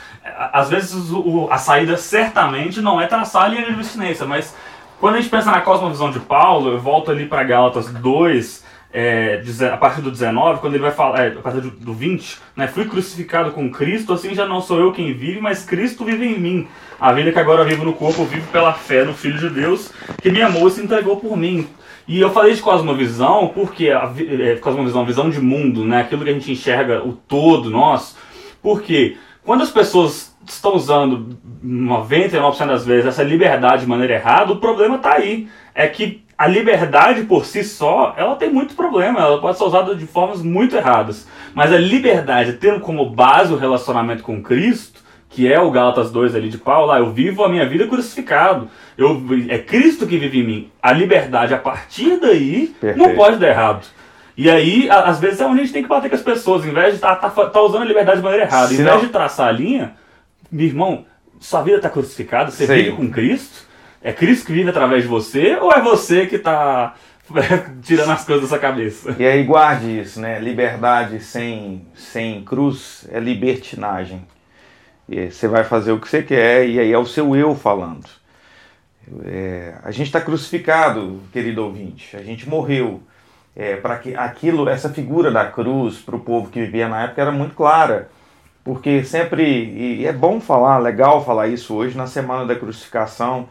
Às 0.53 0.68
vezes 0.68 1.11
o, 1.11 1.49
a 1.51 1.59
saída 1.59 1.97
certamente 1.97 2.81
não 2.81 3.01
é 3.01 3.07
traçar 3.07 3.45
a 3.45 3.49
linha 3.49 3.64
de 3.64 3.72
abstinência, 3.72 4.26
mas 4.26 4.55
quando 5.01 5.14
a 5.14 5.20
gente 5.20 5.31
pensa 5.31 5.51
na 5.51 5.61
cosmovisão 5.61 6.11
de 6.11 6.20
Paulo, 6.20 6.72
eu 6.72 6.81
volto 6.81 7.11
ali 7.11 7.26
para 7.26 7.45
Gálatas 7.45 7.93
2, 7.93 8.64
é, 8.93 9.43
a 9.70 9.76
partir 9.76 10.01
do 10.01 10.11
19, 10.11 10.61
quando 10.61 10.74
ele 10.74 10.82
vai 10.82 10.91
falar, 10.91 11.26
é, 11.26 11.28
a 11.28 11.41
partir 11.41 11.61
do 11.61 11.93
20, 11.93 12.39
né, 12.57 12.66
fui 12.66 12.86
crucificado 12.86 13.51
com 13.53 13.70
Cristo, 13.70 14.12
assim 14.12 14.34
já 14.34 14.47
não 14.47 14.61
sou 14.61 14.80
eu 14.80 14.93
quem 14.93 15.12
vive, 15.12 15.41
mas 15.41 15.64
Cristo 15.64 16.05
vive 16.05 16.26
em 16.26 16.39
mim. 16.39 16.68
A 16.99 17.12
vida 17.12 17.30
que 17.30 17.39
agora 17.39 17.64
vivo 17.64 17.84
no 17.84 17.93
corpo, 17.93 18.24
vivo 18.24 18.51
pela 18.51 18.72
fé 18.72 19.05
no 19.05 19.12
Filho 19.12 19.39
de 19.39 19.51
Deus, 19.51 19.93
que 20.20 20.30
me 20.30 20.41
amou 20.41 20.66
e 20.68 20.70
se 20.70 20.82
entregou 20.82 21.16
por 21.16 21.36
mim. 21.36 21.68
E 22.07 22.18
eu 22.18 22.30
falei 22.30 22.55
de 22.55 22.62
cosmovisão 22.62 23.53
porque 23.55 23.91
a 23.91 24.11
é, 24.16 24.57
cosmovisão, 24.57 25.05
visão 25.05 25.28
de 25.28 25.41
mundo, 25.41 25.84
né, 25.84 26.01
aquilo 26.01 26.24
que 26.24 26.30
a 26.30 26.34
gente 26.34 26.51
enxerga 26.51 27.05
o 27.05 27.12
todo 27.12 27.70
nosso, 27.70 28.16
porque 28.62 29.18
quando 29.45 29.62
as 29.62 29.70
pessoas 29.70 30.34
estão 30.47 30.74
usando 30.74 31.39
99% 31.64 32.66
das 32.66 32.86
vezes 32.86 33.07
essa 33.07 33.22
liberdade 33.22 33.82
de 33.82 33.89
maneira 33.89 34.14
errada, 34.14 34.53
o 34.53 34.57
problema 34.57 34.97
está 34.97 35.14
aí. 35.14 35.49
É 35.74 35.86
que 35.86 36.22
a 36.39 36.47
liberdade 36.47 37.24
por 37.24 37.45
si 37.45 37.64
só, 37.64 38.14
ela 38.16 38.36
tem 38.36 38.49
muito 38.49 38.76
problema, 38.76 39.18
ela 39.18 39.41
pode 39.41 39.59
ser 39.59 39.64
usada 39.64 39.97
de 39.97 40.07
formas 40.07 40.41
muito 40.41 40.76
erradas. 40.76 41.26
Mas 41.53 41.72
a 41.72 41.76
liberdade, 41.76 42.53
tendo 42.53 42.78
como 42.78 43.11
base 43.11 43.53
o 43.53 43.57
relacionamento 43.57 44.22
com 44.22 44.41
Cristo, 44.41 45.03
que 45.28 45.53
é 45.53 45.61
o 45.61 45.70
Gálatas 45.70 46.12
2 46.12 46.36
ali 46.36 46.49
de 46.49 46.57
Paulo, 46.57 46.86
lá, 46.86 47.01
eu 47.01 47.12
vivo 47.12 47.43
a 47.43 47.49
minha 47.49 47.68
vida 47.68 47.89
crucificado. 47.89 48.70
Eu, 48.97 49.20
é 49.49 49.59
Cristo 49.59 50.07
que 50.07 50.16
vive 50.16 50.39
em 50.41 50.47
mim. 50.47 50.70
A 50.80 50.93
liberdade, 50.93 51.53
a 51.53 51.59
partir 51.59 52.18
daí, 52.20 52.74
Perfeito. 52.80 52.97
não 52.97 53.16
pode 53.16 53.36
dar 53.39 53.49
errado. 53.49 53.84
E 54.36 54.49
aí, 54.49 54.89
às 54.89 55.18
vezes, 55.18 55.41
é 55.41 55.47
onde 55.47 55.61
a 55.61 55.64
gente 55.64 55.72
tem 55.72 55.82
que 55.82 55.89
bater 55.89 56.09
com 56.09 56.14
as 56.14 56.22
pessoas. 56.22 56.64
Em 56.64 56.70
vez 56.70 56.91
de 56.91 56.95
estar 56.95 57.16
tá, 57.16 57.28
tá, 57.28 57.47
tá 57.47 57.61
usando 57.61 57.82
a 57.82 57.86
liberdade 57.86 58.18
de 58.18 58.22
maneira 58.22 58.47
errada, 58.47 58.72
em 58.72 58.76
vez 58.76 59.01
de 59.01 59.09
traçar 59.09 59.49
a 59.49 59.53
linha, 59.53 59.97
meu 60.51 60.66
irmão, 60.66 61.05
sua 61.41 61.62
vida 61.62 61.78
está 61.78 61.91
crucificada, 61.91 62.53
você 62.53 62.64
Sei. 62.64 62.84
vive 62.84 62.97
com 62.97 63.11
Cristo? 63.11 63.68
É 64.03 64.12
Cristo 64.12 64.46
que 64.46 64.53
vive 64.53 64.70
através 64.70 65.03
de 65.03 65.09
você 65.09 65.57
ou 65.57 65.72
é 65.72 65.80
você 65.80 66.26
que 66.26 66.36
está 66.36 66.94
tirando 67.82 68.11
as 68.11 68.24
coisas 68.24 68.42
da 68.42 68.49
sua 68.49 68.59
cabeça? 68.59 69.16
E 69.18 69.26
aí 69.26 69.42
guarde 69.44 70.01
isso, 70.01 70.20
né? 70.20 70.38
Liberdade 70.38 71.20
sem, 71.20 71.86
sem 71.94 72.42
cruz 72.44 73.07
é 73.11 73.18
libertinagem. 73.18 74.26
E 75.09 75.30
você 75.30 75.49
vai 75.49 75.64
fazer 75.64 75.92
o 75.92 76.01
que 76.01 76.09
você 76.09 76.22
quer 76.22 76.68
e 76.68 76.78
aí 76.78 76.92
é 76.92 76.99
o 76.99 77.07
seu 77.07 77.34
eu 77.34 77.55
falando. 77.55 78.07
É, 79.24 79.74
a 79.82 79.90
gente 79.90 80.07
está 80.09 80.20
crucificado, 80.20 81.20
querido 81.32 81.64
ouvinte. 81.64 82.16
A 82.16 82.22
gente 82.22 82.49
morreu. 82.49 83.03
É, 83.57 83.74
para 83.74 83.99
que 83.99 84.14
aquilo, 84.14 84.68
essa 84.68 84.88
figura 84.88 85.32
da 85.32 85.44
cruz 85.46 85.96
para 85.99 86.14
o 86.14 86.20
povo 86.20 86.49
que 86.49 86.61
vivia 86.61 86.88
na 86.88 87.03
época 87.03 87.22
era 87.22 87.32
muito 87.32 87.57
clara 87.57 88.09
porque 88.68 89.03
sempre, 89.03 89.44
e 89.44 90.07
é 90.07 90.12
bom 90.12 90.42
falar, 90.42 90.76
legal 90.76 91.24
falar 91.24 91.49
isso 91.49 91.74
hoje, 91.74 91.96
na 91.96 92.07
semana 92.07 92.44
da 92.44 92.55
crucificação, 92.55 93.49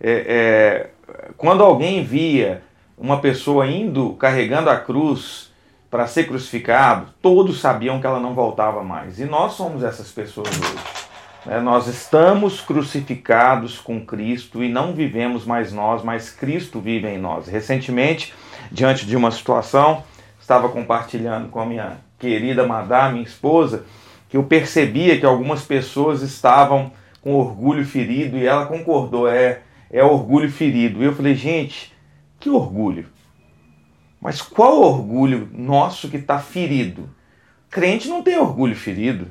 é, 0.00 0.90
quando 1.36 1.62
alguém 1.62 2.04
via 2.04 2.62
uma 2.96 3.20
pessoa 3.20 3.66
indo 3.66 4.14
carregando 4.14 4.70
a 4.70 4.76
cruz 4.76 5.52
para 5.90 6.06
ser 6.06 6.26
crucificado, 6.26 7.08
todos 7.22 7.60
sabiam 7.60 8.00
que 8.00 8.06
ela 8.06 8.20
não 8.20 8.34
voltava 8.34 8.82
mais. 8.82 9.18
E 9.18 9.24
nós 9.24 9.52
somos 9.52 9.82
essas 9.82 10.10
pessoas 10.10 10.48
hoje. 10.48 11.06
Né? 11.46 11.60
Nós 11.60 11.86
estamos 11.86 12.60
crucificados 12.60 13.78
com 13.78 14.04
Cristo 14.04 14.62
e 14.62 14.68
não 14.68 14.92
vivemos 14.92 15.44
mais 15.44 15.72
nós, 15.72 16.02
mas 16.02 16.30
Cristo 16.30 16.80
vive 16.80 17.08
em 17.08 17.18
nós. 17.18 17.46
Recentemente, 17.46 18.34
diante 18.70 19.06
de 19.06 19.16
uma 19.16 19.30
situação, 19.30 20.02
estava 20.40 20.68
compartilhando 20.68 21.48
com 21.48 21.60
a 21.60 21.66
minha 21.66 21.98
querida 22.18 22.66
madame, 22.66 23.14
minha 23.14 23.26
esposa, 23.26 23.84
que 24.28 24.36
eu 24.36 24.42
percebia 24.42 25.18
que 25.18 25.26
algumas 25.26 25.62
pessoas 25.62 26.22
estavam 26.22 26.90
com 27.20 27.34
orgulho 27.34 27.84
ferido 27.84 28.36
e 28.36 28.46
ela 28.46 28.66
concordou, 28.66 29.28
é, 29.28 29.60
é 29.90 30.02
orgulho 30.02 30.50
ferido. 30.50 31.02
E 31.02 31.06
eu 31.06 31.14
falei, 31.14 31.34
gente, 31.34 31.92
que 32.38 32.50
orgulho? 32.50 33.06
Mas 34.20 34.42
qual 34.42 34.80
orgulho 34.80 35.48
nosso 35.52 36.08
que 36.08 36.16
está 36.16 36.38
ferido? 36.38 37.08
Crente 37.70 38.08
não 38.08 38.22
tem 38.22 38.38
orgulho 38.38 38.74
ferido. 38.74 39.30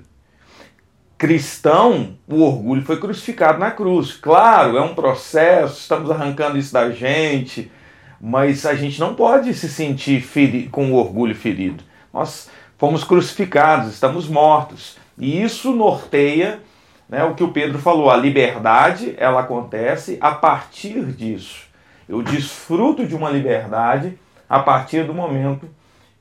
Cristão, 1.18 2.18
o 2.28 2.42
orgulho 2.42 2.84
foi 2.84 3.00
crucificado 3.00 3.58
na 3.58 3.72
cruz. 3.72 4.14
Claro, 4.14 4.78
é 4.78 4.82
um 4.82 4.94
processo, 4.94 5.80
estamos 5.80 6.12
arrancando 6.12 6.58
isso 6.58 6.74
da 6.74 6.92
gente, 6.92 7.72
mas 8.20 8.66
a 8.66 8.76
gente 8.76 9.00
não 9.00 9.16
pode 9.16 9.54
se 9.54 9.70
sentir 9.70 10.26
com 10.72 10.92
o 10.92 10.96
orgulho 10.96 11.36
ferido. 11.36 11.84
Nós 12.14 12.50
fomos 12.78 13.04
crucificados, 13.04 13.94
estamos 13.94 14.28
mortos. 14.28 14.98
E 15.18 15.42
isso 15.42 15.72
norteia 15.72 16.60
né, 17.08 17.24
o 17.24 17.36
que 17.36 17.44
o 17.44 17.52
Pedro 17.52 17.78
falou, 17.80 18.10
a 18.10 18.18
liberdade 18.18 19.14
ela 19.18 19.42
acontece 19.42 20.18
a 20.20 20.32
partir 20.32 21.04
disso. 21.06 21.66
Eu 22.08 22.22
desfruto 22.22 23.06
de 23.06 23.16
uma 23.16 23.30
liberdade 23.30 24.18
a 24.50 24.60
partir 24.60 25.04
do 25.04 25.14
momento 25.14 25.68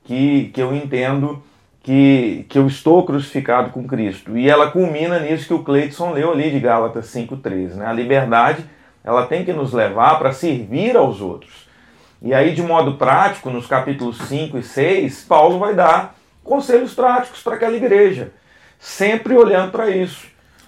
que, 0.03 0.49
que 0.53 0.61
eu 0.61 0.75
entendo 0.75 1.43
que, 1.81 2.45
que 2.49 2.57
eu 2.57 2.65
estou 2.65 3.05
crucificado 3.05 3.69
com 3.69 3.87
Cristo. 3.87 4.37
E 4.37 4.49
ela 4.49 4.71
culmina 4.71 5.19
nisso 5.19 5.47
que 5.47 5.53
o 5.53 5.63
Cleiton 5.63 6.11
leu 6.11 6.31
ali 6.31 6.49
de 6.49 6.59
Gálatas 6.59 7.05
5,13. 7.07 7.75
Né? 7.75 7.85
A 7.85 7.93
liberdade 7.93 8.65
ela 9.03 9.27
tem 9.27 9.45
que 9.45 9.53
nos 9.53 9.71
levar 9.71 10.17
para 10.17 10.31
servir 10.31 10.97
aos 10.97 11.21
outros. 11.21 11.67
E 12.21 12.33
aí, 12.33 12.55
de 12.55 12.63
modo 12.63 12.95
prático, 12.95 13.51
nos 13.51 13.67
capítulos 13.67 14.17
5 14.17 14.57
e 14.57 14.63
6, 14.63 15.25
Paulo 15.25 15.59
vai 15.59 15.75
dar 15.75 16.15
conselhos 16.43 16.95
práticos 16.95 17.43
para 17.43 17.53
aquela 17.53 17.75
igreja, 17.75 18.31
sempre 18.79 19.35
olhando 19.35 19.71
para 19.71 19.91
isso. 19.91 20.25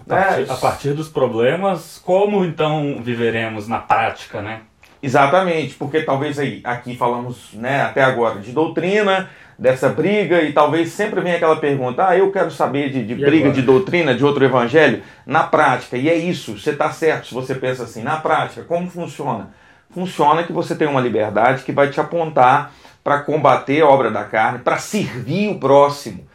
A 0.09 0.15
partir, 0.15 0.41
né? 0.41 0.47
a 0.49 0.55
partir 0.55 0.93
dos 0.93 1.09
problemas, 1.09 2.01
como 2.03 2.45
então 2.45 3.01
viveremos 3.01 3.67
na 3.67 3.79
prática, 3.79 4.41
né? 4.41 4.61
Exatamente, 5.01 5.75
porque 5.75 6.01
talvez 6.01 6.39
aí, 6.39 6.61
aqui 6.63 6.95
falamos 6.95 7.53
né, 7.53 7.83
até 7.83 8.03
agora 8.03 8.39
de 8.39 8.51
doutrina, 8.51 9.29
dessa 9.57 9.89
briga, 9.89 10.41
e 10.41 10.53
talvez 10.53 10.91
sempre 10.91 11.21
venha 11.21 11.35
aquela 11.35 11.57
pergunta: 11.57 12.07
ah, 12.07 12.17
eu 12.17 12.31
quero 12.31 12.49
saber 12.49 12.89
de, 12.89 13.05
de 13.05 13.15
briga 13.15 13.45
agora? 13.45 13.53
de 13.53 13.61
doutrina, 13.61 14.15
de 14.15 14.25
outro 14.25 14.43
evangelho, 14.43 15.03
na 15.25 15.43
prática. 15.43 15.97
E 15.97 16.09
é 16.09 16.15
isso, 16.15 16.57
você 16.57 16.71
está 16.71 16.91
certo 16.91 17.27
se 17.27 17.33
você 17.33 17.53
pensa 17.53 17.83
assim, 17.83 18.01
na 18.01 18.17
prática, 18.17 18.63
como 18.63 18.89
funciona? 18.89 19.49
Funciona 19.89 20.43
que 20.43 20.51
você 20.51 20.75
tem 20.75 20.87
uma 20.87 21.01
liberdade 21.01 21.63
que 21.63 21.71
vai 21.71 21.89
te 21.89 21.99
apontar 21.99 22.71
para 23.03 23.19
combater 23.19 23.81
a 23.81 23.87
obra 23.87 24.11
da 24.11 24.23
carne, 24.23 24.59
para 24.59 24.77
servir 24.77 25.49
o 25.49 25.59
próximo 25.59 26.27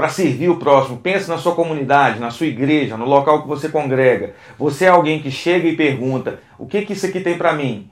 para 0.00 0.08
servir 0.08 0.48
o 0.48 0.56
próximo. 0.56 0.96
Pense 0.96 1.28
na 1.28 1.36
sua 1.36 1.54
comunidade, 1.54 2.18
na 2.18 2.30
sua 2.30 2.46
igreja, 2.46 2.96
no 2.96 3.04
local 3.04 3.42
que 3.42 3.48
você 3.48 3.68
congrega. 3.68 4.34
Você 4.58 4.86
é 4.86 4.88
alguém 4.88 5.20
que 5.20 5.30
chega 5.30 5.68
e 5.68 5.76
pergunta: 5.76 6.40
o 6.58 6.64
que, 6.64 6.80
que 6.80 6.94
isso 6.94 7.04
aqui 7.04 7.20
tem 7.20 7.36
para 7.36 7.52
mim? 7.52 7.90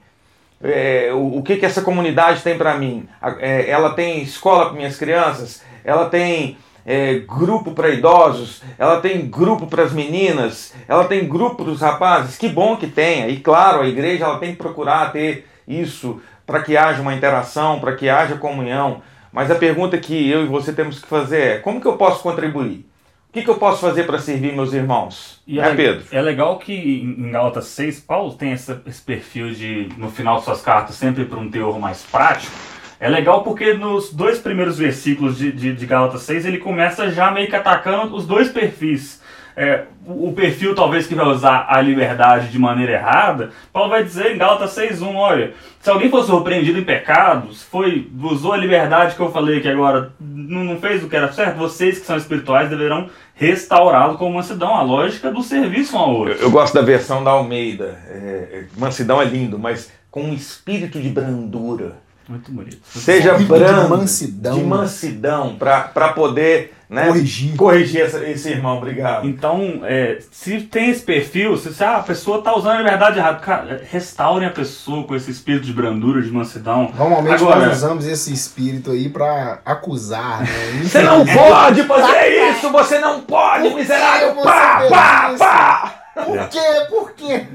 É, 0.62 1.10
o, 1.12 1.36
o, 1.36 1.42
que, 1.42 1.56
que 1.56 1.66
essa 1.66 1.82
comunidade 1.82 2.40
tem 2.42 2.56
para 2.56 2.78
mim? 2.78 3.06
É, 3.40 3.68
ela 3.68 3.90
tem 3.90 4.22
escola 4.22 4.70
para 4.70 4.76
minhas 4.78 4.96
crianças? 4.96 5.62
Ela 5.84 6.06
tem 6.06 6.56
é, 6.86 7.18
grupo 7.18 7.72
para 7.72 7.90
idosos? 7.90 8.62
Ela 8.78 9.02
tem 9.02 9.28
grupo 9.28 9.66
para 9.66 9.82
as 9.82 9.92
meninas? 9.92 10.72
Ela 10.88 11.04
tem 11.04 11.28
grupo 11.28 11.62
para 11.62 11.72
os 11.72 11.82
rapazes? 11.82 12.38
Que 12.38 12.48
bom 12.48 12.78
que 12.78 12.86
tenha. 12.86 13.28
E 13.28 13.38
claro, 13.38 13.82
a 13.82 13.86
igreja 13.86 14.24
ela 14.24 14.38
tem 14.38 14.52
que 14.52 14.56
procurar 14.56 15.12
ter 15.12 15.46
isso 15.68 16.22
para 16.46 16.62
que 16.62 16.74
haja 16.74 17.02
uma 17.02 17.14
interação, 17.14 17.78
para 17.78 17.94
que 17.94 18.08
haja 18.08 18.36
comunhão. 18.36 19.02
Mas 19.32 19.50
a 19.50 19.54
pergunta 19.54 19.98
que 19.98 20.28
eu 20.28 20.44
e 20.44 20.46
você 20.46 20.72
temos 20.72 21.00
que 21.00 21.06
fazer 21.06 21.40
é: 21.40 21.58
como 21.58 21.80
que 21.80 21.86
eu 21.86 21.96
posso 21.96 22.22
contribuir? 22.22 22.86
O 23.28 23.32
que, 23.32 23.42
que 23.42 23.50
eu 23.50 23.56
posso 23.56 23.82
fazer 23.82 24.04
para 24.04 24.18
servir 24.18 24.54
meus 24.54 24.72
irmãos? 24.72 25.42
E 25.46 25.60
é, 25.60 25.74
Pedro? 25.74 26.02
É 26.10 26.22
legal 26.22 26.58
que 26.58 26.72
em 26.72 27.30
Gálatas 27.30 27.66
6, 27.66 28.00
Paulo 28.00 28.32
tem 28.32 28.52
essa, 28.52 28.82
esse 28.86 29.02
perfil 29.02 29.50
de, 29.50 29.90
no 29.98 30.10
final 30.10 30.38
de 30.38 30.44
suas 30.44 30.62
cartas, 30.62 30.94
sempre 30.94 31.26
para 31.26 31.38
um 31.38 31.50
teor 31.50 31.78
mais 31.78 32.02
prático. 32.02 32.56
É 32.98 33.08
legal 33.08 33.44
porque 33.44 33.74
nos 33.74 34.12
dois 34.12 34.38
primeiros 34.38 34.78
versículos 34.78 35.36
de, 35.36 35.52
de, 35.52 35.74
de 35.74 35.86
Gálatas 35.86 36.22
6, 36.22 36.46
ele 36.46 36.58
começa 36.58 37.10
já 37.10 37.30
meio 37.30 37.48
que 37.48 37.54
atacando 37.54 38.16
os 38.16 38.26
dois 38.26 38.48
perfis 38.48 39.17
é, 39.58 39.86
o 40.06 40.32
perfil 40.32 40.72
talvez 40.72 41.06
que 41.06 41.16
vai 41.16 41.26
usar 41.26 41.66
a 41.68 41.80
liberdade 41.80 42.48
de 42.48 42.58
maneira 42.58 42.92
errada, 42.92 43.50
Paulo 43.72 43.90
vai 43.90 44.04
dizer 44.04 44.32
em 44.32 44.38
Gálatas 44.38 44.70
6.1, 44.76 45.14
olha, 45.16 45.52
se 45.80 45.90
alguém 45.90 46.08
for 46.08 46.24
surpreendido 46.24 46.78
em 46.78 46.84
pecados, 46.84 47.64
foi, 47.64 48.08
usou 48.22 48.52
a 48.52 48.56
liberdade 48.56 49.16
que 49.16 49.20
eu 49.20 49.32
falei 49.32 49.60
que 49.60 49.68
agora 49.68 50.12
não, 50.20 50.62
não 50.62 50.78
fez 50.78 51.02
o 51.02 51.08
que 51.08 51.16
era 51.16 51.32
certo, 51.32 51.56
vocês 51.56 51.98
que 51.98 52.06
são 52.06 52.16
espirituais 52.16 52.70
deverão 52.70 53.10
restaurá-lo 53.34 54.16
com 54.16 54.30
mansidão, 54.30 54.76
a 54.76 54.82
lógica 54.82 55.30
do 55.32 55.42
serviço 55.42 55.96
um 55.96 55.98
ao 55.98 56.14
outro. 56.14 56.34
Eu, 56.34 56.42
eu 56.42 56.50
gosto 56.52 56.74
da 56.74 56.82
versão 56.82 57.24
da 57.24 57.32
Almeida, 57.32 57.98
é, 58.08 58.14
é 58.52 58.64
mansidão 58.76 59.20
é 59.20 59.24
lindo, 59.24 59.58
mas 59.58 59.90
com 60.08 60.22
um 60.22 60.32
espírito 60.32 61.00
de 61.00 61.08
brandura. 61.08 61.96
Muito 62.28 62.52
bonito. 62.52 62.78
Seja 62.84 63.38
brando, 63.38 63.84
de 63.84 63.88
mansidão, 63.88 64.54
de 64.58 64.64
mansidão 64.64 65.56
para 65.56 66.12
poder 66.12 66.74
né? 66.88 67.06
Corrigir. 67.08 67.56
Corrigir 67.56 68.00
essa, 68.00 68.26
esse 68.26 68.48
irmão, 68.48 68.78
obrigado. 68.78 69.28
Então, 69.28 69.82
é, 69.84 70.18
se 70.30 70.60
tem 70.62 70.88
esse 70.88 71.02
perfil, 71.02 71.56
se, 71.58 71.74
se 71.74 71.84
ah, 71.84 71.98
a 71.98 72.02
pessoa 72.02 72.38
está 72.38 72.56
usando 72.56 72.76
a 72.76 72.78
liberdade 72.78 73.18
errada, 73.18 73.38
cara, 73.40 73.82
restaurem 73.90 74.48
a 74.48 74.50
pessoa 74.50 75.04
com 75.04 75.14
esse 75.14 75.30
espírito 75.30 75.66
de 75.66 75.72
brandura, 75.72 76.22
de 76.22 76.30
mansidão. 76.30 76.90
Normalmente 76.96 77.42
Agora, 77.42 77.66
nós 77.66 77.76
usamos 77.76 78.06
esse 78.06 78.32
espírito 78.32 78.92
aí 78.92 79.10
para 79.10 79.60
acusar, 79.66 80.40
né? 80.40 80.48
Você 80.82 81.02
não 81.02 81.26
pode 81.26 81.82
fazer 81.82 82.50
isso, 82.50 82.70
você 82.70 82.98
não 82.98 83.20
pode, 83.20 83.74
miserável! 83.74 84.42
Pá, 84.42 84.82
pá, 84.88 85.34
pá! 85.38 85.97
Por 86.24 86.48
quê? 86.48 86.86
Por 86.88 87.12
quê? 87.12 87.46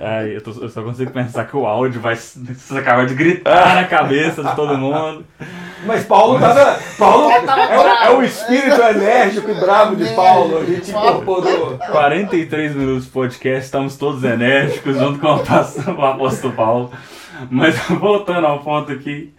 É, 0.00 0.36
eu, 0.36 0.40
tô, 0.40 0.50
eu, 0.52 0.68
só 0.68 0.82
consigo 0.82 1.10
pensar 1.10 1.44
que 1.46 1.56
o 1.56 1.66
áudio 1.66 2.00
vai 2.00 2.18
acabar 2.76 3.06
de 3.06 3.14
gritar 3.14 3.74
na 3.74 3.84
cabeça 3.84 4.42
de 4.42 4.56
todo 4.56 4.78
mundo. 4.78 5.24
Mas 5.84 6.04
Paulo 6.04 6.40
tava. 6.40 6.78
Paulo 6.98 7.30
é, 7.30 8.06
é, 8.06 8.10
o 8.10 8.22
espírito 8.22 8.80
enérgico 8.80 9.50
e 9.50 9.54
bravo 9.54 9.96
de 9.96 10.08
Paulo. 10.14 10.58
A 10.58 10.64
gente 10.64 10.90
incorporou. 10.90 11.78
43 11.78 12.74
minutos 12.74 13.04
de 13.04 13.10
podcast, 13.10 13.64
estamos 13.64 13.96
todos 13.96 14.24
enérgicos 14.24 14.96
junto 14.96 15.18
com 15.18 15.28
o 16.00 16.04
apóstolo 16.06 16.54
Paulo. 16.54 16.90
Mas 17.50 17.76
voltando 18.00 18.46
ao 18.46 18.60
ponto 18.60 18.92
aqui, 18.92 19.32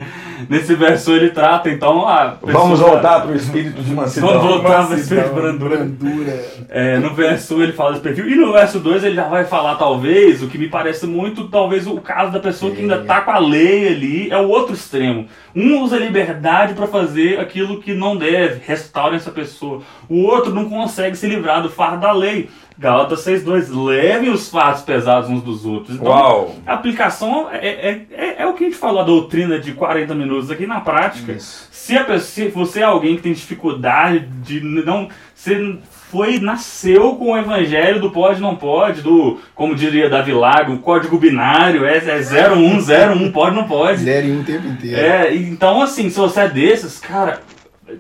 nesse 0.50 0.76
verso 0.76 1.12
ele 1.12 1.30
trata 1.30 1.70
então 1.70 2.08
a. 2.08 2.32
Pessoa, 2.32 2.52
Vamos 2.52 2.80
voltar 2.80 3.22
para 3.22 3.32
o 3.32 3.36
espírito 3.36 3.82
de 3.82 3.94
mansidão. 3.94 4.30
Vamos 4.30 4.44
voltar 4.44 4.88
para 4.88 4.96
o 4.96 5.00
espírito 5.00 5.28
de 5.30 5.34
brandura. 5.34 5.78
brandura. 5.78 6.46
É, 6.70 7.00
no 7.00 7.14
verso 7.14 7.56
1 7.56 7.64
ele 7.64 7.74
fala 7.74 7.92
desse 7.92 8.04
perfil, 8.04 8.30
e 8.30 8.36
no 8.36 8.52
verso 8.52 8.80
2 8.80 9.04
ele 9.04 9.16
já 9.16 9.28
vai 9.28 9.46
falar, 9.46 9.76
talvez, 9.76 10.44
o 10.44 10.48
que 10.48 10.58
me 10.58 10.68
parece 10.68 11.06
muito, 11.08 11.48
talvez 11.48 11.88
o 11.88 11.98
caso 12.02 12.32
da 12.32 12.40
pessoa 12.40 12.72
que 12.72 12.82
ainda 12.82 12.98
está 12.98 13.22
com 13.22 13.32
a 13.32 13.40
lei 13.40 13.88
ali, 13.88 14.32
é 14.32 14.38
o 14.38 14.48
outro 14.48 14.74
extremo. 14.74 15.28
Um 15.56 15.82
usa 15.82 15.98
liberdade 15.98 16.74
para 16.74 16.88
fazer 16.88 17.40
aquilo 17.40 17.80
que 17.80 17.94
não 17.94 18.18
deve, 18.18 18.62
restaura 18.66 19.16
essa 19.16 19.32
pessoa. 19.32 19.82
O 20.10 20.24
outro 20.24 20.54
não 20.54 20.70
consegue 20.70 21.16
se 21.16 21.28
livrar 21.28 21.62
do 21.62 21.70
fardo 21.70 22.02
da 22.02 22.12
lei. 22.12 22.50
Gálatas 22.78 23.26
6.2, 23.26 23.70
levem 23.86 24.30
os 24.30 24.50
fatos 24.50 24.82
pesados 24.82 25.30
uns 25.30 25.42
dos 25.42 25.66
outros. 25.66 25.96
Então, 25.96 26.08
Uau. 26.08 26.56
a 26.66 26.74
aplicação 26.74 27.48
é, 27.50 27.68
é, 27.68 28.06
é, 28.12 28.36
é, 28.44 28.48
o 28.48 28.54
que 28.54 28.66
a 28.66 28.68
gente 28.68 28.78
falou, 28.78 29.02
a 29.02 29.06
doutrina 29.06 29.58
de 29.60 29.72
40 29.72 30.14
minutos 30.14 30.52
aqui 30.52 30.68
na 30.68 30.82
prática. 30.82 31.38
Se, 31.40 31.98
a, 31.98 32.20
se 32.20 32.50
você 32.50 32.82
é 32.82 32.84
alguém 32.84 33.16
que 33.16 33.22
tem 33.22 33.34
dificuldade 33.34 34.20
de 34.42 34.60
não... 34.60 35.08
Você 35.34 35.78
foi, 36.16 36.40
nasceu 36.40 37.16
com 37.16 37.32
o 37.32 37.38
evangelho 37.38 38.00
do 38.00 38.10
pode 38.10 38.40
não 38.40 38.56
pode, 38.56 39.02
do, 39.02 39.40
como 39.54 39.76
diria 39.76 40.10
Davi 40.10 40.32
Lago, 40.32 40.74
o 40.74 40.80
código 40.80 41.18
binário, 41.18 41.86
é, 41.86 41.98
é 41.98 42.20
01, 42.20 42.80
01, 42.80 43.32
pode 43.32 43.56
não 43.56 43.68
pode. 43.68 44.02
0 44.02 44.28
e 44.28 44.32
1 44.32 44.40
o 44.40 44.44
tempo 44.44 44.68
inteiro. 44.68 44.98
É, 44.98 45.36
então 45.36 45.82
assim, 45.82 46.10
se 46.10 46.18
você 46.18 46.42
é 46.42 46.48
desses, 46.48 47.00
cara, 47.00 47.42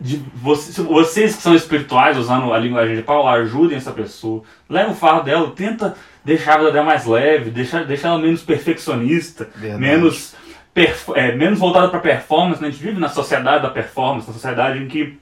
de 0.01 0.17
você, 0.33 0.81
vocês 0.81 1.36
que 1.36 1.41
são 1.41 1.55
espirituais, 1.55 2.17
usando 2.17 2.51
a 2.51 2.57
linguagem 2.57 2.95
de 2.95 3.01
Paulo, 3.03 3.27
ajudem 3.27 3.77
essa 3.77 3.91
pessoa. 3.91 4.43
Leva 4.67 4.91
o 4.91 4.95
fardo 4.95 5.23
dela, 5.23 5.51
tenta 5.55 5.95
deixar 6.23 6.55
a 6.55 6.57
vida 6.57 6.71
dela 6.71 6.86
mais 6.86 7.05
leve, 7.05 7.51
deixa, 7.51 7.83
deixa 7.83 8.07
ela 8.07 8.17
menos 8.17 8.41
perfeccionista, 8.41 9.47
Verdade. 9.55 9.81
menos, 9.81 10.36
perf, 10.73 11.11
é, 11.13 11.36
menos 11.36 11.59
voltada 11.59 11.89
para 11.89 11.99
performance. 11.99 12.61
Né? 12.61 12.69
A 12.69 12.71
gente 12.71 12.83
vive 12.83 12.99
na 12.99 13.09
sociedade 13.09 13.61
da 13.61 13.69
performance, 13.69 14.27
na 14.27 14.33
sociedade 14.33 14.79
em 14.79 14.88
que 14.88 15.19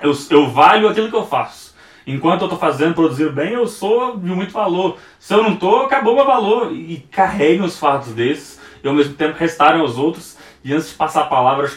eu, 0.00 0.12
eu 0.30 0.50
valho 0.50 0.88
aquilo 0.88 1.08
que 1.08 1.16
eu 1.16 1.26
faço. 1.26 1.74
Enquanto 2.06 2.42
eu 2.42 2.46
estou 2.46 2.58
fazendo, 2.58 2.94
produzindo 2.94 3.32
bem, 3.32 3.54
eu 3.54 3.66
sou 3.66 4.18
de 4.18 4.30
muito 4.30 4.52
valor. 4.52 4.98
Se 5.18 5.32
eu 5.32 5.42
não 5.42 5.54
estou, 5.54 5.86
acabou 5.86 6.14
meu 6.14 6.26
valor. 6.26 6.70
E 6.72 6.98
carreguem 7.10 7.62
os 7.62 7.78
fatos 7.78 8.12
desses 8.12 8.60
e 8.82 8.88
ao 8.88 8.92
mesmo 8.92 9.14
tempo 9.14 9.38
restarem 9.38 9.80
aos 9.80 9.96
outros. 9.96 10.36
E 10.62 10.74
antes 10.74 10.90
de 10.90 10.94
passar 10.94 11.22
a 11.22 11.26
palavra, 11.26 11.70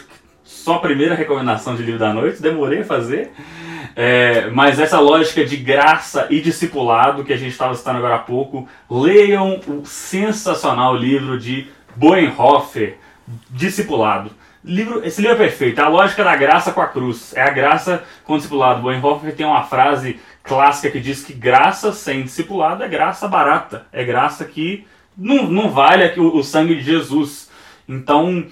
só 0.48 0.78
primeira 0.78 1.14
recomendação 1.14 1.76
de 1.76 1.82
livro 1.82 1.98
da 2.00 2.10
noite, 2.10 2.40
demorei 2.40 2.80
a 2.80 2.84
fazer. 2.84 3.30
É, 3.94 4.48
mas 4.48 4.80
essa 4.80 4.98
lógica 4.98 5.44
de 5.44 5.58
graça 5.58 6.26
e 6.30 6.40
discipulado 6.40 7.22
que 7.22 7.34
a 7.34 7.36
gente 7.36 7.50
estava 7.52 7.74
citando 7.74 7.98
agora 7.98 8.14
há 8.14 8.20
pouco, 8.20 8.66
leiam 8.90 9.60
o 9.68 9.84
sensacional 9.84 10.96
livro 10.96 11.38
de 11.38 11.66
Boenhofer, 11.94 12.96
Discipulado. 13.50 14.30
Livro, 14.64 15.04
esse 15.04 15.20
livro 15.20 15.36
é 15.36 15.38
perfeito, 15.38 15.82
é 15.82 15.84
a 15.84 15.88
lógica 15.88 16.24
da 16.24 16.34
graça 16.34 16.72
com 16.72 16.80
a 16.80 16.86
cruz. 16.86 17.34
É 17.36 17.42
a 17.42 17.50
graça 17.50 18.02
com 18.24 18.32
o 18.32 18.36
discipulado. 18.36 18.80
Boenhofer 18.80 19.36
tem 19.36 19.44
uma 19.44 19.64
frase 19.64 20.18
clássica 20.42 20.90
que 20.90 20.98
diz 20.98 21.22
que 21.22 21.34
graça 21.34 21.92
sem 21.92 22.22
discipulado 22.22 22.82
é 22.82 22.88
graça 22.88 23.28
barata. 23.28 23.86
É 23.92 24.02
graça 24.02 24.46
que 24.46 24.86
não, 25.14 25.46
não 25.46 25.68
vale 25.70 26.18
o, 26.18 26.38
o 26.38 26.42
sangue 26.42 26.74
de 26.76 26.84
Jesus. 26.84 27.50
Então, 27.86 28.46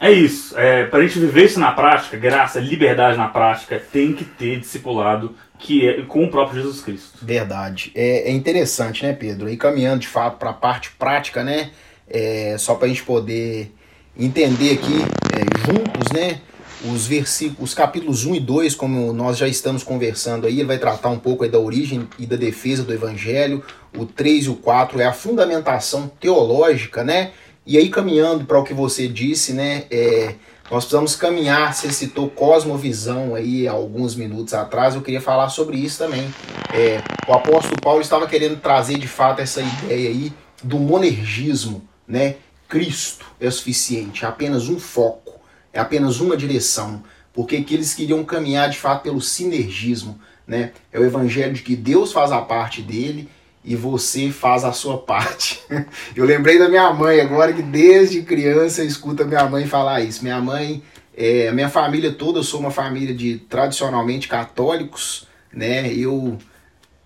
é 0.00 0.12
isso. 0.12 0.56
É, 0.58 0.84
para 0.84 1.00
a 1.00 1.02
gente 1.02 1.18
viver 1.18 1.44
isso 1.44 1.58
na 1.58 1.72
prática, 1.72 2.16
graça, 2.16 2.60
liberdade 2.60 3.16
na 3.16 3.28
prática, 3.28 3.82
tem 3.92 4.12
que 4.12 4.24
ter 4.24 4.60
discipulado 4.60 5.34
que 5.58 5.88
é 5.88 6.02
com 6.02 6.24
o 6.24 6.30
próprio 6.30 6.62
Jesus 6.62 6.80
Cristo. 6.80 7.18
Verdade. 7.20 7.90
É, 7.94 8.30
é 8.30 8.32
interessante, 8.32 9.04
né, 9.04 9.12
Pedro? 9.12 9.48
E 9.48 9.56
caminhando 9.56 10.00
de 10.00 10.08
fato 10.08 10.38
para 10.38 10.50
a 10.50 10.54
parte 10.54 10.92
prática, 10.98 11.42
né? 11.42 11.70
É, 12.08 12.56
só 12.58 12.74
para 12.74 12.86
a 12.86 12.88
gente 12.88 13.02
poder 13.02 13.72
entender 14.16 14.74
aqui 14.74 15.02
é, 15.34 15.66
juntos, 15.66 16.12
né? 16.12 16.40
Os 16.84 17.08
versículos, 17.08 17.70
os 17.70 17.74
capítulos 17.74 18.24
1 18.24 18.36
e 18.36 18.40
2, 18.40 18.74
como 18.76 19.12
nós 19.12 19.36
já 19.36 19.48
estamos 19.48 19.82
conversando 19.82 20.46
aí, 20.46 20.60
ele 20.60 20.68
vai 20.68 20.78
tratar 20.78 21.08
um 21.08 21.18
pouco 21.18 21.46
da 21.48 21.58
origem 21.58 22.08
e 22.20 22.24
da 22.24 22.36
defesa 22.36 22.84
do 22.84 22.94
evangelho. 22.94 23.64
O 23.96 24.06
3 24.06 24.44
e 24.44 24.48
o 24.48 24.54
4 24.54 25.00
é 25.00 25.04
a 25.04 25.12
fundamentação 25.12 26.08
teológica, 26.20 27.02
né? 27.02 27.32
E 27.68 27.76
aí, 27.76 27.90
caminhando 27.90 28.46
para 28.46 28.58
o 28.58 28.64
que 28.64 28.72
você 28.72 29.06
disse, 29.06 29.52
né? 29.52 29.84
É, 29.90 30.36
nós 30.70 30.84
precisamos 30.84 31.14
caminhar. 31.14 31.74
Você 31.74 31.92
citou 31.92 32.30
cosmovisão 32.30 33.34
aí 33.34 33.68
alguns 33.68 34.16
minutos 34.16 34.54
atrás. 34.54 34.94
Eu 34.94 35.02
queria 35.02 35.20
falar 35.20 35.50
sobre 35.50 35.76
isso 35.76 35.98
também. 35.98 36.32
É, 36.72 37.02
o 37.28 37.34
apóstolo 37.34 37.78
Paulo 37.78 38.00
estava 38.00 38.26
querendo 38.26 38.58
trazer 38.58 38.96
de 38.96 39.06
fato 39.06 39.42
essa 39.42 39.60
ideia 39.60 40.08
aí 40.08 40.32
do 40.62 40.78
monergismo, 40.78 41.86
né? 42.06 42.36
Cristo 42.66 43.26
é 43.38 43.50
suficiente, 43.50 44.24
é 44.24 44.28
apenas 44.28 44.70
um 44.70 44.80
foco, 44.80 45.38
é 45.70 45.78
apenas 45.78 46.20
uma 46.20 46.38
direção, 46.38 47.02
porque 47.34 47.60
que 47.60 47.74
eles 47.74 47.92
queriam 47.92 48.24
caminhar 48.24 48.70
de 48.70 48.78
fato 48.78 49.02
pelo 49.02 49.20
sinergismo, 49.20 50.18
né? 50.46 50.72
É 50.90 50.98
o 50.98 51.04
evangelho 51.04 51.52
de 51.52 51.62
que 51.62 51.76
Deus 51.76 52.12
faz 52.12 52.32
a 52.32 52.40
parte 52.40 52.80
dele 52.80 53.28
e 53.68 53.76
você 53.76 54.30
faz 54.30 54.64
a 54.64 54.72
sua 54.72 54.96
parte. 54.96 55.62
Eu 56.16 56.24
lembrei 56.24 56.58
da 56.58 56.70
minha 56.70 56.90
mãe 56.90 57.20
agora 57.20 57.52
que 57.52 57.60
desde 57.60 58.22
criança 58.22 58.80
eu 58.80 58.86
escuto 58.86 59.22
a 59.22 59.26
minha 59.26 59.44
mãe 59.44 59.66
falar 59.66 60.00
isso. 60.00 60.22
Minha 60.22 60.40
mãe, 60.40 60.82
é, 61.14 61.52
minha 61.52 61.68
família 61.68 62.10
toda, 62.10 62.38
eu 62.38 62.42
sou 62.42 62.60
uma 62.60 62.70
família 62.70 63.14
de 63.14 63.36
tradicionalmente 63.36 64.26
católicos, 64.26 65.28
né? 65.52 65.92
Eu 65.92 66.38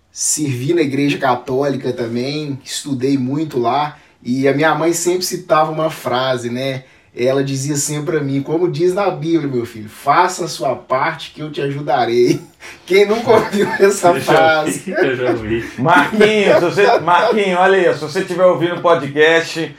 servi 0.09 0.73
na 0.73 0.81
igreja 0.81 1.17
católica 1.17 1.91
também, 1.91 2.57
estudei 2.63 3.17
muito 3.17 3.59
lá 3.59 3.99
e 4.23 4.47
a 4.47 4.53
minha 4.53 4.73
mãe 4.73 4.93
sempre 4.93 5.25
citava 5.25 5.69
uma 5.69 5.89
frase, 5.89 6.49
né? 6.49 6.85
Ela 7.15 7.43
dizia 7.43 7.75
assim 7.75 8.03
para 8.03 8.19
mim, 8.19 8.41
como 8.41 8.71
diz 8.71 8.93
na 8.93 9.11
Bíblia, 9.11 9.47
meu 9.47 9.65
filho, 9.65 9.87
faça 9.87 10.45
a 10.45 10.47
sua 10.47 10.75
parte 10.75 11.31
que 11.31 11.41
eu 11.41 11.51
te 11.51 11.61
ajudarei. 11.61 12.41
Quem 12.85 13.05
nunca 13.05 13.31
ouviu 13.31 13.67
essa 13.79 14.13
frase? 14.15 14.83
Eu 14.91 15.15
já 15.15 15.29
ouvi. 15.31 15.69
Marquinhos, 15.77 16.61
você, 16.61 16.99
Marquinhos, 16.99 17.59
olha 17.59 17.77
aí, 17.77 17.93
se 17.93 17.99
você 17.99 18.21
estiver 18.21 18.45
ouvindo 18.45 18.75
o 18.75 18.81
podcast, 18.81 19.75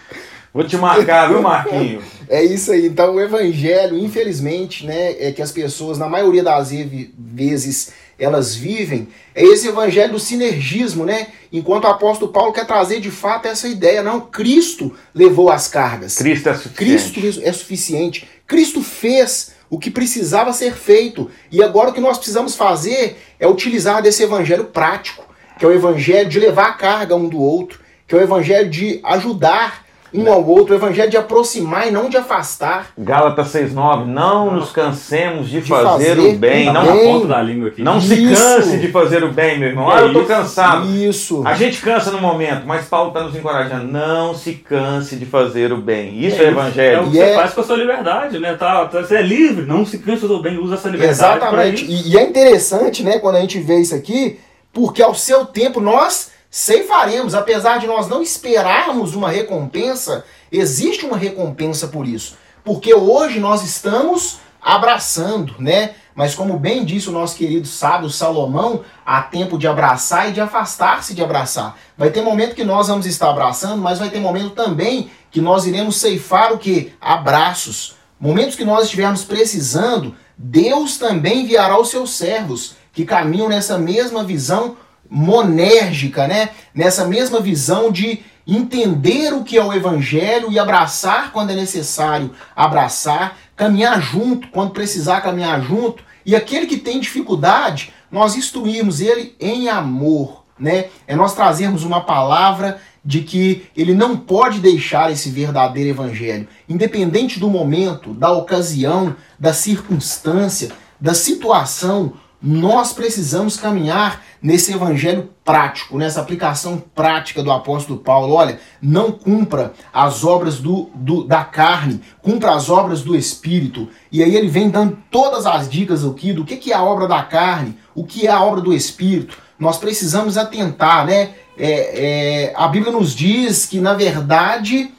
vou 0.52 0.64
te 0.64 0.76
marcar, 0.76 1.28
viu, 1.28 1.40
Marquinhos? 1.40 2.04
É 2.28 2.42
isso 2.42 2.72
aí. 2.72 2.86
Então, 2.86 3.14
o 3.14 3.20
evangelho, 3.20 3.98
infelizmente, 3.98 4.86
né, 4.86 5.14
é 5.18 5.32
que 5.32 5.40
as 5.40 5.50
pessoas, 5.50 5.98
na 5.98 6.08
maioria 6.08 6.42
das 6.42 6.70
vezes, 7.18 7.92
elas 8.18 8.54
vivem, 8.54 9.08
é 9.34 9.42
esse 9.42 9.68
evangelho 9.68 10.12
do 10.12 10.20
sinergismo, 10.20 11.04
né? 11.04 11.28
Enquanto 11.52 11.84
o 11.84 11.88
apóstolo 11.88 12.32
Paulo 12.32 12.52
quer 12.52 12.66
trazer 12.66 13.00
de 13.00 13.10
fato 13.10 13.46
essa 13.46 13.68
ideia, 13.68 14.02
não, 14.02 14.20
Cristo 14.20 14.94
levou 15.14 15.50
as 15.50 15.68
cargas. 15.68 16.16
Cristo 16.16 16.48
é 16.48 16.54
suficiente. 16.54 17.12
Cristo 17.12 17.42
é 17.44 17.52
suficiente. 17.52 18.28
Cristo 18.46 18.82
fez 18.82 19.54
o 19.70 19.78
que 19.78 19.90
precisava 19.90 20.52
ser 20.52 20.74
feito. 20.74 21.30
E 21.50 21.62
agora 21.62 21.90
o 21.90 21.92
que 21.92 22.00
nós 22.00 22.16
precisamos 22.16 22.54
fazer 22.54 23.16
é 23.40 23.46
utilizar 23.46 24.02
desse 24.02 24.22
evangelho 24.22 24.64
prático, 24.64 25.24
que 25.58 25.64
é 25.64 25.68
o 25.68 25.72
evangelho 25.72 26.28
de 26.28 26.38
levar 26.38 26.68
a 26.68 26.72
carga 26.74 27.16
um 27.16 27.28
do 27.28 27.40
outro, 27.40 27.80
que 28.06 28.14
é 28.14 28.18
o 28.18 28.22
evangelho 28.22 28.68
de 28.68 29.00
ajudar 29.02 29.83
um 30.14 30.32
ao 30.32 30.46
outro, 30.46 30.74
o 30.74 30.76
evangelho 30.76 31.10
de 31.10 31.16
aproximar 31.16 31.88
e 31.88 31.90
não 31.90 32.08
de 32.08 32.16
afastar. 32.16 32.88
Gálatas 32.96 33.48
6,9, 33.48 34.04
não 34.04 34.52
nos 34.52 34.70
cansemos 34.70 35.48
de, 35.48 35.60
de 35.60 35.68
fazer, 35.68 36.16
fazer, 36.16 36.18
o 36.18 36.32
bem. 36.38 36.72
Não, 36.72 36.86
ponta 36.98 37.26
da 37.26 37.42
língua 37.42 37.68
aqui. 37.68 37.82
não 37.82 38.00
se 38.00 38.16
canse 38.28 38.78
de 38.78 38.88
fazer 38.88 39.24
o 39.24 39.32
bem, 39.32 39.58
meu 39.58 39.68
irmão. 39.68 39.90
É 39.90 39.98
ah, 39.98 40.00
eu 40.02 40.12
tô 40.12 40.24
cansado. 40.24 40.86
Isso. 40.88 41.42
A 41.44 41.54
gente 41.54 41.80
cansa 41.80 42.10
no 42.10 42.20
momento, 42.20 42.66
mas 42.66 42.86
Paulo 42.86 43.08
está 43.08 43.22
nos 43.22 43.34
encorajando. 43.34 43.90
Não 43.90 44.34
se 44.34 44.54
canse 44.54 45.16
de 45.16 45.26
fazer 45.26 45.72
o 45.72 45.78
bem. 45.78 46.24
Isso 46.24 46.40
é, 46.40 46.44
é 46.44 46.48
evangelho. 46.48 46.96
É 46.96 47.00
o 47.00 47.10
que 47.10 47.16
e 47.16 47.20
você 47.20 47.30
é... 47.30 47.34
faz 47.34 47.52
com 47.52 47.60
a 47.60 47.64
sua 47.64 47.76
liberdade, 47.76 48.38
né? 48.38 48.54
Tá, 48.54 48.86
tá, 48.86 49.02
você 49.02 49.16
é 49.16 49.22
livre, 49.22 49.66
não 49.66 49.84
se 49.84 49.98
canse 49.98 50.26
do 50.26 50.40
bem, 50.40 50.58
usa 50.58 50.74
essa 50.74 50.88
liberdade. 50.88 51.36
Exatamente. 51.38 51.84
E, 51.84 52.12
e 52.12 52.18
é 52.18 52.22
interessante, 52.22 53.02
né, 53.02 53.18
quando 53.18 53.36
a 53.36 53.40
gente 53.40 53.58
vê 53.58 53.80
isso 53.80 53.94
aqui, 53.94 54.38
porque 54.72 55.02
ao 55.02 55.14
seu 55.14 55.44
tempo 55.46 55.80
nós 55.80 56.33
ceifaremos, 56.54 57.34
apesar 57.34 57.80
de 57.80 57.86
nós 57.88 58.06
não 58.06 58.22
esperarmos 58.22 59.16
uma 59.16 59.28
recompensa, 59.28 60.24
existe 60.52 61.04
uma 61.04 61.16
recompensa 61.16 61.88
por 61.88 62.06
isso. 62.06 62.36
Porque 62.62 62.94
hoje 62.94 63.40
nós 63.40 63.64
estamos 63.64 64.38
abraçando, 64.62 65.56
né? 65.58 65.96
Mas 66.14 66.32
como 66.32 66.56
bem 66.56 66.84
disse 66.84 67.08
o 67.08 67.12
nosso 67.12 67.34
querido 67.34 67.66
sábio 67.66 68.08
Salomão, 68.08 68.84
há 69.04 69.20
tempo 69.20 69.58
de 69.58 69.66
abraçar 69.66 70.30
e 70.30 70.32
de 70.32 70.40
afastar-se 70.40 71.12
de 71.12 71.24
abraçar. 71.24 71.76
Vai 71.98 72.10
ter 72.10 72.22
momento 72.22 72.54
que 72.54 72.62
nós 72.62 72.86
vamos 72.86 73.04
estar 73.04 73.30
abraçando, 73.30 73.82
mas 73.82 73.98
vai 73.98 74.08
ter 74.08 74.20
momento 74.20 74.50
também 74.50 75.10
que 75.32 75.40
nós 75.40 75.66
iremos 75.66 75.96
ceifar 75.96 76.52
o 76.52 76.58
que? 76.58 76.92
Abraços. 77.00 77.96
Momentos 78.20 78.54
que 78.54 78.64
nós 78.64 78.84
estivermos 78.84 79.24
precisando, 79.24 80.14
Deus 80.38 80.98
também 80.98 81.40
enviará 81.40 81.80
os 81.80 81.88
seus 81.88 82.10
servos 82.12 82.76
que 82.92 83.04
caminham 83.04 83.48
nessa 83.48 83.76
mesma 83.76 84.22
visão 84.22 84.76
monérgica, 85.08 86.26
né? 86.26 86.50
Nessa 86.74 87.06
mesma 87.06 87.40
visão 87.40 87.90
de 87.90 88.20
entender 88.46 89.32
o 89.32 89.42
que 89.42 89.56
é 89.56 89.64
o 89.64 89.72
evangelho 89.72 90.52
e 90.52 90.58
abraçar 90.58 91.32
quando 91.32 91.50
é 91.50 91.54
necessário 91.54 92.30
abraçar, 92.54 93.38
caminhar 93.56 94.00
junto 94.00 94.48
quando 94.48 94.72
precisar 94.72 95.20
caminhar 95.20 95.62
junto, 95.62 96.02
e 96.26 96.34
aquele 96.34 96.66
que 96.66 96.76
tem 96.76 97.00
dificuldade, 97.00 97.92
nós 98.10 98.36
instruirmos 98.36 99.00
ele 99.00 99.34
em 99.40 99.68
amor, 99.68 100.44
né? 100.58 100.86
É 101.06 101.14
nós 101.14 101.34
trazermos 101.34 101.84
uma 101.84 102.00
palavra 102.00 102.80
de 103.04 103.20
que 103.20 103.66
ele 103.76 103.92
não 103.92 104.16
pode 104.16 104.60
deixar 104.60 105.12
esse 105.12 105.28
verdadeiro 105.30 105.90
evangelho, 105.90 106.48
independente 106.68 107.38
do 107.38 107.50
momento, 107.50 108.14
da 108.14 108.32
ocasião, 108.32 109.14
da 109.38 109.52
circunstância, 109.52 110.72
da 110.98 111.12
situação, 111.12 112.14
nós 112.46 112.92
precisamos 112.92 113.56
caminhar 113.56 114.22
nesse 114.42 114.70
evangelho 114.70 115.30
prático, 115.42 115.96
nessa 115.96 116.20
aplicação 116.20 116.76
prática 116.94 117.42
do 117.42 117.50
apóstolo 117.50 117.98
Paulo. 117.98 118.34
Olha, 118.34 118.60
não 118.82 119.10
cumpra 119.10 119.72
as 119.90 120.24
obras 120.24 120.58
do, 120.58 120.90
do, 120.94 121.24
da 121.24 121.42
carne, 121.42 122.02
cumpra 122.20 122.52
as 122.52 122.68
obras 122.68 123.00
do 123.00 123.16
Espírito. 123.16 123.88
E 124.12 124.22
aí 124.22 124.36
ele 124.36 124.48
vem 124.48 124.68
dando 124.68 124.98
todas 125.10 125.46
as 125.46 125.70
dicas 125.70 126.04
aqui 126.04 126.34
do 126.34 126.44
que, 126.44 126.58
que 126.58 126.70
é 126.70 126.76
a 126.76 126.82
obra 126.82 127.08
da 127.08 127.22
carne, 127.22 127.78
o 127.94 128.04
que 128.04 128.26
é 128.26 128.30
a 128.30 128.42
obra 128.42 128.60
do 128.60 128.74
Espírito. 128.74 129.38
Nós 129.58 129.78
precisamos 129.78 130.36
atentar, 130.36 131.06
né? 131.06 131.30
É, 131.56 132.50
é, 132.50 132.54
a 132.56 132.68
Bíblia 132.68 132.92
nos 132.92 133.14
diz 133.14 133.64
que, 133.64 133.80
na 133.80 133.94
verdade, 133.94 134.92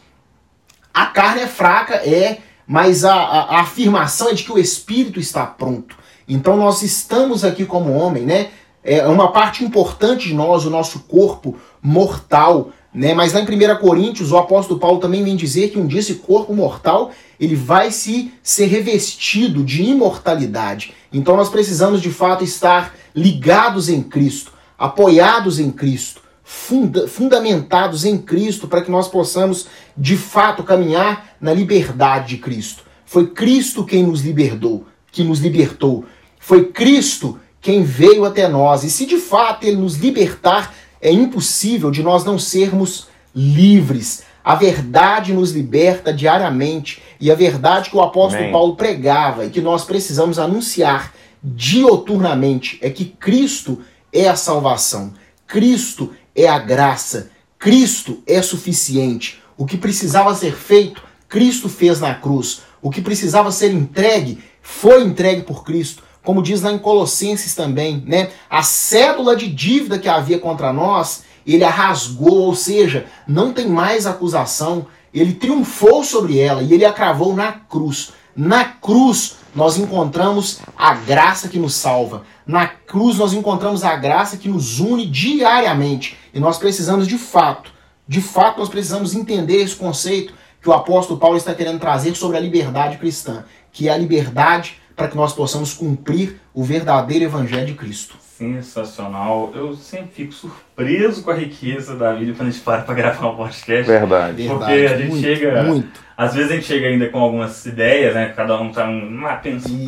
a 0.91 1.05
carne 1.05 1.41
é 1.41 1.47
fraca, 1.47 1.93
é, 1.97 2.39
mas 2.65 3.05
a, 3.05 3.13
a, 3.13 3.57
a 3.57 3.61
afirmação 3.61 4.29
é 4.29 4.33
de 4.33 4.43
que 4.43 4.51
o 4.51 4.57
Espírito 4.57 5.19
está 5.19 5.45
pronto. 5.45 6.04
Então 6.27 6.57
nós 6.57 6.81
estamos 6.81 7.43
aqui 7.43 7.65
como 7.65 7.93
homem, 7.93 8.23
né? 8.23 8.49
É 8.83 9.07
uma 9.07 9.31
parte 9.31 9.63
importante 9.63 10.27
de 10.27 10.35
nós, 10.35 10.65
o 10.65 10.69
nosso 10.69 10.99
corpo 10.99 11.55
mortal, 11.81 12.69
né? 12.93 13.13
Mas 13.13 13.33
lá 13.33 13.41
em 13.41 13.43
1 13.43 13.77
Coríntios, 13.79 14.31
o 14.31 14.37
apóstolo 14.37 14.79
Paulo 14.79 14.99
também 14.99 15.23
vem 15.23 15.35
dizer 15.35 15.69
que 15.69 15.79
um 15.79 15.87
dia 15.87 15.99
esse 15.99 16.15
corpo 16.15 16.53
mortal, 16.53 17.11
ele 17.39 17.55
vai 17.55 17.91
se 17.91 18.31
ser 18.43 18.67
revestido 18.67 19.63
de 19.63 19.83
imortalidade. 19.83 20.93
Então 21.11 21.35
nós 21.35 21.49
precisamos 21.49 22.01
de 22.01 22.09
fato 22.09 22.43
estar 22.43 22.95
ligados 23.15 23.89
em 23.89 24.01
Cristo, 24.01 24.53
apoiados 24.77 25.59
em 25.59 25.71
Cristo, 25.71 26.21
funda 26.43 27.07
fundamentados 27.07 28.05
em 28.05 28.17
Cristo, 28.17 28.67
para 28.67 28.81
que 28.81 28.91
nós 28.91 29.07
possamos 29.07 29.67
de 29.97 30.15
fato 30.15 30.63
caminhar 30.63 31.35
na 31.41 31.53
liberdade 31.53 32.29
de 32.29 32.37
Cristo. 32.37 32.83
Foi 33.05 33.27
Cristo 33.27 33.83
quem 33.83 34.03
nos 34.03 34.21
libertou, 34.21 34.85
que 35.11 35.23
nos 35.23 35.39
libertou. 35.39 36.05
Foi 36.45 36.65
Cristo 36.65 37.39
quem 37.59 37.81
veio 37.81 38.23
até 38.23 38.47
nós. 38.47 38.83
E 38.83 38.91
se 38.91 39.07
de 39.07 39.17
fato 39.17 39.65
ele 39.65 39.77
nos 39.77 39.95
libertar, 39.95 40.75
é 41.01 41.11
impossível 41.11 41.89
de 41.89 42.03
nós 42.03 42.23
não 42.23 42.37
sermos 42.37 43.07
livres. 43.35 44.21
A 44.43 44.53
verdade 44.53 45.33
nos 45.33 45.49
liberta 45.49 46.13
diariamente 46.13 47.01
e 47.19 47.31
a 47.31 47.35
verdade 47.35 47.89
que 47.89 47.97
o 47.97 48.01
apóstolo 48.01 48.43
Amém. 48.43 48.51
Paulo 48.51 48.75
pregava 48.75 49.43
e 49.43 49.49
que 49.49 49.59
nós 49.59 49.85
precisamos 49.85 50.37
anunciar 50.37 51.15
dioturnamente 51.41 52.77
é 52.79 52.91
que 52.91 53.05
Cristo 53.05 53.81
é 54.13 54.29
a 54.29 54.35
salvação, 54.35 55.15
Cristo 55.47 56.13
é 56.35 56.47
a 56.47 56.59
graça, 56.59 57.31
Cristo 57.57 58.21
é 58.27 58.39
suficiente. 58.43 59.41
O 59.57 59.65
que 59.65 59.77
precisava 59.77 60.35
ser 60.35 60.53
feito, 60.53 61.01
Cristo 61.27 61.67
fez 61.69 61.99
na 61.99 62.13
cruz. 62.13 62.61
O 62.83 62.91
que 62.91 63.01
precisava 63.01 63.51
ser 63.51 63.71
entregue, 63.71 64.43
foi 64.61 65.03
entregue 65.03 65.41
por 65.41 65.63
Cristo. 65.63 66.04
Como 66.25 66.41
diz 66.41 66.61
lá 66.61 66.71
em 66.71 66.79
Colossenses 66.79 67.53
também, 67.53 68.03
né? 68.05 68.31
A 68.49 68.63
cédula 68.63 69.35
de 69.35 69.47
dívida 69.47 69.99
que 69.99 70.09
havia 70.09 70.39
contra 70.39 70.73
nós, 70.73 71.23
ele 71.45 71.63
a 71.63 71.69
rasgou, 71.69 72.39
ou 72.39 72.55
seja, 72.55 73.05
não 73.27 73.53
tem 73.53 73.67
mais 73.67 74.07
acusação. 74.07 74.87
Ele 75.13 75.33
triunfou 75.33 76.03
sobre 76.03 76.39
ela 76.39 76.63
e 76.63 76.73
ele 76.73 76.83
a 76.83 76.91
cravou 76.91 77.35
na 77.35 77.51
cruz. 77.51 78.11
Na 78.35 78.65
cruz 78.65 79.35
nós 79.55 79.77
encontramos 79.77 80.59
a 80.75 80.93
graça 80.95 81.47
que 81.47 81.59
nos 81.59 81.75
salva. 81.75 82.23
Na 82.45 82.67
cruz 82.67 83.17
nós 83.17 83.31
encontramos 83.31 83.83
a 83.83 83.95
graça 83.95 84.35
que 84.35 84.49
nos 84.49 84.79
une 84.79 85.05
diariamente. 85.05 86.17
E 86.33 86.39
nós 86.39 86.57
precisamos 86.57 87.07
de 87.07 87.17
fato, 87.17 87.71
de 88.07 88.19
fato 88.19 88.59
nós 88.59 88.67
precisamos 88.67 89.15
entender 89.15 89.61
esse 89.61 89.75
conceito 89.75 90.33
que 90.61 90.69
o 90.69 90.73
apóstolo 90.73 91.19
Paulo 91.19 91.37
está 91.37 91.53
querendo 91.53 91.79
trazer 91.79 92.15
sobre 92.15 92.35
a 92.35 92.39
liberdade 92.39 92.97
cristã, 92.97 93.45
que 93.71 93.87
é 93.87 93.93
a 93.93 93.97
liberdade 93.97 94.81
para 94.95 95.07
que 95.07 95.15
nós 95.15 95.33
possamos 95.33 95.73
cumprir 95.73 96.39
o 96.53 96.63
verdadeiro 96.63 97.25
evangelho 97.25 97.65
de 97.65 97.73
Cristo. 97.73 98.15
Sensacional. 98.37 99.51
Eu 99.55 99.75
sempre 99.75 100.11
fico 100.13 100.33
surpreso 100.33 101.23
com 101.23 101.31
a 101.31 101.35
riqueza 101.35 101.95
da 101.95 102.13
vida 102.13 102.33
quando 102.33 102.49
a 102.49 102.51
gente 102.51 102.63
para 102.63 102.81
para 102.81 102.93
gravar 102.93 103.29
um 103.29 103.35
podcast. 103.35 103.85
Verdade. 103.85 104.47
Porque 104.47 104.65
Verdade, 104.65 104.85
a 104.85 104.97
gente 104.97 105.09
muito, 105.09 105.23
chega. 105.23 105.63
Muito. 105.63 105.99
Às 106.17 106.33
vezes 106.33 106.51
a 106.51 106.55
gente 106.55 106.65
chega 106.65 106.87
ainda 106.87 107.09
com 107.09 107.19
algumas 107.19 107.65
ideias, 107.65 108.13
né? 108.13 108.33
Cada 108.35 108.59
um 108.59 108.71
tá 108.71 108.87
um, 108.87 109.19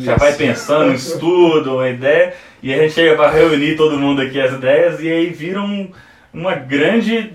já 0.02 0.16
vai 0.16 0.34
pensando, 0.34 0.90
um 0.90 0.94
estudo, 0.94 1.76
uma 1.76 1.88
ideia, 1.88 2.34
e 2.62 2.72
a 2.72 2.76
gente 2.78 2.92
chega 2.92 3.16
para 3.16 3.30
reunir 3.30 3.76
todo 3.76 3.98
mundo 3.98 4.20
aqui 4.20 4.38
as 4.38 4.52
ideias, 4.52 5.00
e 5.00 5.10
aí 5.10 5.30
vira 5.30 5.60
um, 5.60 5.90
uma 6.32 6.54
grande. 6.54 7.32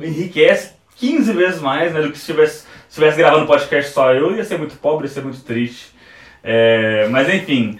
enriquece 0.00 0.72
15 0.96 1.32
vezes 1.32 1.60
mais 1.60 1.92
né, 1.92 2.00
do 2.00 2.10
que 2.10 2.18
se 2.18 2.30
estivesse, 2.30 2.58
se 2.60 2.66
estivesse 2.88 3.16
gravando 3.16 3.46
podcast 3.46 3.92
só 3.92 4.12
eu, 4.12 4.36
ia 4.36 4.44
ser 4.44 4.58
muito 4.58 4.76
pobre, 4.76 5.06
ia 5.06 5.12
ser 5.12 5.22
muito 5.22 5.40
triste. 5.40 5.91
É, 6.42 7.06
mas 7.08 7.32
enfim 7.32 7.78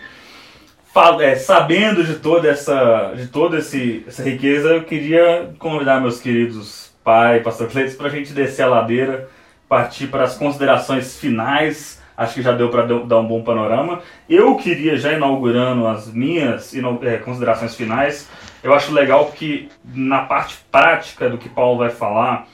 é, 1.20 1.34
sabendo 1.36 2.04
de 2.04 2.16
toda 2.16 2.48
essa, 2.48 3.14
de 3.16 3.26
toda 3.28 3.58
esse, 3.58 4.04
essa 4.06 4.22
riqueza, 4.22 4.68
eu 4.68 4.84
queria 4.84 5.50
convidar 5.58 6.00
meus 6.00 6.20
queridos 6.20 6.92
pai 7.02 7.40
pastor 7.40 7.68
Cleiton 7.68 7.96
para 7.96 8.06
a 8.06 8.10
gente 8.10 8.32
descer 8.32 8.62
a 8.62 8.68
ladeira, 8.68 9.28
partir 9.68 10.08
para 10.08 10.24
as 10.24 10.36
considerações 10.36 11.18
finais. 11.18 12.00
Acho 12.14 12.34
que 12.34 12.42
já 12.42 12.52
deu 12.52 12.68
para 12.68 12.82
dar 12.82 13.18
um 13.20 13.26
bom 13.26 13.42
panorama. 13.42 14.00
Eu 14.28 14.54
queria, 14.56 14.98
já 14.98 15.12
inaugurando 15.14 15.86
as 15.86 16.12
minhas 16.12 16.72
é, 17.02 17.16
considerações 17.16 17.74
finais, 17.74 18.28
eu 18.62 18.74
acho 18.74 18.92
legal 18.92 19.32
que 19.32 19.70
na 19.82 20.20
parte 20.20 20.58
prática 20.70 21.28
do 21.28 21.38
que 21.38 21.48
Paulo 21.48 21.78
vai 21.78 21.88
falar, 21.88 22.46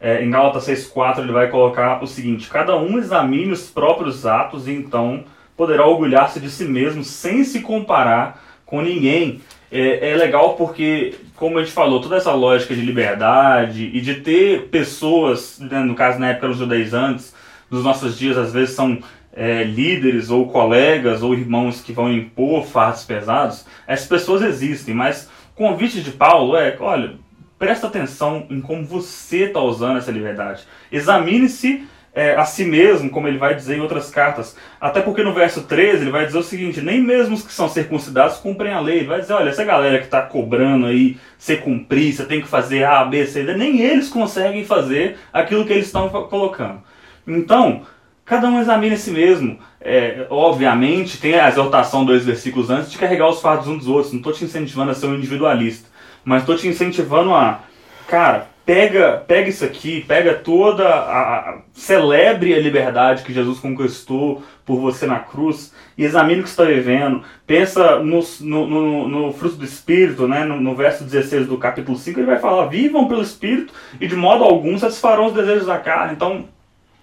é, 0.00 0.22
em 0.22 0.28
Gálatas 0.28 0.66
6,4 0.66 1.20
ele 1.20 1.32
vai 1.32 1.48
colocar 1.48 2.02
o 2.02 2.06
seguinte: 2.08 2.50
cada 2.50 2.76
um 2.76 2.98
examine 2.98 3.52
os 3.52 3.70
próprios 3.70 4.26
atos 4.26 4.66
e 4.66 4.72
então 4.72 5.24
poderá 5.56 5.86
orgulhar-se 5.86 6.40
de 6.40 6.50
si 6.50 6.64
mesmo 6.64 7.04
sem 7.04 7.44
se 7.44 7.60
comparar 7.60 8.42
com 8.64 8.82
ninguém. 8.82 9.40
É, 9.70 10.10
é, 10.10 10.16
legal 10.16 10.54
porque, 10.54 11.14
como 11.36 11.58
a 11.58 11.62
gente 11.62 11.72
falou, 11.72 12.00
toda 12.00 12.16
essa 12.16 12.32
lógica 12.32 12.74
de 12.74 12.80
liberdade 12.80 13.90
e 13.92 14.00
de 14.00 14.16
ter 14.16 14.68
pessoas, 14.68 15.58
né, 15.58 15.80
no 15.80 15.94
caso 15.94 16.18
na 16.18 16.30
época 16.30 16.48
dos 16.48 16.58
judaizantes, 16.58 17.34
nos 17.70 17.82
nossos 17.82 18.16
dias 18.16 18.36
às 18.36 18.52
vezes 18.52 18.74
são 18.74 18.98
é, 19.34 19.64
líderes 19.64 20.30
ou 20.30 20.48
colegas 20.48 21.22
ou 21.22 21.34
irmãos 21.34 21.80
que 21.80 21.92
vão 21.92 22.12
impor 22.12 22.64
fardos 22.64 23.04
pesados, 23.04 23.66
essas 23.86 24.06
pessoas 24.06 24.42
existem, 24.42 24.94
mas 24.94 25.28
o 25.54 25.56
convite 25.56 26.00
de 26.00 26.12
Paulo 26.12 26.56
é, 26.56 26.76
olha, 26.78 27.14
presta 27.58 27.86
atenção 27.88 28.46
em 28.50 28.60
como 28.60 28.84
você 28.84 29.46
está 29.46 29.60
usando 29.60 29.98
essa 29.98 30.12
liberdade. 30.12 30.62
Examine-se 30.90 31.84
é, 32.14 32.36
a 32.36 32.44
si 32.44 32.64
mesmo, 32.64 33.10
como 33.10 33.26
ele 33.26 33.38
vai 33.38 33.54
dizer 33.54 33.76
em 33.76 33.80
outras 33.80 34.08
cartas. 34.08 34.56
Até 34.80 35.00
porque 35.00 35.22
no 35.22 35.34
verso 35.34 35.62
13 35.62 36.02
ele 36.02 36.10
vai 36.10 36.24
dizer 36.24 36.38
o 36.38 36.42
seguinte: 36.42 36.80
nem 36.80 37.02
mesmo 37.02 37.34
os 37.34 37.42
que 37.42 37.52
são 37.52 37.68
circuncidados 37.68 38.36
cumprem 38.36 38.72
a 38.72 38.80
lei. 38.80 38.98
Ele 38.98 39.08
vai 39.08 39.20
dizer: 39.20 39.32
olha, 39.32 39.50
essa 39.50 39.64
galera 39.64 39.98
que 39.98 40.04
está 40.04 40.22
cobrando 40.22 40.86
aí 40.86 41.16
você 41.36 41.56
cumprir, 41.56 42.12
você 42.12 42.24
tem 42.24 42.40
que 42.40 42.46
fazer 42.46 42.84
A, 42.84 43.04
B, 43.04 43.26
C, 43.26 43.42
D, 43.42 43.54
nem 43.56 43.80
eles 43.80 44.08
conseguem 44.08 44.64
fazer 44.64 45.18
aquilo 45.32 45.64
que 45.64 45.72
eles 45.72 45.86
estão 45.86 46.08
colocando. 46.08 46.80
Então, 47.26 47.82
cada 48.24 48.48
um 48.48 48.60
examine 48.60 48.94
a 48.94 48.98
si 48.98 49.10
mesmo. 49.10 49.58
É, 49.86 50.26
obviamente, 50.30 51.20
tem 51.20 51.34
a 51.34 51.48
exaltação 51.48 52.06
dois 52.06 52.24
versículos 52.24 52.70
antes 52.70 52.90
de 52.90 52.96
carregar 52.96 53.28
os 53.28 53.42
fardos 53.42 53.68
uns 53.68 53.78
dos 53.78 53.88
outros. 53.88 54.12
Não 54.12 54.20
estou 54.20 54.32
te 54.32 54.44
incentivando 54.44 54.92
a 54.92 54.94
ser 54.94 55.06
um 55.06 55.14
individualista, 55.14 55.88
mas 56.24 56.40
estou 56.40 56.56
te 56.56 56.66
incentivando 56.66 57.34
a, 57.34 57.60
cara, 58.08 58.53
pega, 58.64 59.22
pega 59.26 59.48
isso 59.48 59.64
aqui, 59.64 60.02
pega 60.06 60.34
toda 60.34 60.88
a, 60.88 61.50
a, 61.50 61.58
celebre 61.72 62.54
a 62.54 62.58
liberdade 62.58 63.22
que 63.22 63.32
Jesus 63.32 63.58
conquistou 63.58 64.42
por 64.64 64.80
você 64.80 65.06
na 65.06 65.20
cruz 65.20 65.74
e 65.96 66.04
examine 66.04 66.40
o 66.40 66.42
que 66.44 66.48
está 66.48 66.64
vivendo. 66.64 67.22
Pensa 67.46 67.98
no, 67.98 68.20
no, 68.40 68.66
no, 68.66 69.08
no 69.08 69.32
fruto 69.32 69.56
do 69.56 69.64
Espírito, 69.64 70.26
né? 70.26 70.44
No, 70.44 70.60
no, 70.60 70.74
verso 70.74 71.04
16 71.04 71.46
do 71.46 71.58
capítulo 71.58 71.98
5, 71.98 72.18
ele 72.18 72.26
vai 72.26 72.38
falar: 72.38 72.66
vivam 72.66 73.06
pelo 73.06 73.22
Espírito 73.22 73.72
e 74.00 74.06
de 74.06 74.16
modo 74.16 74.44
algum 74.44 74.78
satisfarão 74.78 75.26
os 75.26 75.34
desejos 75.34 75.66
da 75.66 75.78
carne. 75.78 76.14
Então, 76.14 76.46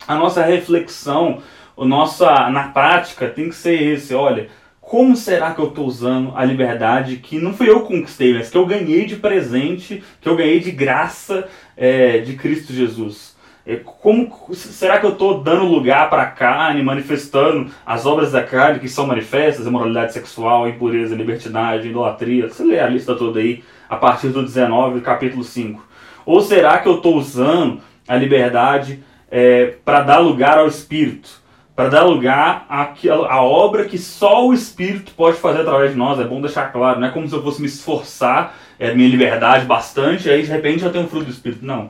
a 0.07 0.15
nossa 0.15 0.43
reflexão, 0.43 1.41
a 1.77 1.85
nossa, 1.85 2.49
na 2.49 2.69
prática, 2.69 3.29
tem 3.29 3.49
que 3.49 3.55
ser 3.55 3.81
esse: 3.81 4.15
olha 4.15 4.49
como 4.91 5.15
será 5.15 5.53
que 5.53 5.61
eu 5.61 5.69
estou 5.69 5.85
usando 5.85 6.33
a 6.35 6.43
liberdade 6.43 7.15
que 7.15 7.39
não 7.39 7.53
fui 7.53 7.69
eu 7.69 7.79
que 7.79 7.95
conquistei, 7.95 8.33
mas 8.33 8.49
que 8.49 8.57
eu 8.57 8.65
ganhei 8.65 9.05
de 9.05 9.15
presente, 9.15 10.03
que 10.19 10.27
eu 10.27 10.35
ganhei 10.35 10.59
de 10.59 10.69
graça 10.69 11.47
é, 11.77 12.17
de 12.17 12.33
Cristo 12.33 12.73
Jesus? 12.73 13.37
É, 13.65 13.77
como 13.77 14.29
será 14.53 14.99
que 14.99 15.05
eu 15.05 15.13
estou 15.13 15.41
dando 15.41 15.63
lugar 15.63 16.09
para 16.09 16.23
a 16.23 16.29
carne, 16.29 16.83
manifestando 16.83 17.71
as 17.85 18.05
obras 18.05 18.33
da 18.33 18.43
carne 18.43 18.81
que 18.81 18.89
são 18.89 19.07
manifestas, 19.07 19.65
imoralidade 19.65 20.11
sexual, 20.11 20.67
impureza, 20.67 21.15
libertinagem, 21.15 21.91
idolatria? 21.91 22.49
Você 22.49 22.61
lê 22.61 22.77
a 22.77 22.89
lista 22.89 23.15
toda 23.15 23.39
aí 23.39 23.63
a 23.89 23.95
partir 23.95 24.27
do 24.27 24.43
19, 24.43 24.99
capítulo 24.99 25.45
5. 25.45 25.81
Ou 26.25 26.41
será 26.41 26.79
que 26.79 26.89
eu 26.89 26.97
estou 26.97 27.15
usando 27.15 27.79
a 28.05 28.17
liberdade 28.17 29.01
é, 29.31 29.67
para 29.85 30.01
dar 30.01 30.19
lugar 30.19 30.57
ao 30.57 30.67
Espírito? 30.67 31.40
Para 31.81 31.89
dar 31.89 32.03
lugar 32.03 32.65
à, 32.69 32.93
à 33.27 33.41
obra 33.41 33.85
que 33.85 33.97
só 33.97 34.45
o 34.45 34.53
Espírito 34.53 35.13
pode 35.13 35.37
fazer 35.37 35.61
através 35.61 35.91
de 35.91 35.97
nós. 35.97 36.19
É 36.19 36.23
bom 36.23 36.39
deixar 36.39 36.71
claro, 36.71 36.99
não 36.99 37.07
é 37.07 37.11
como 37.11 37.27
se 37.27 37.33
eu 37.33 37.41
fosse 37.41 37.59
me 37.59 37.67
esforçar, 37.67 38.55
é 38.77 38.93
minha 38.93 39.09
liberdade 39.09 39.65
bastante, 39.65 40.29
aí 40.29 40.43
de 40.43 40.47
repente 40.47 40.83
eu 40.83 40.91
tenho 40.91 41.05
um 41.05 41.07
fruto 41.07 41.25
do 41.25 41.31
Espírito. 41.31 41.65
Não. 41.65 41.89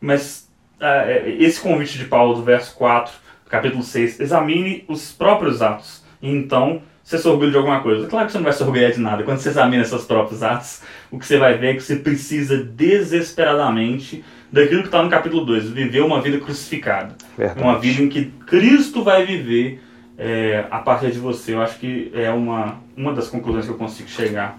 Mas 0.00 0.48
é, 0.80 1.28
esse 1.40 1.60
convite 1.60 1.98
de 1.98 2.04
Paulo, 2.04 2.34
do 2.36 2.42
verso 2.44 2.72
4, 2.76 3.12
capítulo 3.48 3.82
6, 3.82 4.20
examine 4.20 4.84
os 4.86 5.10
próprios 5.10 5.60
atos. 5.60 6.04
E 6.22 6.30
então 6.30 6.80
você 7.02 7.18
se 7.18 7.26
orgulha 7.26 7.50
de 7.50 7.56
alguma 7.56 7.80
coisa. 7.80 8.06
Claro 8.06 8.26
que 8.26 8.32
você 8.32 8.38
não 8.38 8.44
vai 8.44 8.52
se 8.52 8.62
orgulhar 8.62 8.92
de 8.92 9.00
nada. 9.00 9.24
Quando 9.24 9.38
você 9.38 9.48
examina 9.48 9.84
seus 9.84 10.04
próprios 10.04 10.40
atos, 10.44 10.82
o 11.10 11.18
que 11.18 11.26
você 11.26 11.36
vai 11.36 11.58
ver 11.58 11.70
é 11.70 11.74
que 11.74 11.82
você 11.82 11.96
precisa 11.96 12.62
desesperadamente 12.62 14.24
daquilo 14.52 14.82
que 14.82 14.88
está 14.88 15.02
no 15.02 15.08
capítulo 15.08 15.46
2, 15.46 15.70
viver 15.70 16.02
uma 16.02 16.20
vida 16.20 16.38
crucificada. 16.38 17.16
Verdade. 17.36 17.60
Uma 17.60 17.78
vida 17.78 18.02
em 18.02 18.08
que 18.08 18.26
Cristo 18.46 19.02
vai 19.02 19.24
viver 19.24 19.80
é, 20.18 20.66
a 20.70 20.78
partir 20.78 21.10
de 21.10 21.18
você. 21.18 21.54
Eu 21.54 21.62
acho 21.62 21.78
que 21.78 22.12
é 22.14 22.30
uma, 22.30 22.80
uma 22.94 23.14
das 23.14 23.28
conclusões 23.28 23.64
que 23.64 23.70
eu 23.70 23.78
consigo 23.78 24.08
chegar 24.10 24.58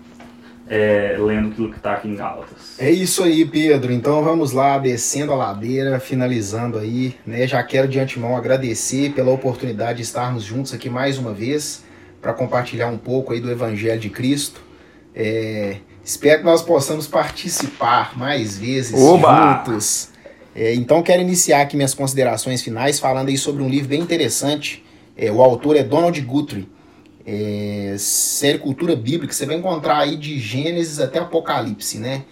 é, 0.67 1.15
lendo 1.19 1.49
aquilo 1.49 1.69
que 1.69 1.77
está 1.77 1.93
aqui 1.93 2.07
em 2.07 2.15
Gálatas. 2.15 2.79
É 2.79 2.89
isso 2.89 3.23
aí, 3.23 3.45
Pedro. 3.45 3.91
Então 3.91 4.23
vamos 4.23 4.51
lá, 4.51 4.79
descendo 4.79 5.31
a 5.31 5.35
ladeira, 5.35 5.99
finalizando 5.99 6.79
aí. 6.79 7.15
Né? 7.25 7.45
Já 7.45 7.61
quero 7.61 7.87
de 7.87 7.99
antemão 7.99 8.35
agradecer 8.35 9.13
pela 9.13 9.31
oportunidade 9.31 9.97
de 9.97 10.03
estarmos 10.03 10.43
juntos 10.43 10.73
aqui 10.73 10.89
mais 10.89 11.19
uma 11.19 11.33
vez 11.33 11.83
para 12.19 12.33
compartilhar 12.33 12.87
um 12.87 12.97
pouco 12.97 13.33
aí 13.33 13.39
do 13.39 13.51
Evangelho 13.51 13.99
de 13.99 14.09
Cristo. 14.09 14.61
É, 15.15 15.77
Espero 16.03 16.39
que 16.39 16.45
nós 16.45 16.61
possamos 16.61 17.07
participar 17.07 18.17
mais 18.17 18.57
vezes 18.57 18.99
Oba! 18.99 19.63
juntos. 19.65 20.09
É, 20.53 20.73
então 20.75 21.01
quero 21.01 21.21
iniciar 21.21 21.61
aqui 21.61 21.75
minhas 21.75 21.93
considerações 21.93 22.61
finais 22.61 22.99
falando 22.99 23.29
aí 23.29 23.37
sobre 23.37 23.63
um 23.63 23.69
livro 23.69 23.87
bem 23.87 24.01
interessante. 24.01 24.83
É, 25.15 25.31
o 25.31 25.41
autor 25.41 25.77
é 25.77 25.83
Donald 25.83 26.19
Guthrie. 26.21 26.67
É, 27.25 27.95
série 27.97 28.57
Cultura 28.57 28.97
Bíblica, 28.97 29.33
você 29.33 29.45
vai 29.45 29.55
encontrar 29.55 29.99
aí 29.99 30.17
de 30.17 30.37
Gênesis 30.39 30.99
até 30.99 31.19
Apocalipse, 31.19 31.97
né? 31.97 32.23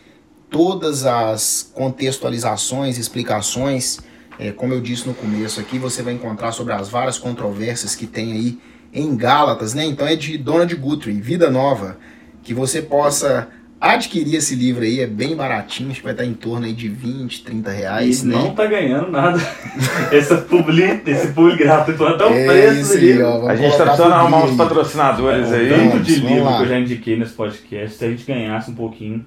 Todas 0.50 1.06
as 1.06 1.72
contextualizações, 1.74 2.98
explicações, 2.98 4.00
é, 4.38 4.52
como 4.52 4.74
eu 4.74 4.82
disse 4.82 5.08
no 5.08 5.14
começo 5.14 5.62
aqui, 5.62 5.80
você 5.80 6.04
vai 6.04 6.14
encontrar 6.14 6.52
sobre 6.52 6.74
as 6.74 6.90
várias 6.90 7.18
controvérsias 7.18 7.96
que 7.96 8.06
tem 8.06 8.34
aí 8.34 8.60
em 8.94 9.16
Gálatas, 9.16 9.74
né? 9.74 9.86
Então 9.86 10.06
é 10.06 10.18
de 10.18 10.38
Donald 10.38 10.76
Guthrie, 10.76 11.22
Vida 11.22 11.50
Nova. 11.50 11.98
que 12.44 12.54
você 12.56 12.82
possa 12.82 13.48
adquirir 13.82 14.36
esse 14.36 14.54
livro 14.56 14.84
aí, 14.84 15.00
é 15.00 15.08
bem 15.08 15.36
baratinho, 15.36 15.90
acho 15.90 15.98
que 16.00 16.04
vai 16.04 16.14
estar 16.14 16.24
em 16.24 16.34
torno 16.36 16.68
aí 16.68 16.72
de 16.74 16.88
20, 16.88 17.44
30 17.44 17.72
reais, 17.72 18.22
e 18.22 18.28
né? 18.28 18.36
não 18.36 18.54
tá 18.54 18.66
ganhando 18.68 19.10
nada. 19.10 19.40
esse 20.14 20.36
publi, 20.38 21.02
esse 21.06 21.28
publi 21.30 21.58
gratuito, 21.58 22.06
até 22.06 22.26
o 22.26 22.30
É 22.34 22.46
preço 22.46 22.94
aí, 22.94 23.22
ó, 23.24 23.48
A 23.48 23.56
gente 23.56 23.76
tá 23.76 23.84
precisando 23.86 24.14
arrumar 24.14 24.44
uns 24.46 24.56
patrocinadores 24.56 25.50
O 25.50 25.54
aí. 25.56 25.70
tanto 25.70 26.00
de 26.00 26.14
vamos 26.16 26.30
livro 26.32 26.44
lá. 26.46 26.58
que 26.58 26.64
eu 26.64 26.68
já 26.68 26.80
indiquei 26.80 27.18
nesse 27.18 27.34
podcast, 27.34 27.98
se 27.98 28.06
a 28.06 28.10
gente 28.10 28.24
ganhasse 28.24 28.70
um 28.70 28.76
pouquinho, 28.76 29.26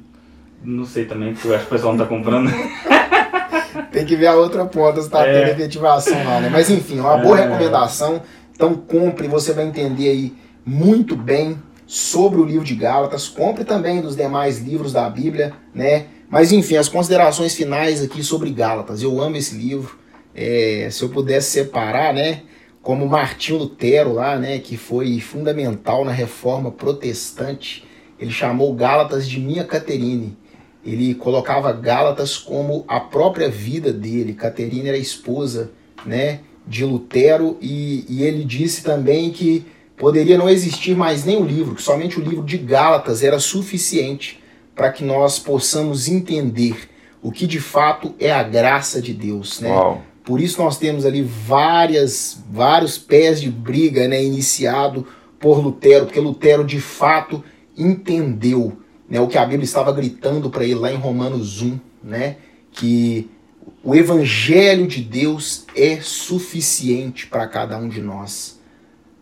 não 0.62 0.84
sei 0.84 1.04
também, 1.04 1.32
porque 1.34 1.48
eu 1.48 1.54
acho 1.56 1.66
que 1.66 1.70
o 1.72 1.76
pessoal 1.76 1.92
não 1.94 2.04
tá 2.04 2.08
comprando. 2.08 2.48
Tem 3.90 4.04
que 4.04 4.14
ver 4.16 4.28
a 4.28 4.34
outra 4.34 4.64
ponta 4.64 5.00
se 5.02 5.10
tá 5.10 5.26
É. 5.26 5.32
tendo 5.46 5.50
efetivação 5.60 6.24
lá, 6.24 6.40
né? 6.40 6.48
Mas 6.50 6.70
enfim, 6.70 7.00
uma 7.00 7.16
boa 7.18 7.38
É. 7.38 7.42
recomendação. 7.42 8.22
Então 8.54 8.74
compre, 8.74 9.26
você 9.26 9.52
vai 9.52 9.64
entender 9.66 10.08
aí 10.10 10.32
muito 10.64 11.16
bem 11.16 11.56
sobre 11.86 12.40
o 12.40 12.44
livro 12.44 12.64
de 12.64 12.74
Gálatas. 12.74 13.28
Compre 13.28 13.64
também 13.64 14.00
dos 14.00 14.16
demais 14.16 14.58
livros 14.60 14.92
da 14.92 15.08
Bíblia, 15.08 15.52
né? 15.74 16.06
Mas 16.28 16.52
enfim, 16.52 16.76
as 16.76 16.88
considerações 16.88 17.54
finais 17.54 18.02
aqui 18.02 18.22
sobre 18.22 18.50
Gálatas. 18.50 19.02
Eu 19.02 19.20
amo 19.20 19.36
esse 19.36 19.54
livro. 19.54 19.98
É, 20.34 20.88
se 20.90 21.02
eu 21.02 21.08
pudesse 21.08 21.50
separar, 21.50 22.12
né? 22.12 22.42
Como 22.82 23.06
Martinho 23.06 23.58
Lutero 23.58 24.12
lá, 24.12 24.36
né? 24.36 24.58
Que 24.58 24.76
foi 24.76 25.20
fundamental 25.20 26.04
na 26.04 26.12
reforma 26.12 26.70
protestante. 26.70 27.84
Ele 28.18 28.30
chamou 28.30 28.74
Gálatas 28.74 29.28
de 29.28 29.38
Minha 29.38 29.64
Caterine. 29.64 30.36
Ele 30.84 31.14
colocava 31.14 31.72
Gálatas 31.72 32.36
como 32.36 32.84
a 32.88 33.00
própria 33.00 33.48
vida 33.48 33.92
dele. 33.92 34.34
Caterina 34.34 34.88
era 34.88 34.98
esposa, 34.98 35.70
né? 36.04 36.40
De 36.66 36.84
Lutero 36.84 37.58
e, 37.60 38.06
e 38.08 38.22
ele 38.22 38.42
disse 38.42 38.82
também 38.82 39.30
que 39.30 39.66
poderia 39.96 40.36
não 40.36 40.48
existir 40.48 40.96
mais 40.96 41.24
nenhum 41.24 41.44
livro, 41.44 41.74
que 41.74 41.82
somente 41.82 42.18
o 42.18 42.22
livro 42.22 42.44
de 42.44 42.58
Gálatas 42.58 43.22
era 43.22 43.38
suficiente 43.38 44.42
para 44.74 44.90
que 44.90 45.04
nós 45.04 45.38
possamos 45.38 46.08
entender 46.08 46.88
o 47.22 47.30
que 47.30 47.46
de 47.46 47.60
fato 47.60 48.14
é 48.18 48.32
a 48.32 48.42
graça 48.42 49.00
de 49.00 49.14
Deus, 49.14 49.60
né? 49.60 49.70
Uau. 49.70 50.02
Por 50.24 50.40
isso 50.40 50.62
nós 50.62 50.78
temos 50.78 51.04
ali 51.04 51.22
várias, 51.22 52.42
vários 52.50 52.96
pés 52.96 53.40
de 53.40 53.50
briga, 53.50 54.08
né, 54.08 54.22
iniciado 54.24 55.06
por 55.38 55.58
Lutero, 55.58 56.06
porque 56.06 56.18
Lutero 56.18 56.64
de 56.64 56.80
fato 56.80 57.44
entendeu, 57.76 58.78
né, 59.08 59.20
o 59.20 59.28
que 59.28 59.36
a 59.36 59.44
Bíblia 59.44 59.64
estava 59.64 59.92
gritando 59.92 60.48
para 60.48 60.64
ele 60.64 60.76
lá 60.76 60.90
em 60.90 60.96
Romanos 60.96 61.60
1, 61.60 61.78
né, 62.02 62.36
que 62.72 63.28
o 63.82 63.94
evangelho 63.94 64.86
de 64.86 65.02
Deus 65.02 65.66
é 65.76 66.00
suficiente 66.00 67.26
para 67.26 67.46
cada 67.46 67.76
um 67.76 67.86
de 67.86 68.00
nós. 68.00 68.53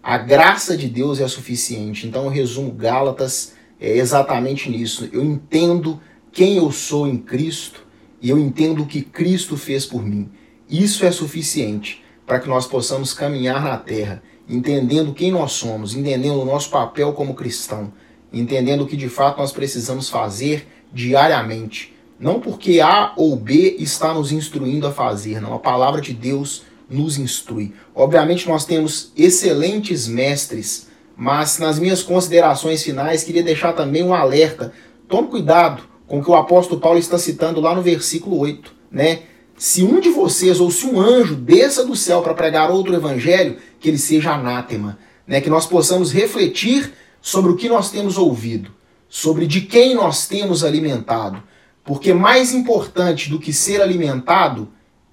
A 0.02 0.18
graça 0.18 0.76
de 0.76 0.88
Deus 0.88 1.20
é 1.20 1.28
suficiente. 1.28 2.08
Então 2.08 2.24
eu 2.24 2.30
resumo 2.30 2.72
Gálatas 2.72 3.52
é 3.80 3.96
exatamente 3.96 4.68
nisso. 4.68 5.08
Eu 5.12 5.22
entendo 5.22 6.00
quem 6.32 6.56
eu 6.56 6.72
sou 6.72 7.06
em 7.06 7.16
Cristo 7.16 7.86
e 8.20 8.28
eu 8.28 8.38
entendo 8.38 8.82
o 8.82 8.86
que 8.86 9.02
Cristo 9.02 9.56
fez 9.56 9.86
por 9.86 10.04
mim. 10.04 10.28
Isso 10.68 11.06
é 11.06 11.12
suficiente 11.12 12.02
para 12.26 12.40
que 12.40 12.48
nós 12.48 12.66
possamos 12.66 13.14
caminhar 13.14 13.62
na 13.62 13.76
terra, 13.76 14.22
entendendo 14.48 15.12
quem 15.12 15.30
nós 15.30 15.52
somos, 15.52 15.94
entendendo 15.94 16.40
o 16.40 16.44
nosso 16.44 16.70
papel 16.70 17.12
como 17.12 17.34
cristão, 17.34 17.92
entendendo 18.32 18.82
o 18.82 18.86
que 18.86 18.96
de 18.96 19.08
fato 19.08 19.38
nós 19.38 19.52
precisamos 19.52 20.08
fazer 20.08 20.66
diariamente. 20.92 21.94
Não 22.18 22.40
porque 22.40 22.80
A 22.80 23.12
ou 23.16 23.36
B 23.36 23.76
está 23.78 24.14
nos 24.14 24.32
instruindo 24.32 24.86
a 24.86 24.92
fazer, 24.92 25.40
não. 25.40 25.54
A 25.54 25.58
palavra 25.58 26.00
de 26.00 26.12
Deus 26.12 26.64
nos 26.92 27.18
instrui. 27.18 27.72
Obviamente 27.94 28.48
nós 28.48 28.64
temos 28.64 29.12
excelentes 29.16 30.06
mestres, 30.06 30.88
mas 31.16 31.58
nas 31.58 31.78
minhas 31.78 32.02
considerações 32.02 32.82
finais 32.82 33.24
queria 33.24 33.42
deixar 33.42 33.72
também 33.72 34.02
um 34.02 34.14
alerta. 34.14 34.72
Tome 35.08 35.28
cuidado 35.28 35.82
com 36.06 36.20
o 36.20 36.22
que 36.22 36.30
o 36.30 36.34
apóstolo 36.34 36.80
Paulo 36.80 36.98
está 36.98 37.18
citando 37.18 37.60
lá 37.60 37.74
no 37.74 37.82
versículo 37.82 38.38
8, 38.38 38.74
né? 38.90 39.22
Se 39.56 39.82
um 39.82 40.00
de 40.00 40.10
vocês 40.10 40.60
ou 40.60 40.70
se 40.70 40.86
um 40.86 41.00
anjo 41.00 41.36
desça 41.36 41.84
do 41.84 41.94
céu 41.94 42.22
para 42.22 42.34
pregar 42.34 42.70
outro 42.70 42.94
evangelho, 42.94 43.58
que 43.78 43.88
ele 43.88 43.98
seja 43.98 44.32
anátema, 44.32 44.98
né? 45.26 45.40
Que 45.40 45.50
nós 45.50 45.66
possamos 45.66 46.12
refletir 46.12 46.92
sobre 47.20 47.52
o 47.52 47.56
que 47.56 47.68
nós 47.68 47.90
temos 47.90 48.18
ouvido, 48.18 48.72
sobre 49.08 49.46
de 49.46 49.60
quem 49.60 49.94
nós 49.94 50.26
temos 50.26 50.64
alimentado, 50.64 51.42
porque 51.84 52.12
mais 52.12 52.52
importante 52.52 53.30
do 53.30 53.38
que 53.38 53.52
ser 53.52 53.80
alimentado 53.80 54.68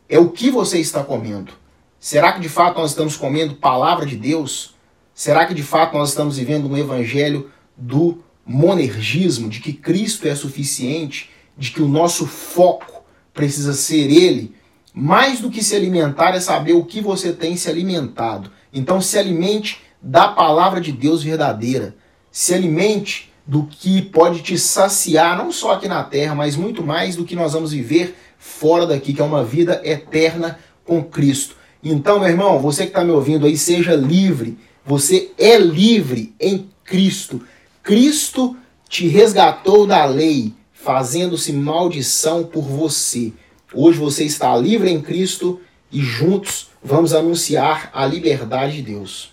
é 0.07 0.17
o 0.17 0.29
que 0.29 0.49
você 0.49 0.79
está 0.79 1.03
comendo. 1.03 1.53
Será 1.99 2.31
que 2.31 2.39
de 2.39 2.47
fato 2.47 2.79
nós 2.79 2.91
estamos 2.91 3.17
comendo 3.17 3.55
palavra 3.55 4.05
de 4.05 4.15
Deus? 4.15 4.73
Será 5.13 5.45
que 5.45 5.53
de 5.53 5.63
fato 5.63 5.97
nós 5.97 6.09
estamos 6.09 6.37
vivendo 6.37 6.69
um 6.69 6.77
evangelho 6.77 7.51
do 7.75 8.23
monergismo, 8.45 9.49
de 9.49 9.59
que 9.59 9.73
Cristo 9.73 10.25
é 10.25 10.33
suficiente, 10.33 11.29
de 11.57 11.71
que 11.71 11.81
o 11.81 11.89
nosso 11.89 12.25
foco 12.25 13.03
precisa 13.33 13.73
ser 13.73 14.09
Ele? 14.09 14.55
Mais 14.93 15.41
do 15.41 15.51
que 15.51 15.61
se 15.61 15.75
alimentar 15.75 16.33
é 16.33 16.39
saber 16.39 16.71
o 16.73 16.85
que 16.85 17.01
você 17.01 17.33
tem 17.33 17.57
se 17.57 17.69
alimentado. 17.69 18.49
Então 18.71 19.01
se 19.01 19.17
alimente 19.17 19.81
da 20.01 20.29
palavra 20.29 20.79
de 20.79 20.93
Deus 20.93 21.21
verdadeira. 21.21 21.95
Se 22.31 22.53
alimente 22.53 23.29
do 23.45 23.65
que 23.65 24.01
pode 24.01 24.41
te 24.41 24.57
saciar, 24.57 25.37
não 25.37 25.51
só 25.51 25.73
aqui 25.73 25.87
na 25.87 26.03
terra, 26.03 26.33
mas 26.33 26.55
muito 26.55 26.81
mais 26.81 27.17
do 27.17 27.25
que 27.25 27.35
nós 27.35 27.51
vamos 27.51 27.71
viver 27.71 28.15
fora 28.37 28.85
daqui, 28.85 29.13
que 29.13 29.21
é 29.21 29.25
uma 29.25 29.43
vida 29.43 29.81
eterna 29.83 30.59
com 30.85 31.03
Cristo. 31.03 31.58
Então, 31.83 32.19
meu 32.19 32.27
irmão, 32.27 32.59
você 32.59 32.83
que 32.83 32.89
está 32.89 33.03
me 33.03 33.11
ouvindo 33.11 33.45
aí, 33.45 33.55
seja 33.57 33.95
livre. 33.95 34.57
Você 34.85 35.31
é 35.37 35.57
livre 35.57 36.33
em 36.39 36.69
Cristo. 36.83 37.41
Cristo 37.81 38.57
te 38.87 39.07
resgatou 39.07 39.87
da 39.87 40.03
lei, 40.05 40.53
fazendo-se 40.73 41.53
maldição 41.53 42.43
por 42.43 42.63
você. 42.63 43.31
Hoje 43.73 43.99
você 43.99 44.25
está 44.25 44.55
livre 44.57 44.89
em 44.89 45.01
Cristo 45.01 45.61
e 45.91 46.01
juntos 46.01 46.69
vamos 46.83 47.13
anunciar 47.13 47.89
a 47.93 48.05
liberdade 48.05 48.77
de 48.77 48.93
Deus. 48.93 49.31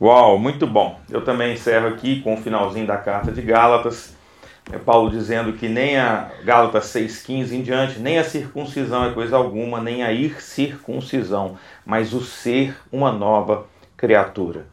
Uau, 0.00 0.38
muito 0.38 0.66
bom. 0.66 0.98
Eu 1.10 1.24
também 1.24 1.52
encerro 1.52 1.88
aqui 1.88 2.20
com 2.22 2.34
o 2.34 2.36
finalzinho 2.36 2.86
da 2.86 2.96
carta 2.96 3.30
de 3.30 3.42
Gálatas. 3.42 4.14
É 4.70 4.78
Paulo 4.78 5.10
dizendo 5.10 5.52
que 5.52 5.68
nem 5.68 5.96
a 5.96 6.30
Gálatas 6.44 6.84
6,15 6.86 7.52
em 7.52 7.62
diante, 7.62 7.98
nem 7.98 8.18
a 8.18 8.24
circuncisão 8.24 9.04
é 9.04 9.10
coisa 9.12 9.36
alguma, 9.36 9.80
nem 9.80 10.04
a 10.04 10.40
circuncisão, 10.40 11.56
mas 11.84 12.12
o 12.12 12.20
ser 12.20 12.76
uma 12.90 13.12
nova 13.12 13.66
criatura. 13.96 14.66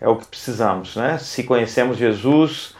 É 0.00 0.08
o 0.08 0.16
que 0.16 0.26
precisamos, 0.26 0.96
né? 0.96 1.18
Se 1.18 1.44
conhecemos 1.44 1.96
Jesus, 1.96 2.74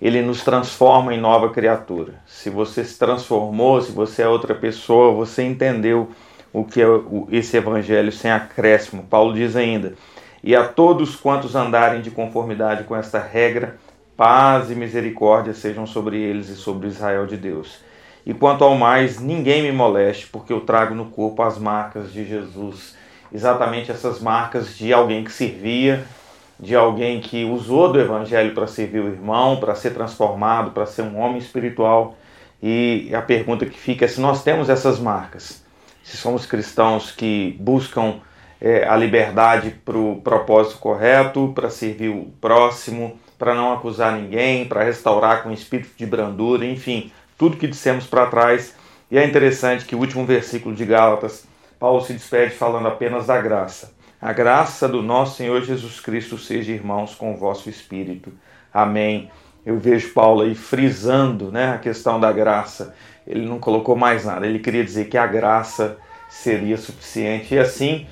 ele 0.00 0.20
nos 0.20 0.44
transforma 0.44 1.14
em 1.14 1.20
nova 1.20 1.50
criatura. 1.50 2.14
Se 2.26 2.50
você 2.50 2.84
se 2.84 2.98
transformou, 2.98 3.80
se 3.80 3.92
você 3.92 4.22
é 4.22 4.28
outra 4.28 4.54
pessoa, 4.54 5.12
você 5.12 5.42
entendeu 5.42 6.10
o 6.52 6.64
que 6.64 6.82
é 6.82 6.86
esse 7.30 7.56
evangelho 7.56 8.12
sem 8.12 8.30
acréscimo. 8.30 9.04
Paulo 9.04 9.34
diz 9.34 9.56
ainda: 9.56 9.94
E 10.42 10.54
a 10.54 10.66
todos 10.66 11.16
quantos 11.16 11.54
andarem 11.54 12.02
de 12.02 12.10
conformidade 12.10 12.84
com 12.84 12.94
esta 12.94 13.18
regra, 13.18 13.78
paz 14.16 14.70
e 14.70 14.74
misericórdia 14.74 15.54
sejam 15.54 15.86
sobre 15.86 16.18
eles 16.18 16.48
e 16.48 16.56
sobre 16.56 16.88
Israel 16.88 17.26
de 17.26 17.36
Deus. 17.36 17.85
E 18.26 18.34
quanto 18.34 18.64
ao 18.64 18.76
mais, 18.76 19.20
ninguém 19.20 19.62
me 19.62 19.70
moleste, 19.70 20.26
porque 20.26 20.52
eu 20.52 20.60
trago 20.60 20.96
no 20.96 21.06
corpo 21.06 21.42
as 21.42 21.56
marcas 21.58 22.12
de 22.12 22.24
Jesus. 22.24 22.96
Exatamente 23.32 23.92
essas 23.92 24.20
marcas 24.20 24.76
de 24.76 24.92
alguém 24.92 25.22
que 25.22 25.30
servia, 25.30 26.04
de 26.58 26.74
alguém 26.74 27.20
que 27.20 27.44
usou 27.44 27.92
do 27.92 28.00
evangelho 28.00 28.52
para 28.52 28.66
servir 28.66 28.98
o 28.98 29.06
irmão, 29.06 29.58
para 29.58 29.76
ser 29.76 29.90
transformado, 29.90 30.72
para 30.72 30.86
ser 30.86 31.02
um 31.02 31.20
homem 31.20 31.38
espiritual. 31.38 32.16
E 32.60 33.10
a 33.14 33.22
pergunta 33.22 33.64
que 33.64 33.78
fica 33.78 34.04
é 34.04 34.08
se 34.08 34.20
nós 34.20 34.42
temos 34.42 34.68
essas 34.68 34.98
marcas, 34.98 35.64
se 36.02 36.16
somos 36.16 36.46
cristãos 36.46 37.12
que 37.12 37.56
buscam 37.60 38.16
é, 38.60 38.88
a 38.88 38.96
liberdade 38.96 39.70
para 39.84 39.98
o 39.98 40.20
propósito 40.20 40.78
correto, 40.78 41.52
para 41.54 41.70
servir 41.70 42.08
o 42.08 42.32
próximo, 42.40 43.20
para 43.38 43.54
não 43.54 43.72
acusar 43.72 44.16
ninguém, 44.16 44.64
para 44.64 44.82
restaurar 44.82 45.44
com 45.44 45.52
espírito 45.52 45.90
de 45.96 46.06
brandura, 46.06 46.64
enfim, 46.64 47.12
tudo 47.36 47.56
que 47.56 47.66
dissemos 47.66 48.06
para 48.06 48.26
trás. 48.26 48.74
E 49.10 49.18
é 49.18 49.24
interessante 49.24 49.84
que 49.84 49.94
o 49.94 49.98
último 49.98 50.24
versículo 50.24 50.74
de 50.74 50.84
Gálatas, 50.84 51.46
Paulo 51.78 52.00
se 52.02 52.12
despede 52.12 52.54
falando 52.54 52.88
apenas 52.88 53.26
da 53.26 53.40
graça. 53.40 53.94
A 54.20 54.32
graça 54.32 54.88
do 54.88 55.02
nosso 55.02 55.36
Senhor 55.36 55.62
Jesus 55.62 56.00
Cristo 56.00 56.38
seja, 56.38 56.72
irmãos, 56.72 57.14
com 57.14 57.32
o 57.32 57.36
vosso 57.36 57.68
espírito. 57.68 58.32
Amém. 58.72 59.30
Eu 59.64 59.78
vejo 59.78 60.12
Paulo 60.12 60.42
aí 60.42 60.54
frisando 60.54 61.52
né, 61.52 61.74
a 61.74 61.78
questão 61.78 62.18
da 62.18 62.32
graça. 62.32 62.94
Ele 63.26 63.44
não 63.44 63.58
colocou 63.58 63.96
mais 63.96 64.24
nada, 64.24 64.46
ele 64.46 64.60
queria 64.60 64.84
dizer 64.84 65.06
que 65.08 65.18
a 65.18 65.26
graça 65.26 65.98
seria 66.28 66.76
suficiente. 66.76 67.54
E 67.54 67.58
assim, 67.58 68.06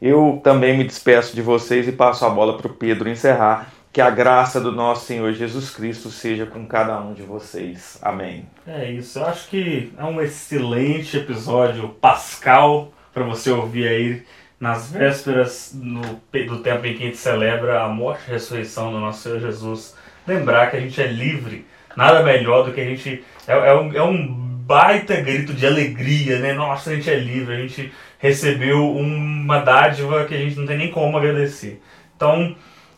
eu 0.00 0.40
também 0.42 0.76
me 0.76 0.84
despeço 0.84 1.34
de 1.34 1.40
vocês 1.40 1.88
e 1.88 1.92
passo 1.92 2.24
a 2.24 2.30
bola 2.30 2.58
para 2.58 2.66
o 2.66 2.74
Pedro 2.74 3.08
encerrar. 3.08 3.72
Que 3.96 4.02
a 4.02 4.10
graça 4.10 4.60
do 4.60 4.72
nosso 4.72 5.06
Senhor 5.06 5.32
Jesus 5.32 5.70
Cristo 5.70 6.10
seja 6.10 6.44
com 6.44 6.66
cada 6.66 7.00
um 7.00 7.14
de 7.14 7.22
vocês. 7.22 7.98
Amém. 8.02 8.46
É 8.66 8.92
isso, 8.92 9.18
eu 9.18 9.24
acho 9.24 9.48
que 9.48 9.90
é 9.96 10.04
um 10.04 10.20
excelente 10.20 11.16
episódio 11.16 11.88
pascal 11.88 12.92
para 13.14 13.24
você 13.24 13.50
ouvir 13.50 13.88
aí 13.88 14.22
nas 14.60 14.92
vésperas 14.92 15.72
no, 15.74 16.02
do 16.02 16.58
tempo 16.58 16.84
em 16.84 16.92
que 16.92 17.04
a 17.04 17.06
gente 17.06 17.16
celebra 17.16 17.84
a 17.84 17.88
morte 17.88 18.24
e 18.26 18.32
a 18.32 18.34
ressurreição 18.34 18.92
do 18.92 19.00
nosso 19.00 19.22
Senhor 19.22 19.40
Jesus 19.40 19.96
lembrar 20.26 20.70
que 20.70 20.76
a 20.76 20.80
gente 20.80 21.00
é 21.00 21.06
livre. 21.06 21.64
Nada 21.96 22.22
melhor 22.22 22.66
do 22.66 22.74
que 22.74 22.80
a 22.82 22.84
gente. 22.84 23.24
É, 23.48 23.52
é, 23.54 23.74
um, 23.74 23.92
é 23.94 24.02
um 24.02 24.26
baita 24.26 25.16
grito 25.22 25.54
de 25.54 25.66
alegria, 25.66 26.38
né? 26.38 26.52
Nossa, 26.52 26.90
a 26.90 26.94
gente 26.94 27.08
é 27.08 27.18
livre, 27.18 27.54
a 27.54 27.60
gente 27.60 27.90
recebeu 28.18 28.94
uma 28.94 29.60
dádiva 29.60 30.26
que 30.26 30.34
a 30.34 30.38
gente 30.38 30.58
não 30.58 30.66
tem 30.66 30.76
nem 30.76 30.90
como 30.90 31.16
agradecer. 31.16 31.80
Então, 32.14 32.54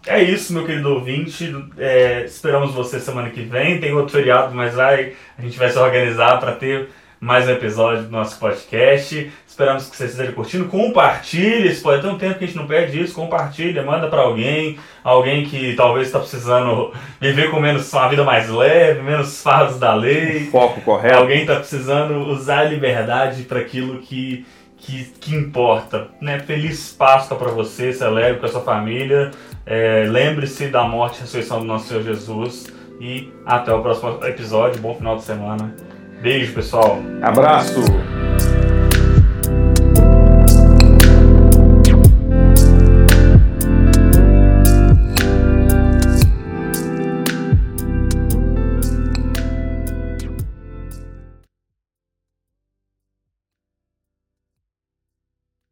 é 0.09 0.23
isso, 0.23 0.53
meu 0.53 0.65
querido 0.65 0.95
ouvinte. 0.95 1.55
É, 1.77 2.25
esperamos 2.25 2.75
você 2.75 2.99
semana 2.99 3.31
que 3.31 3.43
vem. 3.43 3.81
Tem 3.81 3.93
outro 3.93 4.17
feriado, 4.17 4.55
mas 4.55 4.75
vai, 4.75 5.13
a 5.39 5.43
gente 5.43 5.59
vai 5.59 5.69
se 5.71 5.79
organizar 5.79 6.39
para 6.41 6.53
ter 6.53 6.89
mais 7.21 7.47
um 7.47 7.53
episódio 7.53 8.05
do 8.05 8.11
nosso 8.11 8.39
podcast. 8.39 9.31
Esperamos 9.47 9.91
que 9.91 9.97
você 9.97 10.07
esteja 10.07 10.33
curtindo. 10.33 10.67
Compartilhe, 10.67 11.75
se 11.75 11.83
pode 11.83 12.01
ter 12.01 12.09
um 12.09 12.17
tempo 12.17 12.39
que 12.39 12.45
a 12.45 12.47
gente 12.47 12.57
não 12.57 12.67
perde 12.67 13.03
isso. 13.03 13.15
Compartilha, 13.15 13.83
manda 13.83 14.09
para 14.09 14.23
alguém, 14.23 14.79
alguém 15.05 15.45
que 15.45 15.75
talvez 15.75 16.07
está 16.07 16.21
precisando 16.21 16.93
viver 17.21 17.51
com 17.51 17.61
menos 17.61 17.93
uma 17.93 18.09
vida 18.09 18.25
mais 18.25 18.49
leve, 18.49 19.03
menos 19.03 19.43
fardos 19.43 19.79
da 19.79 19.95
lei. 19.95 20.47
Foco 20.47 20.81
correto. 20.81 21.19
Alguém 21.19 21.43
está 21.43 21.57
precisando 21.57 22.15
usar 22.29 22.61
a 22.61 22.65
liberdade 22.65 23.43
para 23.43 23.61
aquilo 23.61 23.99
que 23.99 24.47
que, 24.79 25.05
que 25.21 25.35
importa. 25.35 26.09
Né? 26.21 26.39
Feliz 26.39 26.93
Páscoa 26.93 27.37
para 27.37 27.51
você, 27.51 27.93
celebre 27.93 28.39
com 28.39 28.47
a 28.47 28.49
sua 28.49 28.63
família. 28.63 29.31
É, 29.71 30.07
Lembre-se 30.09 30.69
da 30.69 30.85
morte 30.85 31.19
e 31.19 31.21
ressurreição 31.21 31.61
do 31.61 31.67
nosso 31.67 31.89
Senhor 31.89 32.03
Jesus. 32.03 32.67
E 32.99 33.31
até 33.45 33.73
o 33.73 33.83
próximo 33.83 34.19
episódio. 34.25 34.81
Bom 34.81 34.95
final 34.95 35.17
de 35.17 35.23
semana. 35.23 35.75
Beijo, 36.23 36.55
pessoal. 36.55 36.99
Abraço. 37.23 37.81